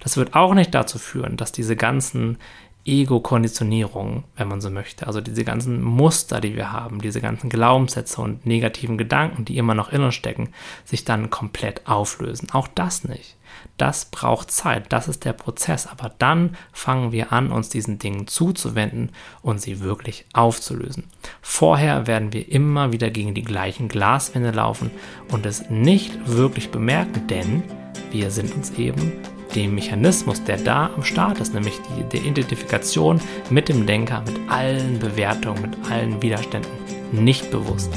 Das 0.00 0.16
wird 0.16 0.34
auch 0.34 0.54
nicht 0.54 0.74
dazu 0.74 0.98
führen, 0.98 1.36
dass 1.36 1.52
diese 1.52 1.76
ganzen 1.76 2.38
Ego-Konditionierungen, 2.84 4.24
wenn 4.36 4.48
man 4.48 4.60
so 4.60 4.70
möchte, 4.70 5.06
also 5.06 5.20
diese 5.20 5.44
ganzen 5.44 5.82
Muster, 5.82 6.40
die 6.40 6.56
wir 6.56 6.72
haben, 6.72 7.00
diese 7.00 7.20
ganzen 7.20 7.50
Glaubenssätze 7.50 8.20
und 8.20 8.46
negativen 8.46 8.96
Gedanken, 8.96 9.44
die 9.44 9.58
immer 9.58 9.74
noch 9.74 9.92
in 9.92 10.02
uns 10.02 10.14
stecken, 10.14 10.50
sich 10.84 11.04
dann 11.04 11.30
komplett 11.30 11.86
auflösen. 11.86 12.48
Auch 12.52 12.68
das 12.68 13.04
nicht. 13.04 13.36
Das 13.76 14.06
braucht 14.06 14.50
Zeit, 14.50 14.92
das 14.92 15.08
ist 15.08 15.24
der 15.24 15.32
Prozess, 15.32 15.86
aber 15.86 16.12
dann 16.18 16.56
fangen 16.72 17.12
wir 17.12 17.32
an, 17.32 17.50
uns 17.50 17.68
diesen 17.68 17.98
Dingen 17.98 18.26
zuzuwenden 18.26 19.10
und 19.42 19.60
sie 19.60 19.80
wirklich 19.80 20.26
aufzulösen. 20.32 21.04
Vorher 21.40 22.06
werden 22.06 22.32
wir 22.32 22.50
immer 22.50 22.92
wieder 22.92 23.10
gegen 23.10 23.34
die 23.34 23.42
gleichen 23.42 23.88
Glaswände 23.88 24.50
laufen 24.50 24.90
und 25.30 25.46
es 25.46 25.68
nicht 25.70 26.12
wirklich 26.26 26.70
bemerken, 26.70 27.26
denn 27.26 27.62
wir 28.10 28.30
sind 28.30 28.54
uns 28.54 28.72
eben 28.72 29.12
dem 29.54 29.74
Mechanismus, 29.74 30.42
der 30.44 30.56
da 30.56 30.90
am 30.94 31.04
Start 31.04 31.40
ist, 31.40 31.54
nämlich 31.54 31.74
die, 31.80 32.02
der 32.04 32.24
Identifikation 32.24 33.20
mit 33.50 33.68
dem 33.68 33.86
Denker, 33.86 34.22
mit 34.26 34.38
allen 34.48 34.98
Bewertungen, 34.98 35.62
mit 35.62 35.90
allen 35.90 36.20
Widerständen, 36.22 36.70
nicht 37.12 37.50
bewusst. 37.50 37.92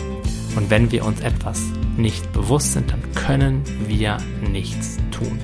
Und 0.55 0.69
wenn 0.69 0.91
wir 0.91 1.05
uns 1.05 1.21
etwas 1.21 1.61
nicht 1.97 2.31
bewusst 2.33 2.73
sind, 2.73 2.91
dann 2.91 3.01
können 3.13 3.63
wir 3.87 4.17
nichts 4.51 4.97
tun. 5.11 5.39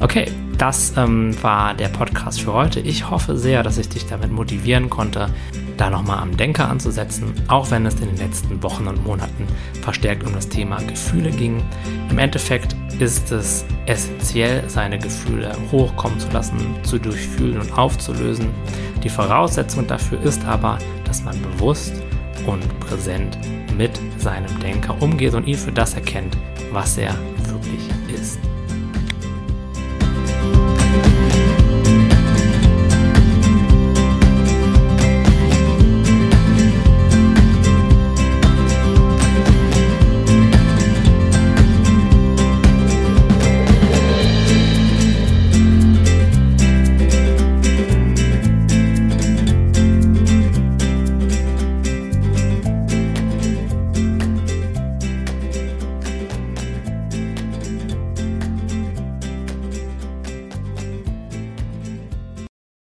Okay, 0.00 0.26
das 0.56 0.94
ähm, 0.96 1.34
war 1.42 1.74
der 1.74 1.88
Podcast 1.88 2.40
für 2.40 2.52
heute. 2.52 2.80
Ich 2.80 3.10
hoffe 3.10 3.36
sehr, 3.36 3.62
dass 3.62 3.78
ich 3.78 3.88
dich 3.88 4.06
damit 4.06 4.30
motivieren 4.30 4.90
konnte, 4.90 5.28
da 5.78 5.88
nochmal 5.88 6.18
am 6.18 6.36
Denker 6.36 6.68
anzusetzen, 6.68 7.32
auch 7.48 7.70
wenn 7.70 7.86
es 7.86 7.94
in 7.94 8.08
den 8.08 8.16
letzten 8.16 8.62
Wochen 8.62 8.86
und 8.86 9.04
Monaten 9.04 9.46
verstärkt 9.80 10.26
um 10.26 10.34
das 10.34 10.48
Thema 10.48 10.76
Gefühle 10.82 11.30
ging. 11.30 11.62
Im 12.10 12.18
Endeffekt 12.18 12.76
ist 12.98 13.32
es 13.32 13.64
essentiell, 13.86 14.64
seine 14.68 14.98
Gefühle 14.98 15.52
hochkommen 15.70 16.18
zu 16.18 16.28
lassen, 16.30 16.58
zu 16.82 16.98
durchfühlen 16.98 17.60
und 17.60 17.78
aufzulösen. 17.78 18.50
Die 19.02 19.08
Voraussetzung 19.08 19.86
dafür 19.86 20.20
ist 20.22 20.44
aber, 20.44 20.78
dass 21.04 21.22
man 21.22 21.40
bewusst 21.40 21.94
und 22.46 22.80
präsent 22.80 23.38
mit 23.76 23.92
seinem 24.18 24.58
Denker 24.60 25.00
umgeht 25.00 25.34
und 25.34 25.46
ihn 25.46 25.56
für 25.56 25.72
das 25.72 25.94
erkennt, 25.94 26.36
was 26.72 26.98
er 26.98 27.14
wirklich 27.46 27.88
ist. 28.12 28.40